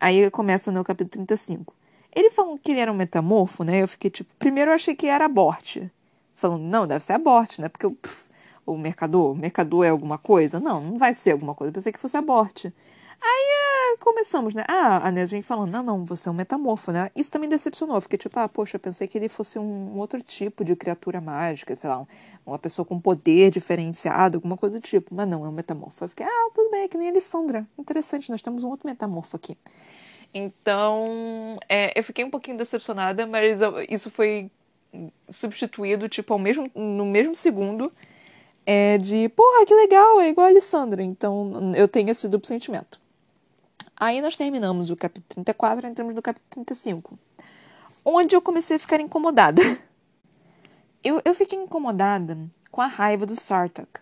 Aí 0.00 0.30
começa 0.30 0.70
no 0.70 0.84
capítulo 0.84 1.26
35. 1.26 1.74
Ele 2.14 2.30
falou 2.30 2.58
que 2.58 2.70
ele 2.70 2.80
era 2.80 2.90
um 2.90 2.96
metamorfo, 2.96 3.62
né? 3.64 3.82
Eu 3.82 3.88
fiquei 3.88 4.10
tipo, 4.10 4.32
primeiro 4.38 4.70
eu 4.70 4.74
achei 4.74 4.94
que 4.94 5.06
era 5.06 5.26
aborte. 5.26 5.90
Falando, 6.34 6.62
não, 6.62 6.86
deve 6.86 7.04
ser 7.04 7.14
aborte, 7.14 7.60
né? 7.60 7.68
Porque 7.68 7.88
pff, 7.88 8.26
o 8.64 8.76
mercador, 8.76 9.32
o 9.32 9.34
mercador 9.34 9.84
é 9.84 9.90
alguma 9.90 10.18
coisa? 10.18 10.58
Não, 10.58 10.80
não 10.80 10.98
vai 10.98 11.14
ser 11.14 11.32
alguma 11.32 11.54
coisa. 11.54 11.70
Eu 11.70 11.74
pensei 11.74 11.92
que 11.92 12.00
fosse 12.00 12.16
aborte. 12.16 12.72
Aí 13.20 13.94
é, 13.94 13.96
começamos, 13.98 14.54
né? 14.54 14.64
Ah, 14.68 15.08
a 15.08 15.26
vem 15.26 15.42
falando, 15.42 15.70
não, 15.70 15.82
não, 15.82 16.04
você 16.04 16.28
é 16.28 16.32
um 16.32 16.34
metamorfo, 16.34 16.92
né? 16.92 17.10
Isso 17.14 17.30
também 17.30 17.48
decepcionou. 17.48 18.00
Fiquei 18.00 18.18
tipo, 18.18 18.38
ah, 18.38 18.48
poxa, 18.48 18.78
pensei 18.78 19.08
que 19.08 19.18
ele 19.18 19.28
fosse 19.28 19.58
um, 19.58 19.98
outro 19.98 20.20
tipo 20.22 20.64
de 20.64 20.76
criatura 20.76 21.20
mágica, 21.20 21.74
sei 21.74 21.90
lá, 21.90 22.00
um, 22.00 22.06
uma 22.44 22.58
pessoa 22.58 22.84
com 22.84 23.00
poder 23.00 23.50
diferenciado, 23.50 24.38
alguma 24.38 24.56
coisa 24.56 24.78
do 24.78 24.82
tipo. 24.82 25.14
Mas 25.14 25.28
não, 25.28 25.44
é 25.44 25.48
um 25.48 25.52
metamorfo. 25.52 26.04
Eu 26.04 26.08
fiquei, 26.08 26.26
ah, 26.26 26.50
tudo 26.54 26.70
bem, 26.70 26.82
é 26.82 26.88
que 26.88 26.96
nem 26.96 27.08
a 27.08 27.10
Alessandra. 27.10 27.66
Interessante, 27.78 28.30
nós 28.30 28.42
temos 28.42 28.62
um 28.64 28.68
outro 28.68 28.86
metamorfo 28.88 29.36
aqui. 29.36 29.56
Então, 30.32 31.58
é, 31.68 31.98
eu 31.98 32.04
fiquei 32.04 32.24
um 32.24 32.30
pouquinho 32.30 32.58
decepcionada, 32.58 33.26
mas 33.26 33.60
isso 33.88 34.10
foi 34.10 34.50
substituído, 35.28 36.08
tipo, 36.08 36.32
ao 36.32 36.38
mesmo, 36.38 36.70
no 36.74 37.04
mesmo 37.04 37.34
segundo, 37.34 37.90
é 38.64 38.98
de, 38.98 39.28
porra, 39.30 39.64
que 39.64 39.74
legal, 39.74 40.20
é 40.20 40.28
igual 40.28 40.46
a 40.46 40.50
Alessandra. 40.50 41.02
Então, 41.02 41.72
eu 41.74 41.88
tenho 41.88 42.10
esse 42.10 42.28
duplo 42.28 42.46
sentimento. 42.46 43.00
Aí 43.98 44.20
nós 44.20 44.36
terminamos 44.36 44.90
o 44.90 44.96
capítulo 44.96 45.26
34 45.28 45.86
e 45.86 45.90
entramos 45.90 46.14
no 46.14 46.20
capítulo 46.20 46.50
35, 46.50 47.18
onde 48.04 48.36
eu 48.36 48.42
comecei 48.42 48.76
a 48.76 48.78
ficar 48.78 49.00
incomodada. 49.00 49.62
Eu, 51.04 51.22
eu 51.24 51.36
fiquei 51.36 51.56
incomodada 51.56 52.36
com 52.70 52.80
a 52.80 52.86
raiva 52.86 53.24
do 53.24 53.36
Sartak. 53.36 54.00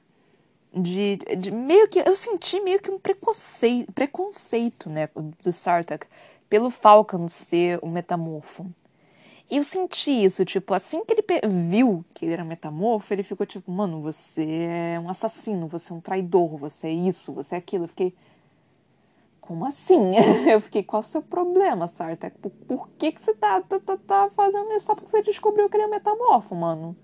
De, 0.72 1.18
de, 1.36 1.51
meio 1.51 1.86
que 1.86 1.99
eu 1.99 2.16
senti 2.16 2.59
meio 2.61 2.80
que 2.80 2.90
um 2.90 2.99
preconceito, 2.99 3.92
preconceito 3.92 4.88
né, 4.88 5.09
do 5.42 5.53
Sartak 5.53 6.07
pelo 6.49 6.70
Falcon 6.70 7.28
ser 7.28 7.78
um 7.82 7.90
metamorfo. 7.90 8.66
E 9.51 9.59
eu 9.59 9.64
senti 9.64 10.11
isso, 10.11 10.45
tipo, 10.45 10.72
assim 10.72 11.05
que 11.05 11.12
ele 11.12 11.22
viu 11.68 12.05
que 12.14 12.24
ele 12.24 12.32
era 12.32 12.45
metamorfo, 12.45 13.12
ele 13.12 13.22
ficou 13.22 13.47
tipo, 13.47 13.70
mano, 13.70 14.01
você 14.01 14.66
é 14.95 14.99
um 14.99 15.11
assassino, 15.11 15.68
você 15.68 15.92
é 15.92 15.97
um 15.97 16.01
traidor, 16.01 16.57
você 16.57 16.88
é 16.88 16.92
isso, 16.92 17.32
você 17.32 17.55
é 17.55 17.59
aquilo. 17.59 17.84
Eu 17.84 17.88
fiquei, 17.88 18.14
como 19.47 19.66
assim? 19.66 20.14
Eu 20.51 20.61
fiquei, 20.61 20.82
qual 20.82 21.01
o 21.01 21.05
seu 21.05 21.20
problema, 21.20 21.86
Sartek? 21.86 22.38
Por, 22.38 22.51
por 22.51 22.88
que, 22.97 23.12
que 23.12 23.22
você 23.22 23.34
tá, 23.34 23.61
tá, 23.61 23.78
tá, 23.78 23.97
tá, 23.99 24.30
fazendo 24.34 24.72
isso 24.72 24.86
só 24.86 24.95
porque 24.95 25.11
você 25.11 25.22
descobriu 25.22 25.68
que 25.68 25.76
ele 25.76 25.84
é 25.84 25.88
metamorfo, 25.88 26.55
mano? 26.55 26.97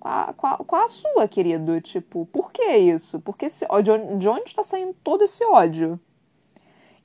Qual, 0.00 0.34
qual, 0.34 0.64
qual 0.64 0.84
a 0.84 0.88
sua, 0.88 1.28
querido? 1.28 1.80
Tipo, 1.80 2.26
por 2.26 2.50
que 2.50 2.76
isso? 2.76 3.20
Por 3.20 3.36
que 3.36 3.46
esse 3.46 3.64
ódio? 3.68 4.18
De 4.18 4.28
onde 4.28 4.48
está 4.48 4.64
saindo 4.64 4.94
todo 5.04 5.22
esse 5.22 5.44
ódio? 5.44 5.98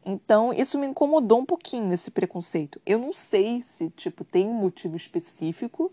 Então, 0.04 0.52
isso 0.52 0.80
me 0.80 0.88
incomodou 0.88 1.40
um 1.40 1.46
pouquinho, 1.46 1.94
esse 1.94 2.10
preconceito. 2.10 2.82
Eu 2.84 2.98
não 2.98 3.14
sei 3.14 3.62
se, 3.62 3.88
tipo, 3.92 4.24
tem 4.24 4.48
um 4.48 4.54
motivo 4.54 4.98
específico 4.98 5.92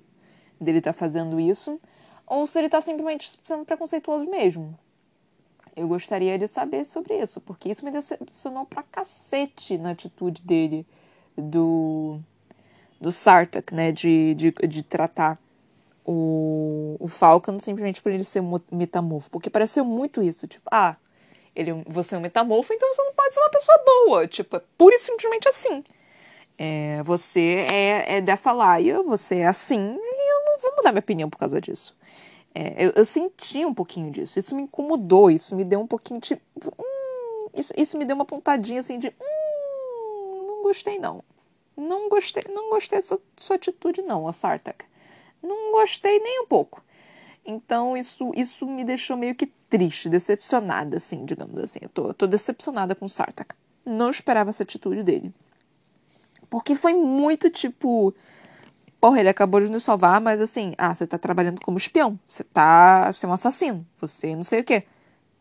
dele 0.58 0.78
estar 0.78 0.94
tá 0.94 0.98
fazendo 0.98 1.38
isso, 1.38 1.78
ou 2.26 2.46
se 2.46 2.58
ele 2.58 2.68
está 2.68 2.80
simplesmente 2.80 3.30
sendo 3.44 3.66
preconceituoso 3.66 4.24
mesmo. 4.30 4.78
Eu 5.78 5.86
gostaria 5.86 6.36
de 6.36 6.48
saber 6.48 6.84
sobre 6.84 7.22
isso, 7.22 7.40
porque 7.40 7.68
isso 7.70 7.84
me 7.84 7.92
decepcionou 7.92 8.66
pra 8.66 8.82
cacete 8.82 9.78
na 9.78 9.92
atitude 9.92 10.42
dele, 10.42 10.84
do, 11.36 12.18
do 13.00 13.12
Sartak, 13.12 13.72
né? 13.72 13.92
De, 13.92 14.34
de, 14.34 14.50
de 14.50 14.82
tratar 14.82 15.38
o, 16.04 16.96
o 16.98 17.06
Falcon 17.06 17.60
simplesmente 17.60 18.02
por 18.02 18.10
ele 18.10 18.24
ser 18.24 18.42
metamorfo. 18.72 19.30
Porque 19.30 19.48
pareceu 19.48 19.84
muito 19.84 20.20
isso, 20.20 20.48
tipo, 20.48 20.68
ah, 20.68 20.96
ele, 21.54 21.72
você 21.86 22.16
é 22.16 22.18
um 22.18 22.22
metamorfo, 22.22 22.72
então 22.72 22.92
você 22.92 23.02
não 23.04 23.14
pode 23.14 23.34
ser 23.34 23.40
uma 23.40 23.50
pessoa 23.50 23.78
boa. 23.84 24.26
Tipo, 24.26 24.56
é 24.56 24.62
pura 24.76 24.96
e 24.96 24.98
simplesmente 24.98 25.48
assim. 25.48 25.84
É, 26.58 27.00
você 27.04 27.64
é, 27.70 28.16
é 28.16 28.20
dessa 28.20 28.50
laia, 28.50 29.00
você 29.04 29.38
é 29.38 29.46
assim, 29.46 29.78
e 29.78 30.32
eu 30.32 30.44
não 30.44 30.58
vou 30.58 30.76
mudar 30.76 30.90
minha 30.90 30.98
opinião 30.98 31.30
por 31.30 31.38
causa 31.38 31.60
disso. 31.60 31.96
É, 32.54 32.86
eu, 32.86 32.92
eu, 32.96 33.04
senti 33.04 33.64
um 33.64 33.74
pouquinho 33.74 34.10
disso. 34.10 34.38
Isso 34.38 34.54
me 34.54 34.62
incomodou, 34.62 35.30
isso 35.30 35.54
me 35.54 35.64
deu 35.64 35.80
um 35.80 35.86
pouquinho 35.86 36.20
de. 36.20 36.34
Hum, 36.34 37.48
isso, 37.54 37.72
isso 37.76 37.98
me 37.98 38.04
deu 38.04 38.14
uma 38.16 38.24
pontadinha 38.24 38.80
assim 38.80 38.98
de. 38.98 39.08
Hum, 39.08 40.46
não 40.46 40.62
gostei, 40.62 40.98
não. 40.98 41.22
Não 41.76 42.08
gostei, 42.08 42.44
não 42.48 42.70
gostei 42.70 42.98
dessa 42.98 43.20
sua 43.36 43.56
atitude, 43.56 44.02
não, 44.02 44.30
Sartak. 44.32 44.84
Não 45.40 45.70
gostei 45.70 46.18
nem 46.18 46.40
um 46.40 46.46
pouco. 46.46 46.82
Então 47.46 47.96
isso, 47.96 48.32
isso 48.34 48.66
me 48.66 48.84
deixou 48.84 49.16
meio 49.16 49.34
que 49.34 49.46
triste, 49.46 50.08
decepcionada, 50.08 50.96
assim, 50.96 51.24
digamos 51.24 51.62
assim. 51.62 51.78
Eu 51.82 51.88
tô, 51.88 52.12
tô 52.12 52.26
decepcionada 52.26 52.94
com 52.94 53.06
o 53.06 53.08
Sartak. 53.08 53.54
Não 53.86 54.10
esperava 54.10 54.50
essa 54.50 54.64
atitude 54.64 55.02
dele. 55.02 55.32
Porque 56.50 56.74
foi 56.74 56.94
muito 56.94 57.48
tipo 57.48 58.14
porra, 59.00 59.20
ele 59.20 59.28
acabou 59.28 59.60
de 59.60 59.68
nos 59.68 59.84
salvar, 59.84 60.20
mas 60.20 60.40
assim, 60.40 60.74
ah, 60.78 60.94
você 60.94 61.06
tá 61.06 61.18
trabalhando 61.18 61.60
como 61.60 61.78
espião, 61.78 62.18
você 62.28 62.44
tá, 62.44 63.10
você 63.12 63.26
é 63.26 63.28
um 63.28 63.32
assassino, 63.32 63.86
você 64.00 64.34
não 64.34 64.44
sei 64.44 64.60
o 64.60 64.64
quê. 64.64 64.84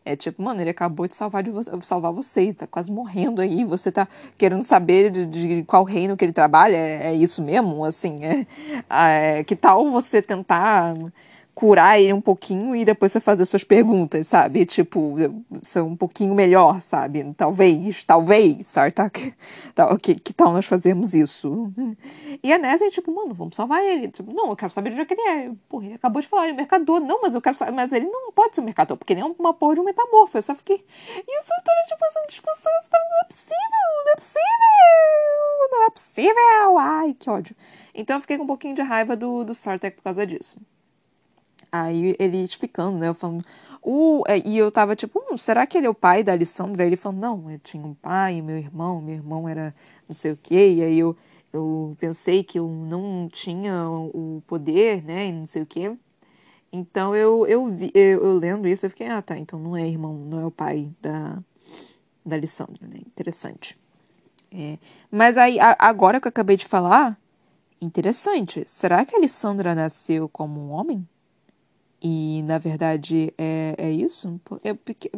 É 0.04 0.16
tipo, 0.16 0.42
mano, 0.42 0.60
ele 0.60 0.70
acabou 0.70 1.06
de 1.06 1.14
salvar, 1.14 1.42
de 1.42 1.50
você, 1.50 1.70
salvar 1.82 2.12
você, 2.12 2.54
tá 2.54 2.66
quase 2.66 2.90
morrendo 2.90 3.42
aí, 3.42 3.62
você 3.64 3.92
tá 3.92 4.08
querendo 4.38 4.62
saber 4.62 5.10
de, 5.10 5.26
de 5.26 5.64
qual 5.64 5.84
reino 5.84 6.16
que 6.16 6.24
ele 6.24 6.32
trabalha, 6.32 6.76
é, 6.76 7.08
é 7.08 7.14
isso 7.14 7.42
mesmo, 7.42 7.84
assim, 7.84 8.16
é, 8.24 8.46
é, 9.40 9.44
que 9.44 9.54
tal 9.54 9.90
você 9.90 10.22
tentar 10.22 10.94
curar 11.58 12.00
ele 12.00 12.12
um 12.12 12.20
pouquinho 12.20 12.76
e 12.76 12.84
depois 12.84 13.10
você 13.10 13.18
fazer 13.18 13.44
suas 13.44 13.64
perguntas, 13.64 14.28
sabe? 14.28 14.64
Tipo, 14.64 15.16
ser 15.60 15.80
um 15.80 15.96
pouquinho 15.96 16.32
melhor, 16.32 16.80
sabe? 16.80 17.34
Talvez, 17.36 18.04
talvez, 18.04 18.64
Sartak. 18.68 19.34
Tal, 19.74 19.98
que, 19.98 20.14
que 20.14 20.32
tal 20.32 20.52
nós 20.52 20.66
fazermos 20.66 21.14
isso? 21.14 21.72
E 22.44 22.52
a 22.52 22.58
Nessa, 22.58 22.88
tipo, 22.90 23.12
mano, 23.12 23.34
vamos 23.34 23.56
salvar 23.56 23.82
ele. 23.82 24.06
Tipo, 24.06 24.32
não, 24.32 24.50
eu 24.50 24.56
quero 24.56 24.72
saber 24.72 24.90
de 24.90 24.94
onde 24.94 25.02
é 25.02 25.04
que 25.06 25.14
ele 25.14 25.28
é. 25.28 25.50
Porra, 25.68 25.86
ele 25.86 25.94
acabou 25.94 26.22
de 26.22 26.28
falar, 26.28 26.44
ele 26.44 26.52
é 26.52 26.56
mercador. 26.56 27.00
Não, 27.00 27.20
mas 27.20 27.34
eu 27.34 27.42
quero 27.42 27.56
saber. 27.56 27.72
Mas 27.72 27.90
ele 27.90 28.06
não 28.06 28.30
pode 28.30 28.54
ser 28.54 28.60
um 28.60 28.64
mercador, 28.64 28.96
porque 28.96 29.12
ele 29.12 29.20
é 29.20 29.24
uma 29.24 29.52
porra 29.52 29.74
de 29.74 29.80
um 29.80 29.84
metamorfo. 29.84 30.38
Eu 30.38 30.42
só 30.42 30.54
fiquei. 30.54 30.76
E 30.76 31.42
só 31.42 31.54
tava, 31.64 31.80
tipo, 31.88 32.04
essa 32.04 32.24
discussão, 32.28 32.72
tava, 32.88 33.04
não 33.10 33.20
é 33.20 33.26
possível, 33.26 33.56
não 34.04 34.12
é 34.12 34.16
possível, 34.16 35.68
não 35.72 35.86
é 35.86 35.90
possível. 35.90 36.78
Ai, 36.78 37.16
que 37.18 37.28
ódio. 37.28 37.56
Então 37.92 38.16
eu 38.16 38.20
fiquei 38.20 38.36
com 38.36 38.44
um 38.44 38.46
pouquinho 38.46 38.76
de 38.76 38.82
raiva 38.82 39.16
do, 39.16 39.42
do 39.42 39.54
Sartek 39.56 39.96
por 39.96 40.04
causa 40.04 40.24
disso. 40.24 40.56
Aí 41.70 42.14
ele 42.18 42.42
explicando, 42.42 42.98
né? 42.98 43.08
Eu 43.08 43.14
falando. 43.14 43.44
Uh, 43.82 44.22
e 44.44 44.58
eu 44.58 44.70
tava 44.70 44.96
tipo, 44.96 45.22
hum, 45.30 45.36
será 45.36 45.66
que 45.66 45.78
ele 45.78 45.86
é 45.86 45.90
o 45.90 45.94
pai 45.94 46.22
da 46.22 46.32
Alessandra? 46.32 46.82
Aí 46.82 46.88
ele 46.88 46.96
falou, 46.96 47.18
não, 47.18 47.50
eu 47.50 47.58
tinha 47.58 47.84
um 47.84 47.94
pai, 47.94 48.42
meu 48.42 48.58
irmão, 48.58 49.00
meu 49.00 49.14
irmão 49.14 49.48
era 49.48 49.74
não 50.08 50.14
sei 50.14 50.32
o 50.32 50.36
quê. 50.36 50.74
E 50.74 50.82
aí 50.82 50.98
eu, 50.98 51.16
eu 51.52 51.96
pensei 51.98 52.42
que 52.42 52.58
eu 52.58 52.68
não 52.68 53.28
tinha 53.30 53.88
o 53.88 54.42
poder, 54.46 55.02
né? 55.04 55.28
E 55.28 55.32
não 55.32 55.46
sei 55.46 55.62
o 55.62 55.66
quê. 55.66 55.96
Então 56.72 57.16
eu, 57.16 57.46
eu, 57.46 57.66
vi, 57.68 57.90
eu, 57.94 58.24
eu 58.24 58.32
lendo 58.34 58.68
isso, 58.68 58.84
eu 58.84 58.90
fiquei, 58.90 59.08
ah, 59.08 59.22
tá, 59.22 59.38
então 59.38 59.58
não 59.58 59.76
é 59.76 59.86
irmão, 59.86 60.14
não 60.14 60.40
é 60.40 60.46
o 60.46 60.50
pai 60.50 60.90
da, 61.00 61.38
da 62.24 62.36
Alessandra, 62.36 62.86
né? 62.86 62.98
Interessante. 63.06 63.78
É, 64.52 64.78
mas 65.10 65.36
aí, 65.36 65.58
a, 65.60 65.76
agora 65.78 66.20
que 66.20 66.26
eu 66.26 66.30
acabei 66.30 66.56
de 66.56 66.66
falar, 66.66 67.18
interessante. 67.80 68.62
Será 68.66 69.04
que 69.04 69.14
a 69.14 69.18
Alessandra 69.18 69.74
nasceu 69.74 70.28
como 70.28 70.60
um 70.60 70.70
homem? 70.70 71.06
E, 72.00 72.42
na 72.44 72.58
verdade, 72.58 73.34
é, 73.36 73.74
é 73.76 73.90
isso. 73.90 74.40
É, 74.62 74.72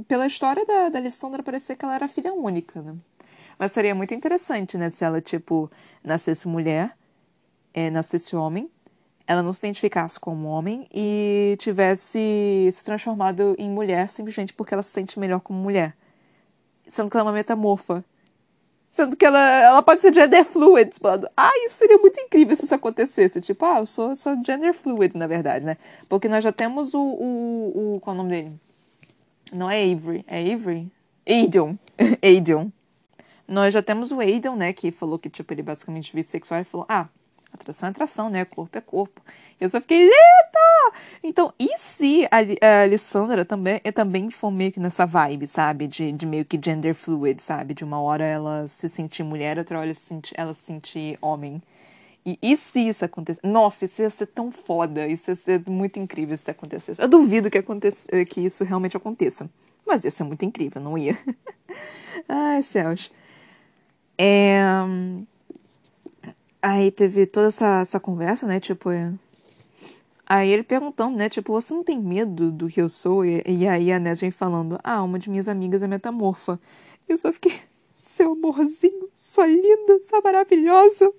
pela 0.08 0.26
história 0.26 0.64
da, 0.64 0.88
da 0.88 0.98
Alessandra, 0.98 1.42
parecia 1.42 1.76
que 1.76 1.84
ela 1.84 1.94
era 1.94 2.08
filha 2.08 2.32
única, 2.32 2.80
né? 2.80 2.96
Mas 3.58 3.72
seria 3.72 3.94
muito 3.94 4.14
interessante, 4.14 4.78
né? 4.78 4.88
Se 4.88 5.04
ela, 5.04 5.20
tipo, 5.20 5.70
nascesse 6.02 6.48
mulher, 6.48 6.96
é, 7.74 7.90
nascesse 7.90 8.34
homem, 8.34 8.70
ela 9.26 9.42
não 9.42 9.52
se 9.52 9.60
identificasse 9.60 10.18
como 10.18 10.48
homem 10.48 10.88
e 10.92 11.54
tivesse 11.60 12.68
se 12.72 12.84
transformado 12.84 13.54
em 13.58 13.70
mulher 13.70 14.08
simplesmente 14.08 14.52
porque 14.52 14.74
ela 14.74 14.82
se 14.82 14.90
sente 14.90 15.20
melhor 15.20 15.40
como 15.40 15.60
mulher. 15.60 15.96
Sendo 16.86 17.08
que 17.10 17.16
ela 17.16 17.24
é 17.24 17.26
uma 17.28 17.32
metamorfa. 17.32 18.04
Sendo 18.90 19.16
que 19.16 19.24
ela, 19.24 19.38
ela 19.38 19.82
pode 19.82 20.02
ser 20.02 20.12
gender 20.12 20.44
fluid. 20.44 20.90
Falando, 21.00 21.28
ah, 21.36 21.52
isso 21.64 21.76
seria 21.76 21.96
muito 21.96 22.20
incrível 22.20 22.56
se 22.56 22.64
isso 22.64 22.74
acontecesse. 22.74 23.40
Tipo, 23.40 23.64
ah, 23.64 23.78
eu 23.78 23.86
sou, 23.86 24.16
sou 24.16 24.34
gender 24.44 24.74
fluid, 24.74 25.16
na 25.16 25.28
verdade, 25.28 25.64
né? 25.64 25.76
Porque 26.08 26.28
nós 26.28 26.42
já 26.42 26.50
temos 26.50 26.92
o. 26.92 27.00
o, 27.00 27.94
o 27.96 28.00
qual 28.00 28.16
é 28.16 28.18
o 28.18 28.22
nome 28.22 28.30
dele? 28.30 28.60
Não 29.52 29.70
é 29.70 29.80
Avery, 29.82 30.24
é 30.26 30.52
Avery? 30.52 30.90
Aidan. 31.26 31.78
Aidan. 32.20 32.72
Nós 33.46 33.72
já 33.72 33.82
temos 33.82 34.10
o 34.10 34.18
Aidan, 34.18 34.56
né? 34.56 34.72
Que 34.72 34.90
falou 34.90 35.18
que, 35.18 35.30
tipo, 35.30 35.52
ele 35.54 35.62
basicamente 35.62 36.14
bissexual 36.14 36.60
e 36.60 36.64
falou, 36.64 36.86
ah, 36.88 37.08
atração 37.52 37.88
é 37.88 37.90
atração, 37.90 38.30
né? 38.30 38.44
Corpo 38.44 38.76
é 38.76 38.80
corpo. 38.80 39.20
Eu 39.60 39.68
só 39.68 39.80
fiquei, 39.80 40.04
eita! 40.04 40.98
Então, 41.22 41.52
e 41.58 41.76
se 41.76 42.26
a, 42.30 42.38
a 42.66 42.82
Alessandra 42.84 43.44
também, 43.44 43.80
eu 43.84 43.92
também 43.92 44.30
for 44.30 44.50
meio 44.50 44.72
que 44.72 44.80
nessa 44.80 45.04
vibe, 45.04 45.46
sabe? 45.46 45.86
De, 45.86 46.10
de 46.12 46.24
meio 46.24 46.44
que 46.46 46.58
gender 46.62 46.94
fluid, 46.94 47.42
sabe? 47.42 47.74
De 47.74 47.84
uma 47.84 48.00
hora 48.00 48.24
ela 48.24 48.66
se 48.66 48.88
sentir 48.88 49.22
mulher, 49.22 49.58
outra 49.58 49.78
hora 49.78 49.86
ela 49.86 49.94
se 49.94 50.00
sentir, 50.00 50.34
ela 50.36 50.54
se 50.54 50.62
sentir 50.62 51.18
homem. 51.20 51.62
E, 52.24 52.38
e 52.42 52.56
se 52.56 52.80
isso 52.88 53.04
acontecer? 53.04 53.40
Nossa, 53.44 53.84
isso 53.84 54.00
ia 54.00 54.10
ser 54.10 54.26
tão 54.26 54.50
foda. 54.50 55.06
Isso 55.06 55.30
ia 55.30 55.36
ser 55.36 55.62
muito 55.66 55.98
incrível 55.98 56.36
se 56.36 56.50
acontecesse. 56.50 57.00
Eu 57.00 57.08
duvido 57.08 57.50
que, 57.50 57.58
aconteça, 57.58 58.06
que 58.24 58.40
isso 58.40 58.64
realmente 58.64 58.96
aconteça. 58.96 59.48
Mas 59.86 60.04
ia 60.04 60.10
ser 60.10 60.24
muito 60.24 60.44
incrível, 60.44 60.80
não 60.80 60.96
ia? 60.96 61.18
Ai, 62.28 62.62
céus. 62.62 63.10
É... 64.16 64.60
Aí 66.62 66.90
teve 66.90 67.26
toda 67.26 67.48
essa, 67.48 67.80
essa 67.80 67.98
conversa, 67.98 68.46
né? 68.46 68.60
Tipo, 68.60 68.90
é... 68.90 69.12
Aí 70.26 70.50
ele 70.50 70.62
perguntando, 70.62 71.16
né? 71.16 71.28
Tipo, 71.28 71.52
você 71.52 71.74
não 71.74 71.82
tem 71.82 71.98
medo 71.98 72.52
do 72.52 72.68
que 72.68 72.80
eu 72.80 72.88
sou? 72.88 73.24
E, 73.24 73.42
e 73.46 73.66
aí 73.66 73.90
a 73.90 73.98
Nesrin 73.98 74.30
falando, 74.30 74.78
ah, 74.84 75.02
uma 75.02 75.18
de 75.18 75.30
minhas 75.30 75.48
amigas 75.48 75.82
é 75.82 75.88
metamorfa. 75.88 76.60
Eu 77.08 77.16
só 77.16 77.32
fiquei, 77.32 77.52
seu 77.96 78.32
amorzinho, 78.32 79.08
sua 79.14 79.46
linda, 79.46 79.98
sua 80.02 80.20
maravilhosa. 80.22 81.12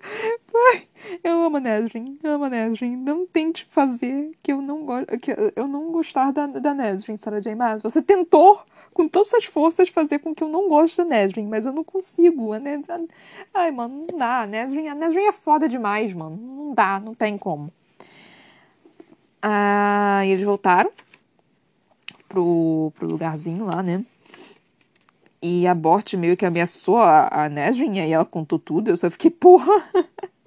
Ai, 0.72 0.88
eu 1.24 1.42
amo 1.42 1.56
a 1.56 1.60
Nesrin, 1.60 2.18
amo 2.22 2.44
a 2.44 2.48
Nesrin. 2.48 2.96
Não 2.96 3.26
tente 3.26 3.66
fazer 3.66 4.30
que 4.42 4.52
eu 4.52 4.62
não, 4.62 4.86
go 4.86 5.04
que 5.20 5.32
eu 5.56 5.66
não 5.66 5.90
gostar 5.90 6.30
da, 6.30 6.46
da 6.46 6.72
Nesrin, 6.72 7.18
Sarah 7.18 7.40
J. 7.40 7.54
Maas. 7.54 7.82
Você 7.82 8.00
tentou 8.00 8.62
com 8.92 9.08
todas 9.08 9.32
as 9.34 9.44
forças 9.44 9.88
fazer 9.88 10.18
com 10.18 10.34
que 10.34 10.42
eu 10.42 10.48
não 10.48 10.68
goste 10.68 10.98
da 10.98 11.04
Nesrin, 11.04 11.46
mas 11.46 11.66
eu 11.66 11.72
não 11.72 11.84
consigo. 11.84 12.52
A 12.52 12.58
Nesrin... 12.58 13.08
Ai, 13.52 13.70
mano, 13.70 14.06
não 14.10 14.18
dá. 14.18 14.42
A 14.42 14.46
Nesrin, 14.46 14.88
a 14.88 14.94
Nesrin 14.94 15.26
é 15.26 15.32
foda 15.32 15.68
demais, 15.68 16.12
mano. 16.12 16.36
Não 16.36 16.74
dá, 16.74 17.00
não 17.00 17.14
tem 17.14 17.36
como. 17.38 17.72
Ah, 19.40 20.24
eles 20.24 20.44
voltaram 20.44 20.90
pro, 22.28 22.92
pro 22.96 23.08
lugarzinho 23.08 23.66
lá, 23.66 23.82
né? 23.82 24.04
E 25.40 25.66
a 25.66 25.74
Bort 25.74 26.14
meio 26.14 26.36
que 26.36 26.46
ameaçou 26.46 26.98
a, 26.98 27.44
a 27.44 27.48
Nesrin, 27.48 27.98
aí 27.98 28.12
ela 28.12 28.24
contou 28.24 28.58
tudo. 28.58 28.88
Eu 28.88 28.96
só 28.96 29.10
fiquei, 29.10 29.30
porra. 29.30 29.72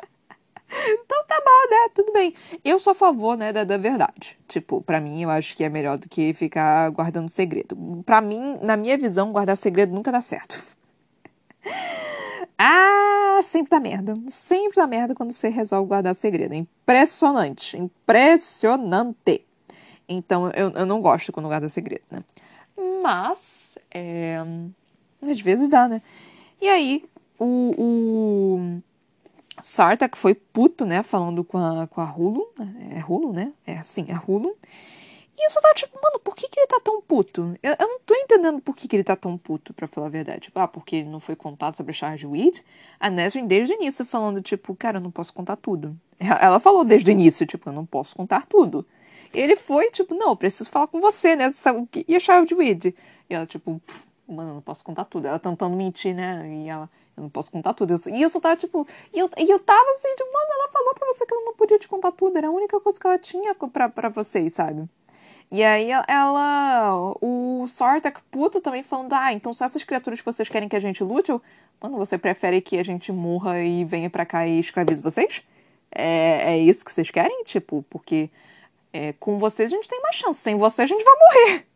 então 0.88 1.26
tá 1.28 1.42
bom, 1.44 1.70
né? 1.70 1.90
Tudo 1.94 2.14
bem. 2.14 2.34
Eu 2.64 2.80
sou 2.80 2.92
a 2.92 2.96
favor, 2.96 3.38
né, 3.38 3.54
da, 3.54 3.64
da 3.64 3.78
verdade. 3.78 4.38
Tipo, 4.48 4.82
para 4.82 5.00
mim, 5.00 5.22
eu 5.22 5.30
acho 5.30 5.56
que 5.56 5.64
é 5.64 5.70
melhor 5.70 5.98
do 5.98 6.10
que 6.10 6.34
ficar 6.34 6.90
guardando 6.92 7.30
segredo. 7.30 8.04
Para 8.06 8.22
mim, 8.22 8.60
na 8.62 8.76
minha 8.76 8.98
visão, 8.98 9.32
guardar 9.32 9.58
segredo 9.58 9.94
nunca 9.94 10.12
dá 10.12 10.22
certo. 10.22 10.62
Ah, 12.58 13.42
sempre 13.44 13.70
dá 13.70 13.82
merda. 13.82 14.14
Sempre 14.30 14.78
dá 14.78 14.88
merda 14.88 15.14
quando 15.14 15.34
você 15.34 15.50
resolve 15.50 15.90
guardar 15.90 16.16
segredo. 16.16 16.56
Impressionante. 16.56 17.76
Impressionante. 17.76 19.46
Então, 20.08 20.50
eu, 20.52 20.70
eu 20.70 20.86
não 20.86 21.02
gosto 21.02 21.34
quando 21.34 21.48
guarda 21.48 21.68
segredo, 21.68 22.04
né? 22.10 22.24
Mas, 23.04 23.78
é... 23.92 24.38
às 25.22 25.42
vezes 25.42 25.68
dá, 25.68 25.88
né? 25.88 26.02
E 26.62 26.70
aí, 26.70 27.04
o, 27.38 27.74
o 27.78 28.82
Sartak 29.62 30.18
foi 30.18 30.36
puto, 30.36 30.86
né? 30.86 31.02
Falando 31.04 31.44
com 31.44 31.58
a, 31.58 31.88
com 31.88 32.02
a 32.02 32.06
Hulu. 32.06 32.48
É 32.92 33.04
Hulu, 33.08 33.34
né? 33.34 33.54
É, 33.66 33.82
sim, 33.82 34.06
é 34.10 34.16
Hulu. 34.16 34.56
E 35.38 35.46
eu 35.46 35.52
só 35.52 35.60
tava 35.60 35.74
tipo, 35.74 35.98
mano, 36.02 36.18
por 36.20 36.34
que, 36.34 36.48
que 36.48 36.60
ele 36.60 36.68
tá 36.68 36.80
tão 36.82 37.02
puto? 37.02 37.58
Eu, 37.62 37.76
eu 37.78 37.88
não 37.88 38.00
tô 38.00 38.16
entendendo 38.16 38.62
por 38.62 38.74
que, 38.74 38.88
que 38.88 38.96
ele 38.96 39.04
tá 39.04 39.18
tão 39.18 39.38
puto, 39.38 39.74
pra 39.74 39.88
falar 39.88 40.08
a 40.08 40.10
verdade. 40.10 40.42
Tipo, 40.42 40.60
ah, 40.60 40.68
porque 40.68 40.98
ele 40.98 41.10
não 41.10 41.20
foi 41.20 41.36
contado 41.36 41.76
sobre 41.76 41.92
a 41.92 41.96
Charge 41.96 42.26
Weed. 42.26 42.64
A 43.00 43.10
Nesrin 43.10 43.46
desde 43.46 43.74
o 43.74 43.76
início 43.76 44.06
falando, 44.06 44.42
tipo, 44.42 44.74
cara, 44.76 44.98
eu 44.98 45.02
não 45.02 45.12
posso 45.12 45.34
contar 45.34 45.58
tudo. 45.58 45.98
Ela 46.20 46.60
falou 46.60 46.86
desde 46.86 47.10
o 47.10 47.12
início, 47.12 47.46
tipo, 47.46 47.68
eu 47.70 47.74
não 47.74 47.86
posso 47.86 48.16
contar 48.16 48.46
tudo. 48.46 48.86
Ele 49.34 49.58
foi, 49.58 49.92
tipo, 49.92 50.16
não, 50.16 50.30
eu 50.30 50.36
preciso 50.38 50.70
falar 50.70 50.88
com 50.88 51.02
você, 51.02 51.36
né? 51.36 51.50
E 52.08 52.16
a 52.16 52.20
Charge 52.20 52.54
Weed? 52.56 52.96
E 53.30 53.34
ela, 53.34 53.46
tipo, 53.46 53.82
mano, 54.26 54.52
eu 54.52 54.56
não 54.56 54.62
posso 54.62 54.86
contar 54.86 55.04
tudo. 55.04 55.28
Ela 55.28 55.38
tentando 55.38 55.76
mentir, 55.76 56.16
né? 56.16 56.48
E 56.48 56.70
ela, 56.70 56.90
eu 57.18 57.24
não 57.24 57.30
posso 57.30 57.52
contar 57.52 57.74
tudo. 57.74 57.96
E 58.14 58.22
eu 58.22 58.30
só 58.30 58.40
tava, 58.40 58.56
tipo, 58.56 58.88
e 59.14 59.20
eu, 59.20 59.30
e 59.38 59.50
eu 59.50 59.60
tava 59.60 59.92
assim, 59.92 60.14
tipo, 60.16 60.32
mano, 60.32 60.48
ela 60.52 60.70
falou 60.72 60.94
pra 60.94 61.08
você 61.08 61.26
que 61.26 61.34
ela 61.34 61.46
não 61.46 61.54
podia 61.54 61.80
te 61.80 61.88
contar 61.88 62.12
tudo. 62.12 62.38
Era 62.38 62.48
a 62.48 62.52
única 62.52 62.80
coisa 62.80 63.00
que 63.00 63.08
ela 63.08 63.18
tinha 63.18 63.56
pra, 63.56 63.90
pra 63.90 64.10
vocês, 64.10 64.54
sabe? 64.54 64.88
E 65.52 65.64
aí 65.64 65.90
ela. 66.08 67.14
O 67.22 67.66
Sartak 67.68 68.20
puto 68.32 68.60
também 68.60 68.84
falando: 68.84 69.14
Ah, 69.14 69.32
então 69.32 69.54
são 69.54 69.66
essas 69.66 69.84
criaturas 69.84 70.20
que 70.20 70.26
vocês 70.26 70.50
querem 70.50 70.68
que 70.68 70.76
a 70.76 70.80
gente 70.80 71.04
lute? 71.04 71.30
Eu, 71.30 71.42
Mano, 71.82 71.98
você 71.98 72.18
prefere 72.18 72.62
que 72.62 72.78
a 72.78 72.84
gente 72.84 73.12
morra 73.12 73.62
e 73.62 73.84
venha 73.86 74.10
para 74.10 74.26
cá 74.26 74.48
e 74.48 74.60
escravize 74.60 75.02
vocês? 75.02 75.44
É, 75.92 76.54
é 76.54 76.58
isso 76.58 76.84
que 76.84 76.92
vocês 76.92 77.12
querem? 77.12 77.44
Tipo, 77.44 77.86
porque 77.90 78.30
é, 78.94 79.14
com 79.14 79.38
vocês 79.38 79.72
a 79.72 79.76
gente 79.76 79.88
tem 79.88 80.02
mais 80.02 80.16
chance, 80.16 80.40
sem 80.42 80.56
vocês 80.56 80.90
a 80.90 80.94
gente 80.94 81.04
vai 81.04 81.16
morrer. 81.16 81.68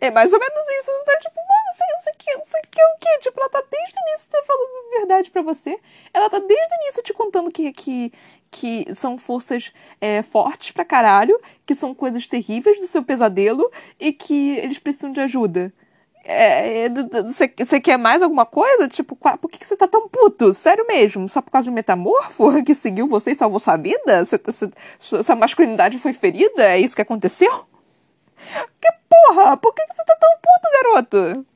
É 0.00 0.10
mais 0.10 0.32
ou 0.32 0.38
menos 0.38 0.68
isso. 0.80 0.90
Você 0.90 1.04
tá 1.04 1.16
tipo, 1.18 1.36
mano, 1.36 1.68
isso 2.00 2.10
aqui, 2.10 2.30
isso 2.30 2.56
aqui 2.56 2.80
é 2.80 2.86
o 2.86 2.98
quê? 2.98 3.18
Tipo, 3.20 3.40
ela 3.40 3.48
tá 3.48 3.62
desde 3.70 3.98
o 3.98 4.02
início 4.08 4.28
tá 4.30 4.42
falando 4.46 4.78
verdade 4.90 5.30
para 5.30 5.42
você. 5.42 5.78
Ela 6.12 6.30
tá 6.30 6.38
desde 6.38 6.74
o 6.74 6.82
início 6.82 7.02
te 7.02 7.12
contando 7.12 7.50
que, 7.50 7.72
que, 7.72 8.12
que 8.50 8.86
são 8.94 9.18
forças 9.18 9.72
é, 10.00 10.22
fortes 10.22 10.72
pra 10.72 10.84
caralho, 10.84 11.38
que 11.66 11.74
são 11.74 11.94
coisas 11.94 12.26
terríveis 12.26 12.78
do 12.78 12.86
seu 12.86 13.02
pesadelo 13.02 13.70
e 13.98 14.12
que 14.12 14.56
eles 14.58 14.78
precisam 14.78 15.12
de 15.12 15.20
ajuda. 15.20 15.72
Você 17.26 17.44
é, 17.44 17.76
é 17.76 17.80
quer 17.80 17.96
mais 17.96 18.20
alguma 18.20 18.44
coisa? 18.44 18.86
Tipo, 18.86 19.16
por 19.16 19.50
que 19.50 19.64
você 19.64 19.76
tá 19.76 19.88
tão 19.88 20.08
puto? 20.08 20.52
Sério 20.52 20.86
mesmo? 20.86 21.26
Só 21.28 21.40
por 21.40 21.50
causa 21.50 21.64
de 21.64 21.70
um 21.70 21.74
metamorfo 21.74 22.62
que 22.64 22.74
seguiu 22.74 23.06
você 23.06 23.30
e 23.30 23.34
salvou 23.34 23.58
sua 23.58 23.76
vida? 23.76 24.24
Cê, 24.26 24.38
cê, 24.50 24.70
sua 24.98 25.34
masculinidade 25.34 25.98
foi 25.98 26.12
ferida? 26.12 26.64
É 26.64 26.78
isso 26.78 26.94
que 26.94 27.02
aconteceu? 27.02 27.66
Que 28.80 28.88
porra? 29.26 29.56
Por 29.56 29.74
que 29.74 29.82
você 29.88 30.04
tá 30.04 30.16
tão 30.16 30.30
puto, 30.40 30.70
garoto? 30.82 31.46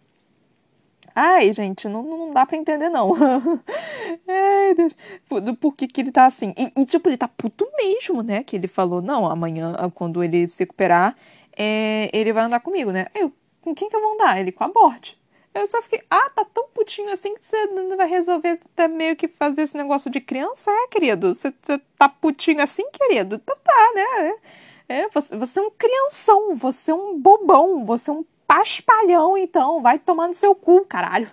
Ai, 1.14 1.52
gente, 1.52 1.88
não, 1.88 2.02
não 2.02 2.30
dá 2.30 2.46
pra 2.46 2.56
entender, 2.56 2.88
não. 2.88 3.12
Ai, 4.26 4.74
Deus. 4.74 4.92
Por, 5.28 5.56
por 5.56 5.76
que, 5.76 5.86
que 5.86 6.00
ele 6.00 6.10
tá 6.10 6.26
assim? 6.26 6.54
E, 6.56 6.80
e, 6.80 6.86
tipo, 6.86 7.08
ele 7.08 7.18
tá 7.18 7.28
puto 7.28 7.68
mesmo, 7.76 8.22
né? 8.22 8.42
Que 8.42 8.56
ele 8.56 8.66
falou, 8.66 9.02
não, 9.02 9.26
amanhã, 9.28 9.74
quando 9.94 10.24
ele 10.24 10.48
se 10.48 10.62
recuperar, 10.62 11.14
é, 11.56 12.08
ele 12.12 12.32
vai 12.32 12.44
andar 12.44 12.60
comigo, 12.60 12.90
né? 12.90 13.06
Eu, 13.14 13.30
com 13.60 13.74
quem 13.74 13.90
que 13.90 13.96
eu 13.96 14.00
vou 14.00 14.14
andar? 14.14 14.40
Ele 14.40 14.52
com 14.52 14.64
a 14.64 14.68
Bort. 14.68 15.14
Eu 15.54 15.66
só 15.66 15.82
fiquei, 15.82 16.02
ah, 16.10 16.30
tá 16.30 16.46
tão 16.46 16.68
putinho 16.68 17.12
assim 17.12 17.34
que 17.34 17.44
você 17.44 17.66
não 17.66 17.94
vai 17.94 18.08
resolver 18.08 18.58
até 18.72 18.88
meio 18.88 19.14
que 19.14 19.28
fazer 19.28 19.62
esse 19.62 19.76
negócio 19.76 20.10
de 20.10 20.18
criança? 20.18 20.70
É, 20.70 20.88
querido? 20.88 21.34
Você 21.34 21.52
tá 21.98 22.08
putinho 22.08 22.62
assim, 22.62 22.88
querido? 22.90 23.36
Então 23.36 23.56
tá, 23.62 23.92
né? 23.94 24.34
É, 24.92 25.08
você, 25.08 25.34
você 25.34 25.58
é 25.58 25.62
um 25.62 25.70
crianção, 25.70 26.54
você 26.54 26.90
é 26.90 26.94
um 26.94 27.18
bobão, 27.18 27.82
você 27.82 28.10
é 28.10 28.12
um 28.12 28.24
paspalhão, 28.46 29.38
então, 29.38 29.80
vai 29.80 29.98
tomar 29.98 30.28
no 30.28 30.34
seu 30.34 30.54
cu, 30.54 30.84
caralho. 30.84 31.30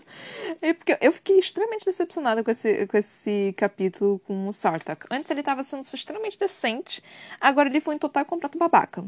E 0.61 0.73
porque 0.73 0.97
eu 1.01 1.11
fiquei 1.11 1.37
extremamente 1.37 1.83
decepcionada 1.83 2.41
com 2.41 2.49
esse, 2.49 2.87
com 2.87 2.95
esse 2.95 3.53
capítulo 3.57 4.21
com 4.25 4.47
o 4.47 4.53
Sartak. 4.53 5.05
Antes 5.11 5.29
ele 5.29 5.43
tava 5.43 5.61
sendo 5.63 5.81
extremamente 5.81 6.39
decente, 6.39 7.03
agora 7.41 7.67
ele 7.67 7.81
foi 7.81 7.95
em 7.95 7.97
total 7.97 8.23
e 8.23 8.25
completo 8.25 8.57
babaca. 8.57 9.03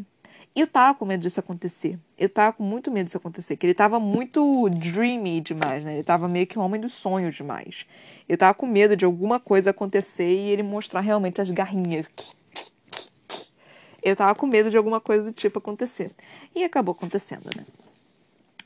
E 0.54 0.60
eu 0.60 0.68
tava 0.68 0.99
com 0.99 1.06
medo 1.06 1.22
disso 1.22 1.39
acontecer. 1.39 1.97
Eu 2.18 2.28
tava 2.28 2.52
com 2.58 2.64
muito 2.64 2.91
medo 2.91 3.06
disso 3.06 3.16
acontecer, 3.16 3.56
que 3.56 3.66
ele 3.66 3.74
tava 3.74 4.02
muito 4.02 4.68
dreamy 4.70 5.39
demais, 5.39 5.86
né? 5.86 5.93
Ele 5.93 6.04
tava 6.04 6.28
meio 6.28 6.45
que 6.45 6.60
um 6.60 6.62
homem 6.62 6.82
dos 6.82 6.91
sonhos 6.91 7.36
demais. 7.36 7.86
Eu 8.28 8.38
tava 8.38 8.54
com 8.54 8.68
medo 8.68 8.97
de 8.97 9.06
alguma 9.06 9.39
coisa 9.39 9.70
acontecer 9.70 10.28
e 10.28 10.49
ele 10.49 10.62
mostrar 10.62 10.99
realmente 10.99 11.39
as 11.39 11.49
garrinhas. 11.49 12.06
Eu 14.02 14.16
tava 14.16 14.34
com 14.36 14.47
medo 14.47 14.70
de 14.70 14.78
alguma 14.78 14.99
coisa 14.99 15.32
do 15.32 15.34
tipo 15.34 15.60
acontecer. 15.60 16.12
E 16.56 16.64
acabou 16.64 16.93
acontecendo, 16.93 17.49
né? 17.56 17.66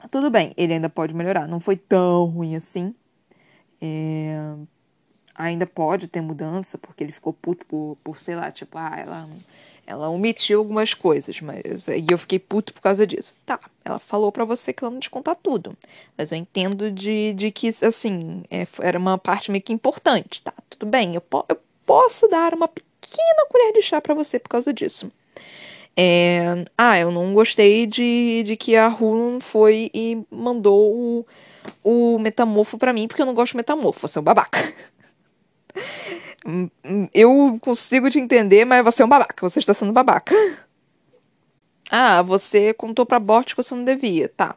Tudo 0.09 0.29
bem, 0.29 0.53
ele 0.55 0.73
ainda 0.73 0.89
pode 0.89 1.13
melhorar. 1.13 1.47
Não 1.47 1.59
foi 1.59 1.75
tão 1.75 2.25
ruim 2.25 2.55
assim. 2.55 2.93
É... 3.81 4.53
Ainda 5.33 5.65
pode 5.67 6.07
ter 6.07 6.21
mudança, 6.21 6.77
porque 6.77 7.03
ele 7.03 7.11
ficou 7.11 7.33
puto 7.33 7.65
por, 7.65 7.97
por 8.03 8.19
sei 8.21 8.35
lá, 8.35 8.49
tipo, 8.51 8.77
ah, 8.77 8.95
ela, 8.97 9.29
ela 9.85 10.09
omitiu 10.09 10.59
algumas 10.59 10.93
coisas, 10.93 11.41
mas. 11.41 11.87
E 11.89 12.05
eu 12.09 12.17
fiquei 12.17 12.39
puto 12.39 12.73
por 12.73 12.81
causa 12.81 13.05
disso. 13.05 13.35
Tá, 13.45 13.59
ela 13.83 13.99
falou 13.99 14.31
para 14.31 14.45
você 14.45 14.71
que 14.71 14.83
ela 14.83 14.93
não 14.93 14.99
te 14.99 15.09
contar 15.09 15.35
tudo. 15.35 15.77
Mas 16.17 16.31
eu 16.31 16.37
entendo 16.37 16.89
de, 16.89 17.33
de 17.33 17.51
que, 17.51 17.69
assim, 17.81 18.43
é, 18.49 18.65
era 18.79 18.97
uma 18.97 19.17
parte 19.17 19.51
meio 19.51 19.61
que 19.61 19.73
importante, 19.73 20.41
tá? 20.41 20.53
Tudo 20.69 20.85
bem, 20.85 21.15
eu, 21.15 21.21
po 21.21 21.45
eu 21.49 21.59
posso 21.85 22.27
dar 22.29 22.53
uma 22.53 22.67
pequena 22.69 23.45
colher 23.49 23.73
de 23.73 23.81
chá 23.81 23.99
para 23.99 24.13
você 24.13 24.39
por 24.39 24.49
causa 24.49 24.73
disso. 24.73 25.11
É... 25.97 26.65
Ah, 26.77 26.97
eu 26.99 27.11
não 27.11 27.33
gostei 27.33 27.85
de, 27.87 28.43
de 28.43 28.57
que 28.57 28.75
a 28.75 28.87
Hulun 28.89 29.39
foi 29.39 29.89
e 29.93 30.23
mandou 30.29 30.93
o, 30.93 31.25
o 32.15 32.19
metamorfo 32.19 32.77
para 32.77 32.93
mim, 32.93 33.07
porque 33.07 33.21
eu 33.21 33.25
não 33.25 33.33
gosto 33.33 33.51
de 33.51 33.57
metamorfo, 33.57 34.07
você 34.07 34.17
é 34.17 34.21
um 34.21 34.23
babaca. 34.23 34.59
Eu 37.13 37.57
consigo 37.59 38.09
te 38.09 38.19
entender, 38.19 38.65
mas 38.65 38.83
você 38.83 39.01
é 39.01 39.05
um 39.05 39.09
babaca, 39.09 39.49
você 39.49 39.59
está 39.59 39.73
sendo 39.73 39.91
babaca. 39.91 40.35
Ah, 41.89 42.21
você 42.21 42.73
contou 42.73 43.05
pra 43.05 43.19
Bort 43.19 43.49
que 43.49 43.57
você 43.57 43.73
não 43.75 43.83
devia. 43.83 44.29
Tá. 44.29 44.55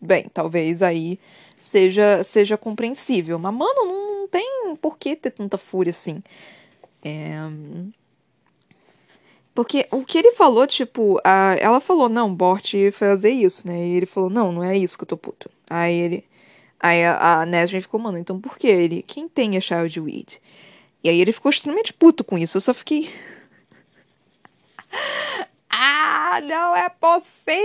Bem, 0.00 0.28
talvez 0.32 0.82
aí 0.82 1.18
seja 1.56 2.22
seja 2.22 2.56
compreensível. 2.56 3.38
Mas, 3.38 3.54
mano, 3.54 3.84
não, 3.84 4.20
não 4.20 4.28
tem 4.28 4.76
por 4.80 4.96
que 4.98 5.16
ter 5.16 5.30
tanta 5.32 5.58
fúria 5.58 5.90
assim. 5.90 6.22
É... 7.04 7.36
Porque 9.58 9.88
o 9.90 10.04
que 10.04 10.16
ele 10.18 10.30
falou, 10.30 10.68
tipo, 10.68 11.20
a, 11.24 11.56
ela 11.58 11.80
falou, 11.80 12.08
não, 12.08 12.32
Bort 12.32 12.74
fazer 12.92 13.30
isso, 13.30 13.66
né? 13.66 13.76
E 13.88 13.96
ele 13.96 14.06
falou, 14.06 14.30
não, 14.30 14.52
não 14.52 14.62
é 14.62 14.78
isso 14.78 14.96
que 14.96 15.02
eu 15.02 15.08
tô 15.08 15.16
puto. 15.16 15.50
Aí 15.68 15.98
ele. 15.98 16.24
Aí 16.78 17.04
a, 17.04 17.40
a 17.40 17.44
Nesrin 17.44 17.80
ficou, 17.80 17.98
mano, 17.98 18.18
então 18.18 18.40
por 18.40 18.56
que 18.56 18.68
ele? 18.68 19.02
Quem 19.02 19.28
tem 19.28 19.56
a 19.56 19.60
Child 19.60 19.98
Weed? 19.98 20.40
E 21.02 21.08
aí 21.08 21.20
ele 21.20 21.32
ficou 21.32 21.50
extremamente 21.50 21.92
puto 21.92 22.22
com 22.22 22.38
isso. 22.38 22.56
Eu 22.56 22.60
só 22.60 22.72
fiquei. 22.72 23.10
ah, 25.68 26.40
não 26.40 26.76
é 26.76 26.88
possível! 26.88 27.58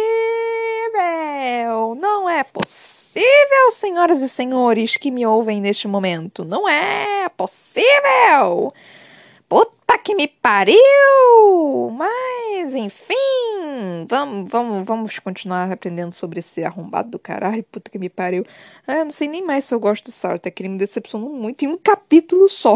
Não 1.96 2.28
é 2.28 2.44
possível, 2.44 3.72
senhoras 3.72 4.20
e 4.24 4.30
senhores 4.30 4.98
que 4.98 5.12
me 5.12 5.28
ouvem 5.28 5.62
neste 5.62 5.88
momento. 5.88 6.44
Não 6.44 6.68
é 6.68 7.30
possível! 7.30 8.74
Puta 9.94 10.04
que 10.04 10.16
me 10.16 10.28
pariu! 10.28 11.92
Mas, 11.92 12.74
enfim, 12.74 14.08
vamos, 14.10 14.50
vamos, 14.50 14.86
vamos 14.88 15.20
continuar 15.20 15.72
aprendendo 15.72 16.16
sobre 16.16 16.40
esse 16.40 16.64
arrombado 16.64 17.12
do 17.12 17.20
caralho. 17.20 17.64
Puta 17.66 17.92
que 17.92 18.00
me 18.00 18.10
pariu. 18.10 18.44
Ah, 18.88 18.96
eu 18.96 19.06
não 19.06 19.12
sei 19.12 19.28
nem 19.28 19.46
mais 19.46 19.66
se 19.66 19.76
eu 19.76 19.80
gosto 19.80 20.06
do 20.06 20.52
que 20.52 20.64
ele 20.64 20.70
me 20.70 20.80
decepcionou 20.80 21.30
muito 21.30 21.64
em 21.64 21.68
um 21.68 21.78
capítulo 21.78 22.50
só. 22.50 22.76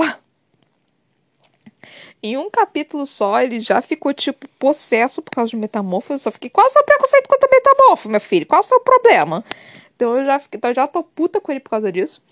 Em 2.21 2.37
um 2.37 2.51
capítulo 2.51 3.07
só, 3.07 3.41
ele 3.41 3.59
já 3.61 3.81
ficou, 3.81 4.13
tipo, 4.13 4.47
possesso 4.59 5.19
por 5.19 5.31
causa 5.31 5.49
de 5.49 5.57
metamorfo. 5.57 6.13
Eu 6.13 6.19
só 6.19 6.31
fiquei, 6.31 6.51
qual 6.51 6.67
é 6.67 6.69
o 6.69 6.73
seu 6.73 6.83
preconceito 6.83 7.27
contra 7.27 7.49
metamorfo, 7.49 8.09
meu 8.09 8.21
filho? 8.21 8.45
Qual 8.45 8.61
é 8.61 8.63
o 8.63 8.67
seu 8.67 8.79
problema? 8.79 9.43
Então 9.95 10.15
eu 10.15 10.23
já, 10.23 10.37
fiquei, 10.37 10.57
então 10.57 10.69
eu 10.69 10.75
já 10.75 10.85
tô 10.85 11.01
puta 11.03 11.41
com 11.41 11.51
ele 11.51 11.61
por 11.61 11.71
causa 11.71 11.91
disso. 11.91 12.23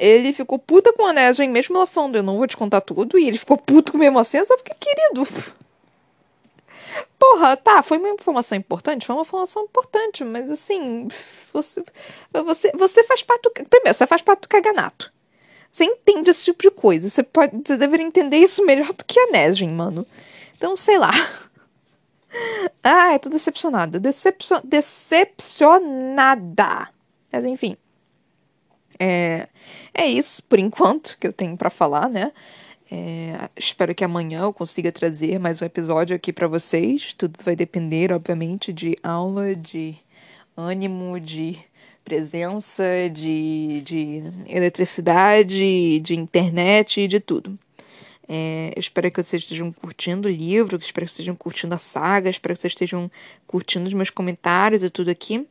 Ele 0.00 0.32
ficou 0.32 0.58
puta 0.58 0.92
com 0.94 1.04
a 1.04 1.12
Nesrin, 1.12 1.48
mesmo 1.48 1.76
ela 1.76 1.86
falando, 1.86 2.16
eu 2.16 2.22
não 2.22 2.38
vou 2.38 2.46
te 2.46 2.56
contar 2.56 2.80
tudo. 2.80 3.18
E 3.18 3.28
ele 3.28 3.36
ficou 3.36 3.58
puto 3.58 3.92
com 3.92 3.98
mesmo 3.98 4.18
assim, 4.18 4.38
eu 4.38 4.46
só 4.46 4.56
fiquei, 4.56 4.74
querido. 4.80 5.28
Porra, 7.18 7.54
tá, 7.54 7.82
foi 7.82 7.98
uma 7.98 8.08
informação 8.08 8.56
importante? 8.56 9.04
Foi 9.04 9.14
uma 9.14 9.20
informação 9.22 9.64
importante, 9.64 10.24
mas 10.24 10.50
assim, 10.50 11.06
você, 11.52 11.84
você, 12.32 12.72
você 12.72 13.04
faz 13.04 13.22
parte 13.22 13.42
do. 13.42 13.50
Primeiro, 13.50 13.92
você 13.92 14.06
faz 14.06 14.22
parte 14.22 14.40
do 14.40 14.48
caganato. 14.48 15.12
Você 15.70 15.84
entende 15.84 16.30
esse 16.30 16.44
tipo 16.44 16.62
de 16.62 16.70
coisa. 16.70 17.10
Você, 17.10 17.22
pode, 17.22 17.54
você 17.64 17.76
deveria 17.76 18.06
entender 18.06 18.38
isso 18.38 18.64
melhor 18.64 18.94
do 18.94 19.04
que 19.04 19.20
a 19.20 19.26
Nesrin, 19.26 19.68
mano. 19.68 20.06
Então, 20.56 20.74
sei 20.76 20.96
lá. 20.98 21.12
Ah, 22.80 23.12
eu 23.12 23.18
tô 23.18 23.28
decepcionada. 23.28 23.98
Decepcion... 23.98 24.60
Decepcionada. 24.62 26.88
Mas 27.32 27.44
enfim. 27.44 27.76
É, 29.02 29.48
é 29.94 30.06
isso, 30.06 30.42
por 30.42 30.58
enquanto, 30.58 31.16
que 31.18 31.26
eu 31.26 31.32
tenho 31.32 31.56
para 31.56 31.70
falar, 31.70 32.10
né? 32.10 32.32
É, 32.92 33.48
espero 33.56 33.94
que 33.94 34.04
amanhã 34.04 34.42
eu 34.42 34.52
consiga 34.52 34.92
trazer 34.92 35.38
mais 35.38 35.62
um 35.62 35.64
episódio 35.64 36.14
aqui 36.14 36.32
para 36.32 36.46
vocês. 36.46 37.14
Tudo 37.14 37.38
vai 37.42 37.56
depender, 37.56 38.12
obviamente, 38.12 38.74
de 38.74 38.96
aula, 39.02 39.54
de 39.54 39.96
ânimo, 40.54 41.18
de 41.18 41.58
presença 42.04 42.84
de, 43.12 43.80
de 43.82 44.22
eletricidade, 44.46 46.00
de 46.00 46.14
internet, 46.14 47.06
de 47.08 47.20
tudo. 47.20 47.58
É, 48.32 48.72
eu 48.76 48.78
espero 48.78 49.10
que 49.10 49.20
vocês 49.20 49.42
estejam 49.42 49.72
curtindo 49.72 50.28
o 50.28 50.30
livro, 50.30 50.76
espero 50.76 51.04
que 51.04 51.10
vocês 51.10 51.18
estejam 51.18 51.34
curtindo 51.34 51.74
a 51.74 51.78
saga, 51.78 52.30
espero 52.30 52.54
que 52.54 52.60
vocês 52.60 52.72
estejam 52.72 53.10
curtindo 53.44 53.88
os 53.88 53.92
meus 53.92 54.08
comentários 54.08 54.84
e 54.84 54.88
tudo 54.88 55.10
aqui. 55.10 55.44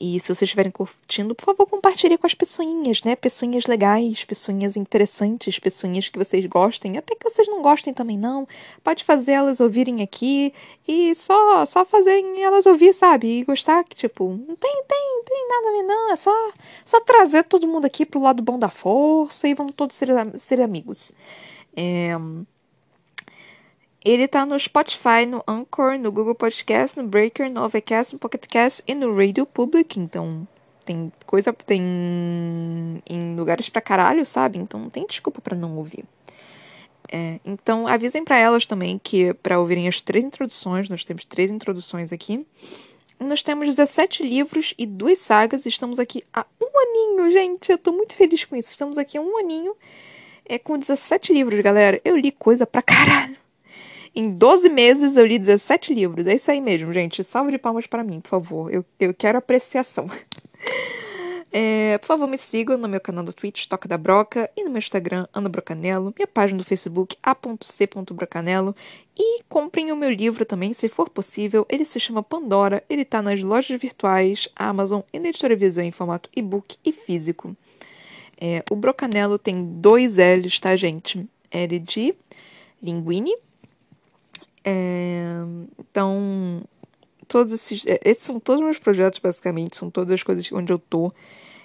E 0.00 0.18
se 0.18 0.26
vocês 0.26 0.42
estiverem 0.42 0.72
curtindo, 0.72 1.32
por 1.32 1.44
favor, 1.44 1.64
compartilhe 1.68 2.18
com 2.18 2.26
as 2.26 2.34
pessoinhas, 2.34 3.04
né? 3.04 3.14
Pessoinhas 3.14 3.66
legais, 3.66 4.24
pessoinhas 4.24 4.76
interessantes, 4.76 5.60
pessoinhas 5.60 6.08
que 6.08 6.18
vocês 6.18 6.44
gostem, 6.46 6.98
até 6.98 7.14
que 7.14 7.22
vocês 7.22 7.46
não 7.46 7.62
gostem 7.62 7.94
também 7.94 8.18
não. 8.18 8.48
Pode 8.82 9.04
fazer 9.04 9.30
elas 9.30 9.60
ouvirem 9.60 10.02
aqui 10.02 10.52
e 10.88 11.14
só 11.14 11.64
só 11.66 11.84
fazerem 11.84 12.42
elas 12.42 12.66
ouvir, 12.66 12.92
sabe? 12.94 13.28
E 13.28 13.44
gostar 13.44 13.84
que 13.84 13.94
tipo, 13.94 14.28
não 14.28 14.56
tem 14.56 14.82
tem 14.88 15.22
tem 15.24 15.48
nada 15.48 15.68
a 15.68 15.70
ver 15.70 15.82
não, 15.84 16.12
é 16.12 16.16
só 16.16 16.52
só 16.84 17.00
trazer 17.00 17.44
todo 17.44 17.68
mundo 17.68 17.84
aqui 17.84 18.04
pro 18.04 18.20
lado 18.20 18.42
bom 18.42 18.58
da 18.58 18.70
força 18.70 19.46
e 19.46 19.54
vamos 19.54 19.74
todos 19.76 19.94
ser, 19.94 20.08
ser 20.36 20.60
amigos. 20.60 21.12
É... 21.76 22.12
Ele 24.04 24.28
tá 24.28 24.44
no 24.44 24.58
Spotify, 24.60 25.24
no 25.26 25.42
Anchor, 25.48 25.98
no 25.98 26.12
Google 26.12 26.34
Podcast, 26.34 27.00
no 27.00 27.08
Breaker, 27.08 27.50
no 27.50 27.64
Overcast, 27.64 28.12
no 28.12 28.18
Pocket 28.18 28.46
Cast 28.46 28.82
e 28.86 28.94
no 28.94 29.16
Radio 29.16 29.46
Public. 29.46 29.98
Então, 29.98 30.46
tem 30.84 31.10
coisa. 31.24 31.52
Tem 31.54 31.80
em 33.08 33.34
lugares 33.34 33.70
pra 33.70 33.80
caralho, 33.80 34.26
sabe? 34.26 34.58
Então, 34.58 34.78
não 34.78 34.90
tem 34.90 35.06
desculpa 35.06 35.40
para 35.40 35.56
não 35.56 35.76
ouvir. 35.76 36.04
É, 37.10 37.40
então, 37.44 37.86
avisem 37.86 38.24
para 38.24 38.38
elas 38.38 38.66
também 38.66 38.98
que, 39.02 39.32
para 39.34 39.58
ouvirem 39.58 39.88
as 39.88 40.00
três 40.00 40.24
introduções, 40.24 40.88
nós 40.88 41.02
temos 41.02 41.24
três 41.24 41.50
introduções 41.50 42.12
aqui. 42.12 42.46
Nós 43.18 43.42
temos 43.42 43.68
17 43.68 44.22
livros 44.22 44.74
e 44.76 44.84
duas 44.84 45.18
sagas. 45.18 45.64
Estamos 45.64 45.98
aqui 45.98 46.22
há 46.32 46.44
um 46.60 46.78
aninho, 46.78 47.32
gente. 47.32 47.72
Eu 47.72 47.78
tô 47.78 47.92
muito 47.92 48.14
feliz 48.16 48.44
com 48.44 48.54
isso. 48.54 48.70
Estamos 48.70 48.98
aqui 48.98 49.16
há 49.16 49.20
um 49.20 49.38
aninho 49.38 49.74
é 50.44 50.58
com 50.58 50.78
17 50.78 51.32
livros, 51.32 51.60
galera. 51.60 52.00
Eu 52.04 52.16
li 52.16 52.30
coisa 52.30 52.66
pra 52.66 52.82
caralho. 52.82 53.36
Em 54.14 54.30
12 54.30 54.68
meses 54.68 55.16
eu 55.16 55.26
li 55.26 55.38
17 55.38 55.92
livros. 55.92 56.26
É 56.26 56.34
isso 56.34 56.50
aí 56.50 56.60
mesmo, 56.60 56.92
gente. 56.92 57.24
Salve 57.24 57.52
de 57.52 57.58
palmas 57.58 57.86
para 57.86 58.04
mim, 58.04 58.20
por 58.20 58.28
favor. 58.28 58.72
Eu, 58.72 58.84
eu 59.00 59.12
quero 59.12 59.38
apreciação. 59.38 60.06
É, 61.56 61.98
por 61.98 62.08
favor, 62.08 62.26
me 62.26 62.36
sigam 62.36 62.76
no 62.76 62.88
meu 62.88 63.00
canal 63.00 63.22
do 63.22 63.32
Twitch, 63.32 63.68
Toca 63.68 63.86
da 63.86 63.96
Broca, 63.96 64.50
e 64.56 64.64
no 64.64 64.70
meu 64.70 64.80
Instagram, 64.80 65.28
Ana 65.32 65.48
Brocanelo, 65.48 66.12
minha 66.18 66.26
página 66.26 66.58
do 66.58 66.64
Facebook, 66.64 67.16
a.c.brocanelo, 67.22 68.74
e 69.16 69.40
comprem 69.48 69.92
o 69.92 69.96
meu 69.96 70.10
livro 70.10 70.44
também, 70.44 70.72
se 70.72 70.88
for 70.88 71.08
possível. 71.08 71.64
Ele 71.68 71.84
se 71.84 72.00
chama 72.00 72.24
Pandora, 72.24 72.82
ele 72.90 73.02
está 73.02 73.22
nas 73.22 73.40
lojas 73.40 73.80
virtuais, 73.80 74.48
Amazon 74.56 75.02
e 75.12 75.20
na 75.20 75.28
Editora 75.28 75.54
Visão 75.54 75.84
em 75.84 75.92
formato 75.92 76.28
e-book 76.34 76.76
e 76.84 76.92
físico. 76.92 77.56
É, 78.46 78.62
o 78.70 78.76
brocanelo 78.76 79.38
tem 79.38 79.64
dois 79.80 80.18
L's, 80.18 80.60
tá, 80.60 80.76
gente? 80.76 81.26
L 81.50 81.78
de 81.78 82.14
linguine. 82.82 83.34
É, 84.62 85.24
então, 85.78 86.62
todos 87.26 87.54
esses, 87.54 87.86
é, 87.86 87.98
esses 88.04 88.22
são 88.22 88.38
todos 88.38 88.60
os 88.60 88.66
meus 88.66 88.78
projetos, 88.78 89.18
basicamente, 89.18 89.78
são 89.78 89.88
todas 89.88 90.12
as 90.12 90.22
coisas 90.22 90.52
onde 90.52 90.70
eu 90.70 90.78
tô. 90.78 91.10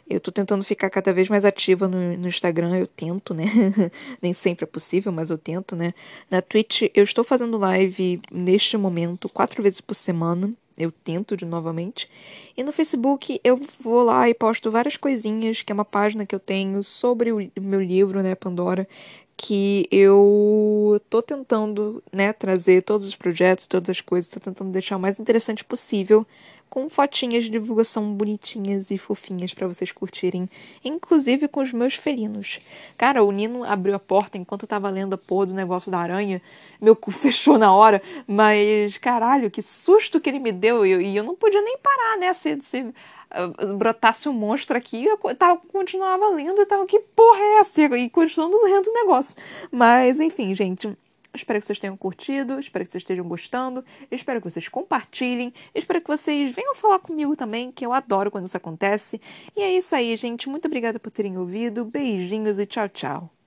Eu 0.09 0.21
tô 0.21 0.31
tentando 0.31 0.63
ficar 0.63 0.89
cada 0.89 1.11
vez 1.11 1.27
mais 1.27 1.43
ativa 1.43 1.85
no, 1.85 2.15
no 2.17 2.29
Instagram, 2.29 2.77
eu 2.77 2.87
tento, 2.87 3.33
né? 3.33 3.43
Nem 4.21 4.31
sempre 4.31 4.63
é 4.63 4.67
possível, 4.67 5.11
mas 5.11 5.29
eu 5.29 5.37
tento, 5.37 5.75
né? 5.75 5.93
Na 6.31 6.41
Twitch, 6.41 6.83
eu 6.95 7.03
estou 7.03 7.25
fazendo 7.25 7.57
live 7.57 8.21
neste 8.31 8.77
momento, 8.77 9.27
quatro 9.27 9.61
vezes 9.61 9.81
por 9.81 9.95
semana 9.95 10.53
eu 10.79 10.91
tento 10.91 11.35
de 11.35 11.45
novamente. 11.45 12.09
E 12.57 12.63
no 12.63 12.71
Facebook 12.71 13.39
eu 13.43 13.59
vou 13.79 14.03
lá 14.03 14.29
e 14.29 14.33
posto 14.33 14.71
várias 14.71 14.97
coisinhas, 14.97 15.61
que 15.61 15.71
é 15.71 15.75
uma 15.75 15.85
página 15.85 16.25
que 16.25 16.33
eu 16.33 16.39
tenho 16.39 16.81
sobre 16.81 17.31
o 17.31 17.51
meu 17.59 17.81
livro, 17.81 18.23
né, 18.23 18.33
Pandora, 18.33 18.87
que 19.35 19.87
eu 19.91 20.99
tô 21.09 21.21
tentando, 21.21 22.03
né, 22.11 22.33
trazer 22.33 22.83
todos 22.83 23.07
os 23.07 23.15
projetos, 23.15 23.67
todas 23.67 23.89
as 23.89 24.01
coisas, 24.01 24.29
tô 24.29 24.39
tentando 24.39 24.71
deixar 24.71 24.97
o 24.97 24.99
mais 24.99 25.19
interessante 25.19 25.63
possível 25.63 26.25
com 26.69 26.89
fotinhas 26.89 27.45
de 27.45 27.49
divulgação 27.49 28.13
bonitinhas 28.13 28.91
e 28.91 28.97
fofinhas 28.97 29.53
para 29.53 29.67
vocês 29.67 29.91
curtirem, 29.91 30.49
inclusive 30.83 31.47
com 31.47 31.61
os 31.61 31.73
meus 31.73 31.95
felinos. 31.95 32.59
Cara, 32.97 33.23
o 33.23 33.31
Nino 33.31 33.63
abriu 33.63 33.95
a 33.95 33.99
porta 33.99 34.37
enquanto 34.37 34.63
eu 34.63 34.67
tava 34.67 34.89
lendo 34.89 35.13
a 35.13 35.17
porra 35.17 35.47
do 35.47 35.53
negócio 35.53 35.91
da 35.91 35.99
aranha, 35.99 36.41
meu 36.79 36.95
cu 36.95 37.09
fechou 37.11 37.57
na 37.57 37.73
hora, 37.73 38.01
mas 38.27 38.97
caralho, 38.97 39.49
que 39.49 39.61
susto 39.61 40.19
que 40.19 40.29
ele 40.29 40.39
me 40.39 40.51
deu 40.51 40.85
e 40.85 40.91
eu, 40.91 41.01
eu 41.01 41.23
não 41.23 41.35
podia 41.35 41.61
nem 41.61 41.77
parar, 41.77 42.17
né? 42.17 42.33
Se, 42.33 42.61
se 42.61 42.81
uh, 42.81 43.73
brotasse 43.75 44.29
um 44.29 44.33
monstro 44.33 44.77
aqui, 44.77 45.05
eu 45.05 45.17
tava, 45.35 45.59
continuava 45.71 46.29
lendo 46.29 46.61
e 46.61 46.65
tava, 46.65 46.85
que 46.85 46.99
porra 46.99 47.39
é 47.39 47.59
essa? 47.59 47.81
E 47.81 48.09
continuando 48.09 48.61
lendo 48.63 48.87
o 48.87 48.93
negócio. 48.93 49.35
Mas, 49.71 50.19
enfim, 50.19 50.53
gente 50.53 50.95
Espero 51.33 51.59
que 51.59 51.65
vocês 51.65 51.79
tenham 51.79 51.95
curtido, 51.95 52.59
espero 52.59 52.85
que 52.85 52.91
vocês 52.91 53.01
estejam 53.01 53.27
gostando, 53.27 53.83
espero 54.09 54.41
que 54.41 54.49
vocês 54.49 54.67
compartilhem, 54.67 55.53
espero 55.73 56.01
que 56.01 56.07
vocês 56.07 56.53
venham 56.55 56.75
falar 56.75 56.99
comigo 56.99 57.35
também, 57.35 57.71
que 57.71 57.85
eu 57.85 57.93
adoro 57.93 58.31
quando 58.31 58.47
isso 58.47 58.57
acontece. 58.57 59.21
E 59.55 59.61
é 59.61 59.71
isso 59.71 59.95
aí, 59.95 60.15
gente. 60.17 60.49
Muito 60.49 60.65
obrigada 60.65 60.99
por 60.99 61.11
terem 61.11 61.37
ouvido. 61.37 61.85
Beijinhos 61.85 62.59
e 62.59 62.65
tchau, 62.65 62.89
tchau. 62.89 63.38